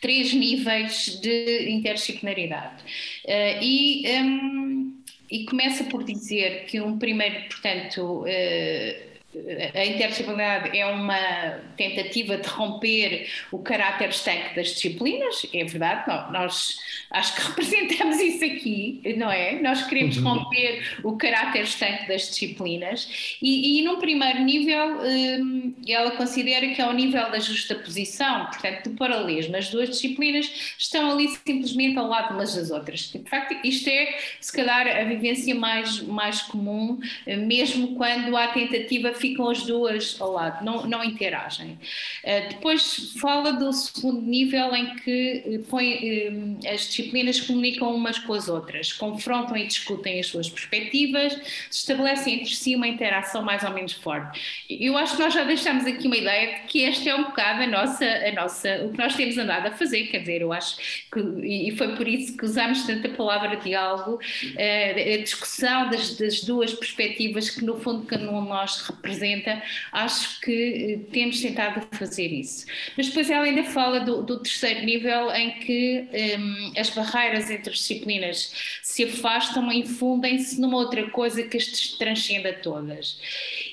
Três 0.00 0.32
níveis 0.32 1.20
de 1.20 1.70
interdisciplinaridade. 1.70 2.82
Uh, 3.24 3.62
e, 3.62 4.04
um, 4.20 5.02
e 5.30 5.44
começa 5.44 5.84
por 5.84 6.04
dizer 6.04 6.64
que 6.66 6.80
um 6.80 6.98
primeiro, 6.98 7.48
portanto, 7.48 8.22
uh, 8.22 9.17
a 9.34 9.84
interdisciplinaridade 9.84 10.76
é 10.76 10.86
uma 10.86 11.60
tentativa 11.76 12.38
de 12.38 12.48
romper 12.48 13.28
o 13.52 13.58
caráter 13.58 14.08
estanque 14.08 14.56
das 14.56 14.68
disciplinas, 14.68 15.46
é 15.52 15.64
verdade, 15.64 16.32
nós 16.32 16.78
acho 17.10 17.34
que 17.36 17.42
representamos 17.48 18.18
isso 18.20 18.42
aqui, 18.42 19.02
não 19.18 19.30
é? 19.30 19.60
Nós 19.60 19.82
queremos 19.86 20.16
uhum. 20.16 20.32
romper 20.32 20.82
o 21.04 21.16
caráter 21.16 21.64
estanque 21.64 22.08
das 22.08 22.22
disciplinas 22.22 23.36
e, 23.42 23.80
e 23.80 23.84
num 23.84 23.98
primeiro 23.98 24.40
nível 24.40 24.98
hum, 24.98 25.74
ela 25.86 26.12
considera 26.12 26.66
que 26.68 26.80
é 26.80 26.86
o 26.86 26.92
nível 26.92 27.30
da 27.30 27.38
justa 27.38 27.74
posição, 27.74 28.46
portanto, 28.46 28.88
do 28.88 28.96
paralelismo. 28.96 29.56
As 29.56 29.68
duas 29.68 29.90
disciplinas 29.90 30.74
estão 30.78 31.10
ali 31.10 31.28
simplesmente 31.28 31.98
ao 31.98 32.08
lado 32.08 32.32
umas 32.32 32.54
das 32.54 32.70
outras. 32.70 33.12
De 33.12 33.28
facto, 33.28 33.54
isto 33.62 33.88
é, 33.90 34.18
se 34.40 34.52
calhar, 34.52 34.86
a 34.86 35.04
vivência 35.04 35.54
mais, 35.54 36.00
mais 36.00 36.40
comum, 36.42 36.98
mesmo 37.26 37.94
quando 37.94 38.34
há 38.34 38.48
tentativa 38.48 39.17
ficam 39.18 39.50
as 39.50 39.62
duas 39.62 40.16
ao 40.20 40.32
lado, 40.32 40.64
não, 40.64 40.86
não 40.86 41.04
interagem. 41.04 41.78
Uh, 42.24 42.48
depois 42.50 43.14
fala 43.20 43.52
do 43.52 43.72
segundo 43.72 44.22
nível 44.22 44.74
em 44.74 44.94
que 44.96 45.42
eh, 45.46 45.60
põe, 45.68 45.94
uh, 46.28 46.68
as 46.72 46.86
disciplinas 46.86 47.40
comunicam 47.40 47.94
umas 47.94 48.18
com 48.18 48.32
as 48.34 48.48
outras, 48.48 48.92
confrontam 48.92 49.56
e 49.56 49.66
discutem 49.66 50.20
as 50.20 50.26
suas 50.26 50.48
perspectivas, 50.48 51.38
estabelecem 51.70 52.40
entre 52.40 52.54
si 52.54 52.74
uma 52.74 52.88
interação 52.88 53.42
mais 53.42 53.62
ou 53.62 53.70
menos 53.70 53.92
forte. 53.92 54.66
Eu 54.68 54.96
acho 54.96 55.16
que 55.16 55.22
nós 55.22 55.34
já 55.34 55.44
deixamos 55.44 55.86
aqui 55.86 56.06
uma 56.06 56.16
ideia 56.16 56.60
de 56.60 56.66
que 56.66 56.80
este 56.80 57.08
é 57.08 57.14
um 57.14 57.24
bocado 57.24 57.62
a 57.62 57.66
nossa, 57.66 58.04
a 58.04 58.32
nossa, 58.32 58.84
o 58.84 58.92
que 58.92 58.98
nós 58.98 59.14
temos 59.14 59.36
andado 59.38 59.66
a 59.66 59.70
fazer, 59.72 60.06
quer 60.06 60.20
dizer, 60.20 60.42
eu 60.42 60.52
acho 60.52 60.76
que, 61.12 61.20
e 61.44 61.76
foi 61.76 61.96
por 61.96 62.06
isso 62.06 62.36
que 62.36 62.44
usamos 62.44 62.84
tanta 62.86 63.08
palavra 63.08 63.56
diálogo, 63.56 64.18
a 64.56 65.22
discussão 65.22 65.90
das, 65.90 66.16
das 66.16 66.42
duas 66.42 66.72
perspectivas 66.72 67.50
que 67.50 67.64
no 67.64 67.78
fundo 67.80 68.06
cada 68.06 68.30
um 68.30 68.42
de 68.42 68.48
nós 68.48 68.82
representa 68.82 69.07
representa, 69.08 69.62
acho 69.92 70.40
que 70.40 70.52
eh, 70.52 71.12
temos 71.12 71.40
tentado 71.40 71.86
fazer 71.96 72.28
isso. 72.28 72.66
Mas 72.96 73.08
depois 73.08 73.30
ela 73.30 73.44
ainda 73.44 73.64
fala 73.64 74.00
do, 74.00 74.22
do 74.22 74.40
terceiro 74.40 74.84
nível 74.84 75.30
em 75.32 75.58
que 75.60 76.00
um, 76.00 76.16
ehm, 76.16 76.72
as 76.76 76.90
barreiras 76.90 77.50
entre 77.50 77.70
as 77.70 77.78
disciplinas 77.78 78.52
se 78.82 79.04
afastam 79.04 79.70
e 79.72 79.80
infundem-se 79.80 80.60
numa 80.60 80.76
outra 80.76 81.08
coisa 81.10 81.42
que 81.42 81.56
as 81.56 81.66
transcenda 81.98 82.52
todas. 82.52 83.20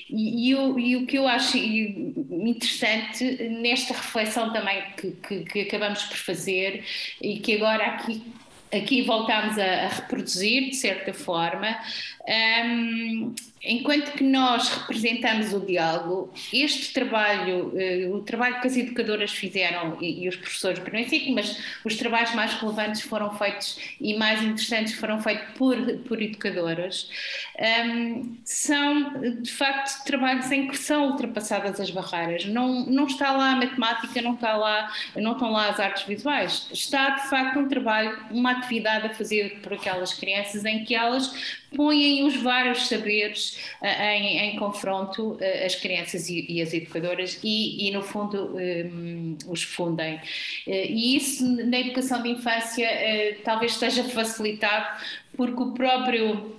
E, 0.08 0.50
e, 0.50 0.54
o, 0.54 0.78
e, 0.78 0.96
o 0.96 1.06
que 1.06 1.18
eu 1.18 1.26
acho 1.26 1.56
interessante 1.56 3.24
nesta 3.48 3.92
reflexão 3.92 4.52
também 4.52 4.82
que, 4.96 5.10
que, 5.10 5.44
que 5.44 5.60
acabamos 5.62 6.04
por 6.04 6.16
fazer 6.16 6.84
e 7.20 7.38
que 7.40 7.56
agora 7.56 7.84
aqui 7.86 8.22
aqui 8.72 9.06
a, 9.08 9.86
a, 9.86 9.88
reproduzir 9.88 10.70
de 10.70 10.76
certa 10.76 11.12
forma, 11.12 11.78
um, 12.64 13.34
enquanto 13.62 14.12
que 14.12 14.22
nós 14.22 14.68
representamos 14.68 15.52
o 15.52 15.60
diálogo, 15.60 16.32
este 16.52 16.92
trabalho, 16.92 17.72
uh, 17.74 18.14
o 18.14 18.22
trabalho 18.22 18.60
que 18.60 18.66
as 18.66 18.76
educadoras 18.76 19.32
fizeram 19.32 19.96
e, 20.00 20.28
os 20.28 20.36
professores, 20.36 20.78
por 20.78 20.90
princípio, 20.90 21.34
mas 21.34 21.58
os 21.84 21.96
trabalhos 21.96 22.34
mais 22.34 22.54
relevantes 22.54 23.02
foram 23.02 23.36
feitos 23.36 23.78
e 24.00 24.14
mais 24.14 24.42
interessantes 24.42 24.94
foram 24.94 25.20
feitos 25.20 25.46
por, 25.56 25.76
por 26.06 26.20
educadoras, 26.20 27.10
um, 27.86 28.36
são 28.44 29.20
de 29.42 29.50
facto 29.50 30.04
trabalhos 30.04 30.50
em 30.50 30.68
que 30.68 30.76
são 30.76 31.10
ultrapassadas 31.10 31.80
as 31.80 31.90
barreiras. 31.90 32.44
Não, 32.46 32.86
não 32.86 33.06
está 33.06 33.32
lá 33.32 33.52
a 33.52 33.56
matemática, 33.56 34.20
não, 34.22 34.34
está 34.34 34.56
lá, 34.56 34.92
não 35.16 35.32
estão 35.32 35.50
lá 35.50 35.68
as 35.68 35.80
artes 35.80 36.04
visuais. 36.04 36.68
Está 36.72 37.10
de 37.10 37.28
facto 37.28 37.58
um 37.58 37.68
trabalho, 37.68 38.18
uma 38.30 38.52
atividade 38.52 39.06
a 39.06 39.10
fazer 39.10 39.60
por 39.62 39.74
aquelas 39.74 40.12
crianças 40.14 40.64
em 40.64 40.84
que 40.84 40.94
elas 40.94 41.56
põem 41.74 42.24
os 42.24 42.36
vários 42.36 42.88
saberes 42.88 43.58
uh, 43.82 43.86
em, 43.86 44.38
em, 44.38 44.56
confronto 44.56 45.32
uh, 45.32 45.64
as 45.64 45.74
crianças 45.74 46.28
e, 46.28 46.46
e, 46.48 46.62
as 46.62 46.72
educadoras 46.72 47.38
e, 47.42 47.88
e 47.88 47.90
no 47.90 48.02
fundo 48.02 48.56
um, 48.56 49.36
os 49.48 49.62
fundem. 49.62 50.16
Uh, 50.16 50.20
e 50.66 51.16
isso 51.16 51.44
na 51.44 51.80
educação 51.80 52.22
de 52.22 52.30
infância 52.30 52.88
talvez 53.44 53.72
esteja 53.72 54.04
facilitado 54.04 55.02
porque 55.36 55.62
o 55.62 55.72
próprio 55.72 56.56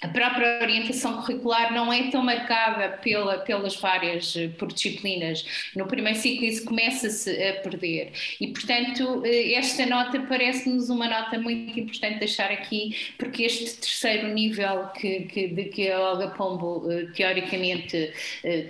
a 0.00 0.08
própria 0.08 0.60
orientação 0.62 1.20
curricular 1.20 1.72
não 1.74 1.92
é 1.92 2.10
tão 2.10 2.22
marcada 2.22 2.96
pela, 2.98 3.38
pelas 3.38 3.76
várias 3.76 4.34
eh, 4.34 4.48
por 4.48 4.72
disciplinas. 4.72 5.44
No 5.76 5.86
primeiro 5.86 6.18
ciclo 6.18 6.46
isso 6.46 6.64
começa-se 6.64 7.30
a 7.30 7.60
perder 7.60 8.12
e, 8.40 8.48
portanto, 8.48 9.22
eh, 9.24 9.52
esta 9.52 9.84
nota 9.84 10.18
parece-nos 10.20 10.88
uma 10.88 11.06
nota 11.06 11.38
muito 11.38 11.78
importante 11.78 12.18
deixar 12.18 12.50
aqui, 12.50 12.96
porque 13.18 13.42
este 13.42 13.76
terceiro 13.76 14.28
nível 14.28 14.88
que, 14.98 15.20
que 15.20 15.48
de 15.48 15.64
que 15.64 15.90
a 15.90 16.00
Olga 16.00 16.28
Pombo 16.28 16.90
eh, 16.90 17.06
teoricamente 17.14 18.12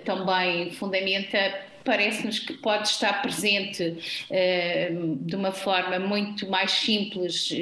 também 0.04 0.70
fundamenta 0.72 1.69
parece-nos 1.84 2.38
que 2.38 2.54
pode 2.54 2.88
estar 2.88 3.22
presente 3.22 3.96
uh, 4.30 5.16
de 5.20 5.36
uma 5.36 5.52
forma 5.52 5.98
muito 5.98 6.48
mais 6.48 6.70
simples 6.72 7.50
uh, 7.50 7.56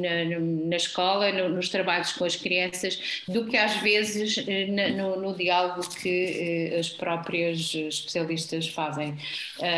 na, 0.00 0.68
na, 0.68 0.76
escola, 0.76 1.32
no, 1.32 1.48
nos 1.48 1.68
trabalhos 1.68 2.12
com 2.12 2.24
as 2.24 2.36
crianças, 2.36 3.22
do 3.28 3.46
que 3.46 3.56
às 3.56 3.76
vezes 3.76 4.36
uh, 4.36 4.96
no, 4.96 5.20
no, 5.20 5.36
diálogo 5.36 5.88
que 5.96 6.74
as 6.78 6.88
próprias 6.88 7.74
especialistas 7.74 8.68
fazem. 8.68 9.16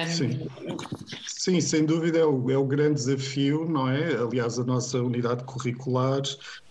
Sim. 0.09 0.49
Sim, 1.27 1.61
sem 1.61 1.85
dúvida 1.85 2.19
é 2.19 2.25
o, 2.25 2.51
é 2.51 2.57
o 2.57 2.65
grande 2.65 2.95
desafio, 2.95 3.69
não 3.69 3.89
é? 3.89 4.15
Aliás, 4.15 4.59
a 4.59 4.65
nossa 4.65 4.99
unidade 4.99 5.45
curricular 5.45 6.23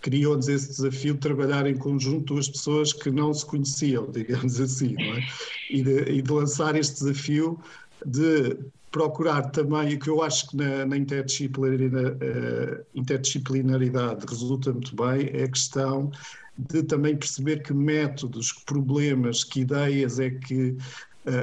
criou-nos 0.02 0.48
esse 0.48 0.70
desafio 0.70 1.14
de 1.14 1.20
trabalhar 1.20 1.68
em 1.68 1.76
conjunto 1.76 2.34
duas 2.34 2.50
pessoas 2.50 2.92
que 2.92 3.12
não 3.12 3.34
se 3.34 3.46
conheciam, 3.46 4.10
digamos 4.12 4.60
assim, 4.60 4.94
não 4.94 5.16
é? 5.16 5.28
E 5.70 5.84
de, 5.84 6.02
e 6.12 6.22
de 6.22 6.32
lançar 6.32 6.76
este 6.76 6.94
desafio 6.94 7.11
de 8.06 8.58
procurar 8.92 9.44
também, 9.52 9.96
o 9.96 10.00
que 10.00 10.10
eu 10.10 10.22
acho 10.22 10.50
que 10.50 10.58
na, 10.58 10.86
na 10.86 10.98
uh, 12.10 12.86
interdisciplinaridade 12.94 14.26
resulta 14.28 14.74
muito 14.74 14.96
bem, 14.96 15.30
é 15.32 15.44
a 15.44 15.50
questão 15.50 16.12
de 16.58 16.84
também 16.84 17.16
perceber 17.16 17.64
que 17.64 17.74
métodos, 17.74 18.52
que 18.52 18.66
problemas, 18.66 19.44
que 19.44 19.62
ideias 19.62 20.20
é 20.20 20.30
que 20.30 20.78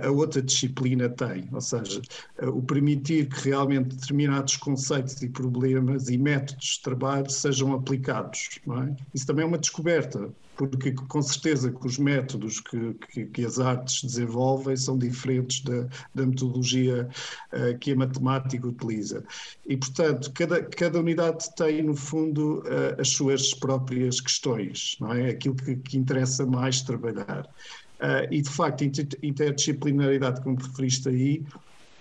a 0.04 0.10
outra 0.10 0.42
disciplina 0.42 1.08
tem, 1.08 1.48
ou 1.52 1.60
seja, 1.60 2.00
o 2.42 2.62
permitir 2.62 3.28
que 3.28 3.48
realmente 3.48 3.94
determinados 3.94 4.56
conceitos 4.56 5.22
e 5.22 5.28
problemas 5.28 6.08
e 6.08 6.18
métodos 6.18 6.76
de 6.76 6.82
trabalho 6.82 7.30
sejam 7.30 7.72
aplicados. 7.72 8.60
É? 8.66 8.96
Isso 9.14 9.26
também 9.26 9.44
é 9.44 9.46
uma 9.46 9.58
descoberta, 9.58 10.30
porque 10.56 10.92
com 10.92 11.22
certeza 11.22 11.70
que 11.70 11.86
os 11.86 11.98
métodos 11.98 12.58
que, 12.58 12.94
que, 13.12 13.26
que 13.26 13.44
as 13.44 13.60
artes 13.60 14.02
desenvolvem 14.02 14.76
são 14.76 14.98
diferentes 14.98 15.60
da, 15.62 15.86
da 16.12 16.26
metodologia 16.26 17.08
uh, 17.52 17.78
que 17.78 17.92
a 17.92 17.96
matemática 17.96 18.66
utiliza. 18.66 19.24
E, 19.64 19.76
portanto, 19.76 20.32
cada, 20.32 20.62
cada 20.64 20.98
unidade 20.98 21.54
tem, 21.54 21.82
no 21.82 21.94
fundo, 21.94 22.58
uh, 22.60 23.00
as 23.00 23.10
suas 23.10 23.54
próprias 23.54 24.20
questões, 24.20 24.96
não 25.00 25.12
é? 25.12 25.30
Aquilo 25.30 25.54
que, 25.54 25.76
que 25.76 25.96
interessa 25.96 26.44
mais 26.44 26.82
trabalhar. 26.82 27.48
Uh, 28.00 28.32
e, 28.32 28.40
de 28.40 28.48
facto, 28.48 28.84
interdisciplinaridade, 29.22 30.40
como 30.42 30.56
referiste 30.56 31.08
aí, 31.08 31.44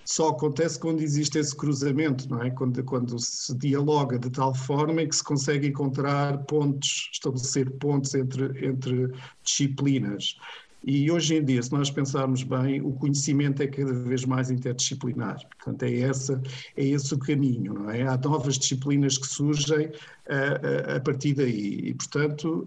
só 0.07 0.29
acontece 0.29 0.79
quando 0.79 1.01
existe 1.01 1.37
esse 1.37 1.53
cruzamento, 1.53 2.29
não 2.29 2.41
é? 2.41 2.49
Quando, 2.49 2.81
quando 2.83 3.19
se 3.19 3.53
dialoga 3.57 4.17
de 4.17 4.29
tal 4.29 4.55
forma 4.55 5.05
que 5.05 5.13
se 5.13 5.23
consegue 5.23 5.67
encontrar 5.67 6.37
pontos, 6.45 7.09
estabelecer 7.11 7.69
pontos 7.71 8.15
entre, 8.15 8.65
entre 8.65 9.11
disciplinas. 9.43 10.37
E 10.85 11.11
hoje 11.11 11.35
em 11.35 11.43
dia, 11.43 11.61
se 11.61 11.73
nós 11.73 11.91
pensarmos 11.91 12.43
bem, 12.43 12.79
o 12.79 12.93
conhecimento 12.93 13.61
é 13.61 13.67
cada 13.67 13.91
vez 13.91 14.23
mais 14.23 14.49
interdisciplinar. 14.49 15.39
Portanto, 15.57 15.83
é, 15.83 15.99
essa, 15.99 16.41
é 16.77 16.85
esse 16.85 17.13
o 17.13 17.17
caminho, 17.17 17.73
não 17.73 17.89
é? 17.89 18.03
Há 18.03 18.17
novas 18.17 18.57
disciplinas 18.57 19.17
que 19.17 19.27
surgem 19.27 19.87
uh, 19.87 19.91
uh, 19.91 20.95
a 20.95 20.99
partir 21.01 21.33
daí. 21.33 21.89
E, 21.89 21.93
portanto, 21.93 22.65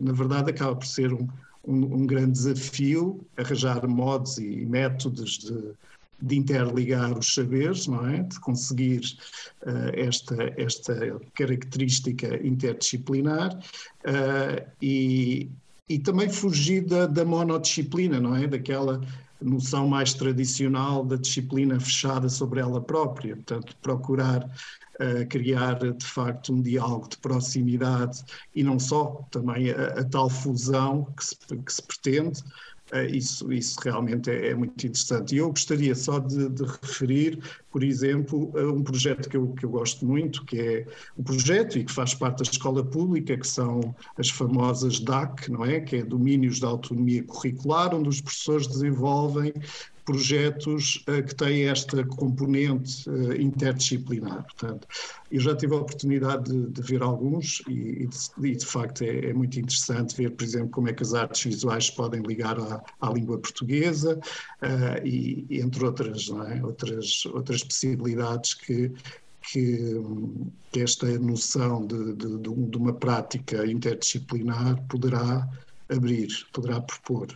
na 0.00 0.12
verdade, 0.12 0.50
acaba 0.50 0.76
por 0.76 0.86
ser 0.86 1.12
um, 1.12 1.26
um, 1.64 2.02
um 2.02 2.06
grande 2.06 2.32
desafio 2.32 3.20
arranjar 3.36 3.86
modos 3.86 4.38
e 4.38 4.64
métodos 4.66 5.38
de 5.38 5.74
de 6.22 6.36
interligar 6.36 7.18
os 7.18 7.34
saberes, 7.34 7.86
não 7.88 8.08
é? 8.08 8.22
De 8.22 8.38
conseguir 8.38 9.00
uh, 9.66 9.90
esta, 9.94 10.54
esta 10.56 11.20
característica 11.34 12.46
interdisciplinar 12.46 13.54
uh, 13.56 14.70
e, 14.80 15.50
e 15.88 15.98
também 15.98 16.28
fugir 16.28 16.84
da, 16.84 17.06
da 17.06 17.24
monodisciplina, 17.24 18.20
não 18.20 18.36
é? 18.36 18.46
Daquela 18.46 19.00
noção 19.42 19.88
mais 19.88 20.14
tradicional 20.14 21.04
da 21.04 21.16
disciplina 21.16 21.78
fechada 21.78 22.28
sobre 22.28 22.60
ela 22.60 22.80
própria. 22.80 23.36
Portanto, 23.36 23.76
procurar 23.82 24.44
uh, 24.44 25.26
criar 25.28 25.78
de 25.78 26.04
facto 26.04 26.52
um 26.52 26.60
diálogo 26.60 27.08
de 27.08 27.16
proximidade 27.18 28.24
e 28.54 28.62
não 28.62 28.78
só, 28.78 29.26
também 29.30 29.70
a, 29.70 30.00
a 30.00 30.04
tal 30.04 30.28
fusão 30.28 31.04
que 31.16 31.24
se, 31.24 31.36
que 31.36 31.72
se 31.72 31.82
pretende. 31.82 32.42
Eh, 32.92 33.06
isso, 33.06 33.50
isso 33.50 33.80
realmente 33.80 34.30
é, 34.30 34.50
é, 34.50 34.54
muito 34.54 34.86
interessante. 34.86 35.34
E 35.34 35.38
eu 35.38 35.48
gostaria 35.48 35.94
só 35.94 36.18
de, 36.18 36.48
de, 36.50 36.62
referir, 36.62 37.38
por 37.70 37.82
exemplo, 37.82 38.52
a 38.54 38.70
um 38.70 38.82
projeto 38.82 39.30
que 39.30 39.36
eu, 39.36 39.48
que 39.54 39.64
eu 39.64 39.70
gosto 39.70 40.04
muito, 40.04 40.44
que 40.44 40.60
é 40.60 40.86
um 41.16 41.22
projeto 41.22 41.78
e 41.78 41.84
que 41.84 41.92
faz 41.92 42.14
parte 42.14 42.44
da 42.44 42.50
escola 42.50 42.84
pública, 42.84 43.36
que 43.36 43.46
são 43.46 43.94
as 44.18 44.28
famosas 44.28 45.00
DAC, 45.00 45.50
não 45.50 45.64
é? 45.64 45.80
Que 45.80 45.96
é 45.96 46.02
Domínios 46.04 46.60
da 46.60 46.68
Autonomia 46.68 47.24
Curricular, 47.24 47.94
onde 47.94 48.10
os 48.10 48.20
professores 48.20 48.66
desenvolvem 48.66 49.54
projetos 50.04 51.04
uh, 51.08 51.22
que 51.22 51.34
têm 51.34 51.68
esta 51.68 52.04
componente 52.04 53.08
uh, 53.08 53.40
interdisciplinar. 53.40 54.44
Portanto, 54.44 54.86
eu 55.30 55.40
já 55.40 55.54
tive 55.54 55.74
a 55.74 55.78
oportunidade 55.78 56.50
de, 56.50 56.70
de 56.70 56.82
ver 56.82 57.02
alguns 57.02 57.62
e, 57.68 58.02
e, 58.02 58.06
de, 58.06 58.48
e 58.48 58.56
de, 58.56 58.66
facto 58.66 59.02
é, 59.02 59.30
é, 59.30 59.32
muito 59.32 59.58
interessante 59.58 60.16
ver, 60.16 60.30
por 60.30 60.44
exemplo, 60.44 60.70
como 60.70 60.88
é 60.88 60.92
que 60.92 61.02
as 61.02 61.14
artes 61.14 61.44
visuais 61.44 61.90
podem 61.90 62.20
ligar 62.22 62.58
à, 62.58 62.82
à 63.00 63.10
língua 63.10 63.38
portuguesa 63.38 64.18
uh, 64.18 65.06
e, 65.06 65.46
entre 65.50 65.84
outras, 65.84 66.28
é? 66.48 66.64
outras, 66.64 67.24
outras 67.26 67.62
possibilidades 67.62 68.54
que, 68.54 68.92
que, 69.42 70.00
que 70.70 70.80
esta 70.80 71.06
noção 71.18 71.86
de, 71.86 72.14
de, 72.14 72.76
uma 72.76 72.92
prática 72.92 73.66
interdisciplinar 73.66 74.82
poderá 74.88 75.48
abrir, 75.88 76.28
poderá 76.52 76.80
propor. 76.80 77.28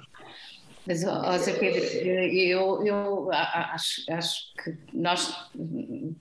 Mas, 0.87 1.05
ó, 1.05 1.37
Zé 1.39 1.55
Pedro, 1.55 1.83
eu, 1.85 2.87
eu 2.87 3.33
acho, 3.33 4.03
acho, 4.09 4.55
que 4.63 4.77
nós 4.93 5.51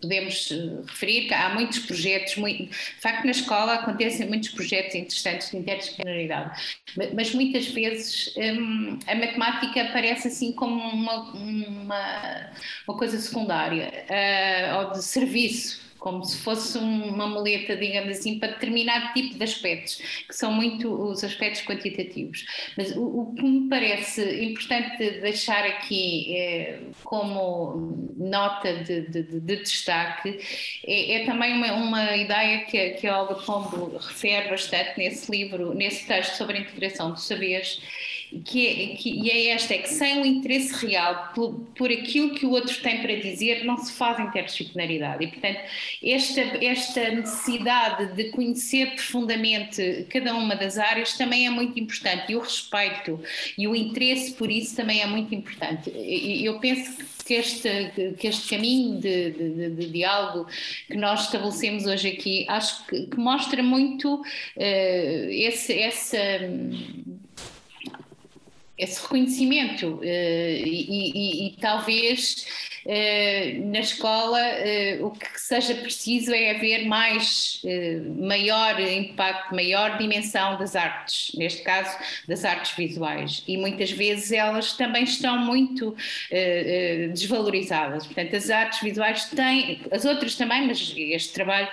podemos 0.02 0.50
referir 0.88 1.28
que 1.28 1.34
há 1.34 1.54
muitos 1.54 1.80
projetos, 1.80 2.36
muito, 2.38 2.66
de 2.66 3.02
facto 3.02 3.26
na 3.26 3.32
escola 3.32 3.76
acontecem 3.76 4.28
muitos 4.28 4.50
projetos 4.50 4.96
interessantes 4.96 5.52
de 5.52 5.58
interdisciplinaridade, 5.58 6.84
mas 7.14 7.34
muitas 7.36 7.68
vezes 7.68 8.34
hum, 8.38 8.98
a 9.06 9.16
matemática 9.16 9.84
aparece 9.84 10.30
assim 10.30 10.52
como 10.52 10.82
uma, 10.82 11.32
uma, 11.34 12.52
uma 12.88 12.98
coisa 12.98 13.20
secundária 13.20 13.92
uh, 14.10 14.78
ou 14.80 14.92
de 14.94 15.04
serviço 15.04 15.85
como 16.06 16.24
se 16.24 16.38
fosse 16.38 16.78
uma 16.78 17.26
muleta, 17.26 17.76
digamos 17.76 18.20
assim, 18.20 18.38
para 18.38 18.50
determinado 18.50 19.12
tipo 19.14 19.40
de 19.40 19.44
aspectos, 19.44 19.96
que 20.28 20.36
são 20.36 20.52
muito 20.52 20.88
os 20.94 21.24
aspectos 21.24 21.64
quantitativos. 21.64 22.46
Mas 22.78 22.96
o, 22.96 23.02
o 23.02 23.34
que 23.34 23.42
me 23.42 23.68
parece 23.68 24.22
importante 24.46 24.98
deixar 25.20 25.66
aqui 25.66 26.38
é, 26.38 26.80
como 27.04 28.14
nota 28.16 28.72
de, 28.84 29.02
de, 29.10 29.24
de 29.24 29.56
destaque 29.58 30.40
é, 30.86 31.24
é, 31.24 31.26
também 31.26 31.56
uma, 31.56 31.74
uma 31.74 32.16
ideia 32.16 32.66
que, 32.66 32.92
que 32.92 33.08
a 33.08 33.24
Olga 33.24 33.42
Pombo 33.42 33.98
refere 33.98 34.48
bastante 34.50 35.00
nesse 35.00 35.32
livro, 35.32 35.74
nesse 35.74 36.06
texto 36.06 36.36
sobre 36.36 36.58
a 36.58 36.62
integração 36.62 37.14
dos 37.14 37.26
saberes, 37.26 37.82
que 38.44 38.68
é, 38.68 38.96
que, 38.96 39.10
e 39.10 39.30
é 39.30 39.48
esta, 39.50 39.74
é 39.74 39.78
que 39.80 39.90
sem 39.90 40.22
o 40.22 40.26
interesse 40.26 40.86
real 40.86 41.32
por, 41.34 41.54
por 41.78 41.92
aquilo 41.92 42.34
que 42.34 42.46
o 42.46 42.52
outro 42.52 42.76
tem 42.82 43.02
para 43.02 43.16
dizer, 43.16 43.64
não 43.64 43.78
se 43.78 43.94
faz 43.94 44.20
interdisciplinaridade. 44.20 45.24
E, 45.24 45.28
portanto, 45.28 45.60
esta, 46.04 46.42
esta 46.64 47.10
necessidade 47.12 48.14
de 48.14 48.26
conhecer 48.32 48.96
profundamente 48.96 50.06
cada 50.10 50.36
uma 50.36 50.56
das 50.56 50.78
áreas 50.78 51.14
também 51.18 51.46
é 51.48 51.50
muito 51.50 51.80
importante, 51.80 52.32
e 52.32 52.36
o 52.36 52.40
respeito 52.40 53.20
e 53.58 53.68
o 53.68 53.76
interesse 53.76 54.34
por 54.34 54.50
isso 54.50 54.76
também 54.76 55.02
é 55.02 55.06
muito 55.06 55.34
importante. 55.34 55.92
Eu 55.96 56.60
penso 56.60 56.98
que 57.26 57.34
este, 57.34 58.14
que 58.20 58.28
este 58.28 58.56
caminho 58.56 59.00
de, 59.00 59.32
de, 59.32 59.70
de, 59.72 59.88
diálogo 59.88 60.48
que 60.88 60.96
nós 60.96 61.24
estabelecemos 61.24 61.86
hoje 61.86 62.10
aqui, 62.10 62.46
acho 62.48 62.86
que, 62.86 63.08
que 63.08 63.18
mostra 63.18 63.64
muito 63.64 64.16
uh, 64.16 64.24
esse, 64.58 65.74
essa 65.74 66.18
esse 68.78 69.02
reconhecimento 69.02 69.96
uh, 69.96 70.04
e, 70.04 70.88
e, 70.90 71.48
e, 71.48 71.58
talvez 71.60 72.46
na 73.66 73.80
escola 73.80 74.40
uh, 74.40 75.06
o 75.06 75.12
que 75.12 75.40
seja 75.40 75.76
preciso 75.76 76.34
é 76.34 76.52
haver 76.52 76.86
mais 76.86 77.62
maior 78.18 78.80
impacto, 78.80 79.54
maior 79.54 79.98
dimensão 79.98 80.58
das 80.58 80.76
artes, 80.76 81.36
neste 81.36 81.62
caso 81.64 81.98
das 82.28 82.46
artes 82.46 82.76
visuais 82.76 83.44
e 83.48 83.58
muitas 83.58 83.92
vezes 83.92 84.32
elas 84.32 84.74
também 84.74 85.04
estão 85.04 85.38
muito 85.38 85.96
desvalorizadas, 87.14 88.06
portanto 88.06 88.36
as 88.36 88.50
artes 88.50 88.82
visuais 88.82 89.26
têm, 89.26 89.82
as 89.92 90.06
outras 90.06 90.36
também, 90.36 90.68
mas 90.68 90.94
este 90.96 91.34
trabalho 91.34 91.70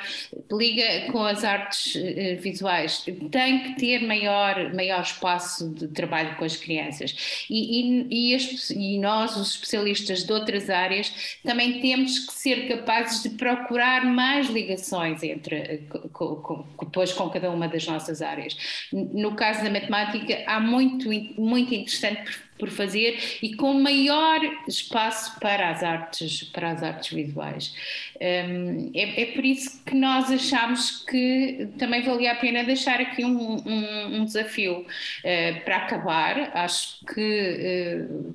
liga 0.51 1.13
com 1.13 1.25
as 1.25 1.45
artes 1.45 1.95
visuais, 2.41 3.05
tem 3.31 3.61
que 3.61 3.77
ter 3.77 4.03
maior, 4.07 4.73
maior 4.75 5.03
espaço 5.03 5.69
de 5.71 5.89
trabalho 5.89 6.37
com 6.37 6.45
as 6.45 6.57
crianças 6.57 6.73
crianças. 6.73 7.45
E, 7.49 8.07
e, 8.11 8.35
e, 8.35 8.95
e, 8.95 8.99
nós, 8.99 9.37
os 9.37 9.51
especialistas 9.51 10.25
de 10.25 10.33
outras 10.33 10.71
áreas, 10.71 11.02
também 11.45 11.81
temos 11.81 12.19
que 12.19 12.33
ser 12.35 12.69
capazes 12.69 13.23
de 13.23 13.31
procurar 13.31 14.05
mais 14.05 14.49
ligações 14.49 15.23
entre, 15.23 15.89
com, 16.13 16.37
com, 16.37 16.65
depois 16.81 17.13
com 17.13 17.29
cada 17.31 17.51
uma 17.51 17.69
das 17.69 17.87
nossas 17.87 18.21
áreas. 18.23 18.57
No 18.93 19.35
caso 19.35 19.63
da 19.63 19.71
matemática, 19.71 20.43
há 20.47 20.61
muito, 20.61 21.09
muito 21.41 21.75
interessante 21.75 22.43
por 22.59 22.69
fazer 22.71 23.19
e 23.43 23.55
com 23.55 23.75
maior 23.75 24.41
espaço 24.69 25.39
para 25.41 25.71
as 25.71 25.83
artes, 25.83 26.45
para 26.45 26.71
as 26.71 26.83
artes 26.83 27.13
visuais. 27.13 27.75
Um, 28.21 28.93
é, 28.95 29.23
é, 29.23 29.27
por 29.27 29.45
isso 29.45 29.83
que 29.85 29.95
nós 29.95 30.31
achamos 30.31 31.05
que 31.05 31.69
também 31.79 32.03
valia 32.03 32.33
a 32.33 32.37
pena 32.37 32.63
deixar 32.63 33.01
aqui 33.01 33.25
um, 33.25 33.57
um, 33.57 34.17
um 34.17 34.25
desafio 34.25 34.81
uh, 34.81 35.65
para 35.65 35.77
acabar. 35.77 36.53
Acho 36.55 37.05
que 37.07 37.99
uh, 38.01 38.35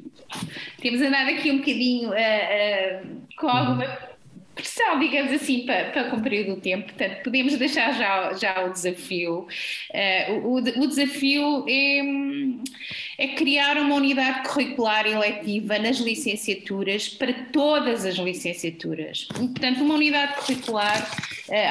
temos 0.81 1.01
andado 1.01 1.29
aqui 1.29 1.51
um 1.51 1.59
bocadinho 1.59 2.09
uh, 2.09 3.21
com 3.37 3.47
alguma 3.47 4.06
pressão, 4.57 4.99
digamos 4.99 5.31
assim, 5.31 5.65
para, 5.65 5.91
para 5.91 6.09
cumprir 6.09 6.49
o 6.49 6.57
tempo. 6.57 6.85
Portanto, 6.85 7.23
podemos 7.23 7.55
deixar 7.55 7.93
já, 7.93 8.33
já 8.33 8.65
o 8.65 8.71
desafio. 8.71 9.47
Uh, 9.93 10.47
o, 10.47 10.55
o, 10.55 10.87
desafio 10.87 11.65
é, 11.69 12.01
é, 13.17 13.27
criar 13.29 13.77
uma 13.77 13.95
unidade 13.95 14.49
curricular 14.49 15.05
eletiva 15.05 15.77
nas 15.77 15.97
licenciaturas 15.97 17.07
para 17.07 17.33
todas 17.53 18.05
as 18.05 18.15
licenciaturas. 18.15 19.25
Portanto, 19.25 19.83
uma 19.83 19.95
unidade 19.95 20.35
curricular 20.35 21.07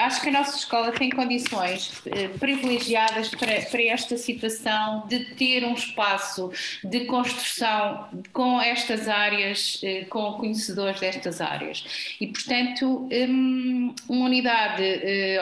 acho 0.05 0.23
que 0.23 0.31
a 0.31 0.33
nossa 0.33 0.57
escola 0.57 0.91
tem 0.91 1.11
condições 1.11 2.03
privilegiadas 2.41 3.29
para, 3.29 3.61
para 3.61 3.83
esta 3.83 4.17
situação 4.17 5.07
de 5.07 5.21
ter 5.35 5.65
um 5.65 5.75
espaço 5.75 6.51
de 6.83 7.05
construção 7.05 8.09
com 8.33 8.59
estas 8.59 9.07
áreas, 9.07 9.79
com 10.09 10.33
conhecedores 10.33 10.99
destas 10.99 11.43
áreas. 11.43 11.85
E, 12.19 12.27
portanto, 12.27 12.76
hum, 12.85 13.95
uma 14.09 14.27
unidade 14.27 14.83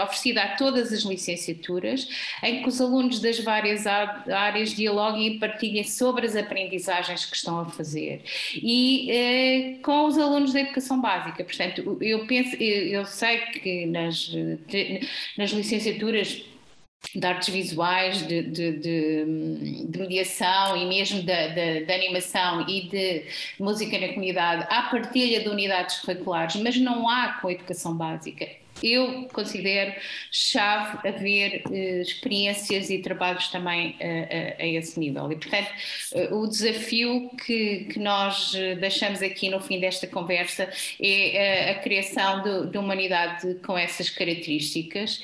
oferecida 0.02 0.42
a 0.42 0.48
todas 0.56 0.92
as 0.92 1.02
licenciaturas, 1.02 2.08
em 2.42 2.62
que 2.62 2.68
os 2.68 2.80
alunos 2.80 3.20
das 3.20 3.38
várias 3.40 3.86
áreas 3.86 4.74
dialoguem 4.74 5.26
e 5.26 5.38
partilhem 5.38 5.84
sobre 5.84 6.26
as 6.26 6.36
aprendizagens 6.36 7.24
que 7.24 7.36
estão 7.36 7.60
a 7.60 7.66
fazer. 7.66 8.22
E 8.54 9.10
eh, 9.10 9.78
com 9.82 10.06
os 10.06 10.18
alunos 10.18 10.52
da 10.52 10.60
educação 10.60 11.00
básica. 11.00 11.44
Portanto, 11.44 11.98
eu 12.00 12.26
penso, 12.26 12.56
eu 12.56 13.04
sei 13.04 13.38
que 13.38 13.86
nas, 13.86 14.30
nas 15.36 15.50
licenciaturas 15.50 16.42
de 17.14 17.26
artes 17.26 17.48
visuais, 17.52 18.26
de, 18.26 18.42
de, 18.42 18.72
de, 18.72 19.84
de, 19.88 19.98
mediação 19.98 20.76
e 20.76 20.86
mesmo 20.86 21.22
de, 21.22 21.92
animação 21.92 22.68
e 22.68 22.88
de 22.88 23.24
música 23.58 23.98
na 23.98 24.08
comunidade, 24.08 24.66
há 24.70 24.82
partilha 24.82 25.40
de 25.40 25.48
unidades 25.48 25.98
curriculares, 26.00 26.56
mas 26.56 26.76
não 26.76 27.08
há 27.08 27.34
com 27.40 27.48
a 27.48 27.52
educação 27.52 27.94
básica 27.94 28.63
eu 28.82 29.28
considero 29.32 29.94
chave 30.30 31.08
haver 31.08 31.62
uh, 31.66 32.02
experiências 32.02 32.90
e 32.90 32.98
trabalhos 32.98 33.48
também 33.48 33.90
uh, 33.90 33.94
uh, 33.94 34.54
a 34.58 34.66
esse 34.66 34.98
nível. 34.98 35.30
E, 35.30 35.36
portanto, 35.36 35.68
o 36.32 36.46
desafio 36.46 37.30
que, 37.44 37.86
que, 37.92 37.98
nós 37.98 38.52
deixamos 38.80 39.22
aqui 39.22 39.48
no 39.48 39.60
fim 39.60 39.80
desta 39.80 40.06
conversa 40.06 40.68
é 41.00 41.70
a 41.70 41.74
criação 41.76 42.42
de, 42.42 42.70
de, 42.70 43.54
com 43.60 43.76
essas 43.76 44.10
características 44.10 45.22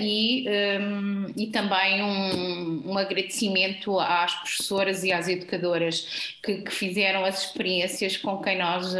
e, 0.00 0.46
um, 0.80 1.26
e 1.36 1.46
também 1.48 2.02
um, 2.02 2.90
um, 2.90 2.98
agradecimento 2.98 3.98
às 3.98 4.34
professoras 4.34 5.04
e 5.04 5.12
às 5.12 5.28
educadoras 5.28 6.34
que, 6.42 6.62
que 6.62 6.70
fizeram 6.70 7.24
as 7.24 7.44
experiências 7.44 8.16
com 8.16 8.38
quem 8.38 8.58
nós 8.58 8.94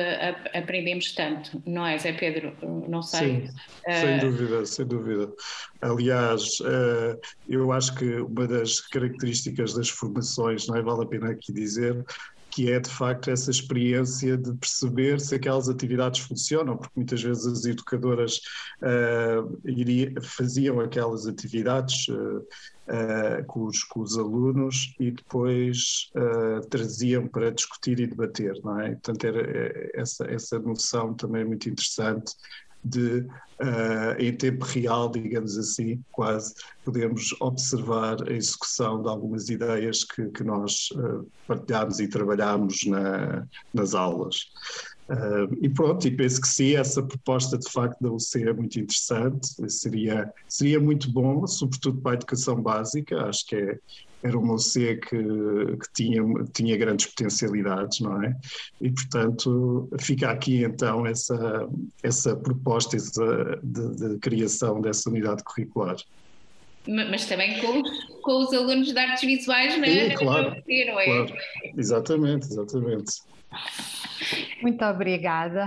aprendemos 0.55 1.13
tanto, 1.13 1.63
não 1.67 1.87
é, 1.87 1.99
Zé 1.99 2.13
Pedro? 2.13 2.57
Não 2.89 3.03
sei. 3.03 3.47
Sim. 3.47 3.62
Sem 3.85 4.11
é. 4.11 4.19
dúvida, 4.19 4.65
sem 4.65 4.87
dúvida. 4.87 5.33
Aliás, 5.81 6.59
eh, 6.65 7.19
eu 7.49 7.73
acho 7.73 7.95
que 7.97 8.17
uma 8.21 8.47
das 8.47 8.81
características 8.81 9.75
das 9.75 9.89
formações, 9.89 10.69
não 10.69 10.77
é? 10.77 10.83
Vale 10.83 11.03
a 11.03 11.07
pena 11.07 11.31
aqui 11.31 11.53
dizer, 11.53 12.05
que 12.53 12.71
é 12.71 12.79
de 12.79 12.91
facto 12.91 13.31
essa 13.31 13.51
experiência 13.51 14.37
de 14.37 14.53
perceber 14.53 15.19
se 15.21 15.35
aquelas 15.35 15.69
atividades 15.69 16.21
funcionam, 16.21 16.77
porque 16.77 16.93
muitas 16.95 17.23
vezes 17.23 17.47
as 17.47 17.65
educadoras 17.65 18.41
uh, 18.83 19.59
iria, 19.65 20.13
faziam 20.23 20.79
aquelas 20.79 21.27
atividades 21.27 22.07
uh, 22.09 22.39
uh, 22.41 23.45
com, 23.47 23.65
os, 23.65 23.83
com, 23.85 24.01
os, 24.01 24.19
alunos 24.19 24.95
e 25.01 25.11
depois 25.11 26.11
traziam 26.71 27.27
para 27.27 27.51
discutir 27.51 27.99
e 28.01 28.07
debater, 28.07 28.55
não 28.63 28.79
é? 28.79 28.91
Portanto, 28.91 29.25
era, 29.25 29.91
essa, 29.95 30.27
essa 30.27 30.59
noção 30.59 31.15
também 31.15 31.41
é 31.41 31.45
muito 31.47 31.69
interessante 31.71 32.35
de, 32.85 33.21
uh, 33.21 34.19
em 34.19 34.35
tempo 34.37 34.65
real, 34.65 35.11
digamos 35.11 35.57
assim, 35.57 36.03
quase, 36.11 36.55
podemos 36.85 37.35
observar 37.41 38.17
a 38.29 38.33
execução 38.33 39.03
de 39.03 39.09
algumas 39.09 39.49
ideias 39.49 40.05
que, 40.05 40.27
que 40.31 40.43
nós 40.43 40.89
uh, 40.93 41.27
partilhámos 41.47 42.01
e 42.01 42.09
trabalhámos 42.09 42.85
na, 42.87 43.47
nas 43.73 43.95
aulas. 43.95 44.37
Uh, 45.09 45.59
e 45.61 45.69
pronto, 45.69 46.07
e 46.07 46.11
penso 46.11 46.41
que 46.41 46.49
sim, 46.49 46.75
essa 46.75 47.03
proposta 47.03 47.59
de 47.59 47.71
facto 47.71 48.01
da 48.01 48.11
UC 48.11 48.43
é 48.49 48.53
muito 48.53 48.79
interessante, 48.79 49.49
seria, 49.71 50.33
seria 50.49 50.81
muito 50.81 51.13
bom, 51.13 51.47
sobretudo 51.47 52.01
para 52.01 52.13
a 52.13 52.15
educação 52.15 52.61
básica, 52.63 53.27
acho 53.27 53.47
que 53.47 53.57
é, 53.57 53.79
era 54.23 54.39
uma 54.39 54.55
UC 54.55 54.97
que, 54.97 55.17
que 55.19 55.93
tinha, 55.95 56.23
tinha 56.53 56.77
grandes 56.77 57.07
potencialidades, 57.07 58.01
não 58.01 58.23
é? 58.23 58.37
E, 58.81 58.91
portanto, 58.91 59.89
fica 60.01 60.31
aqui 60.31 60.63
então 60.63 61.07
essa, 61.07 61.69
essa 62.03 62.37
proposta 62.37 62.97
de, 62.97 63.97
de 63.97 64.19
criação 64.19 64.81
dessa 64.81 65.11
unidade 65.11 65.43
curricular. 65.43 65.97
Mas 66.87 67.27
também 67.27 67.61
com, 67.61 67.83
com 68.23 68.39
os 68.39 68.53
alunos 68.53 68.93
de 68.93 68.99
artes 68.99 69.25
visuais, 69.25 69.77
não 69.79 69.85
é? 69.85 70.11
Sim, 70.11 70.17
claro, 70.17 70.51
não 70.51 71.01
é? 71.01 71.05
Claro. 71.05 71.35
Exatamente, 71.77 72.47
exatamente. 72.47 73.13
Muito 74.61 74.85
obrigada. 74.85 75.67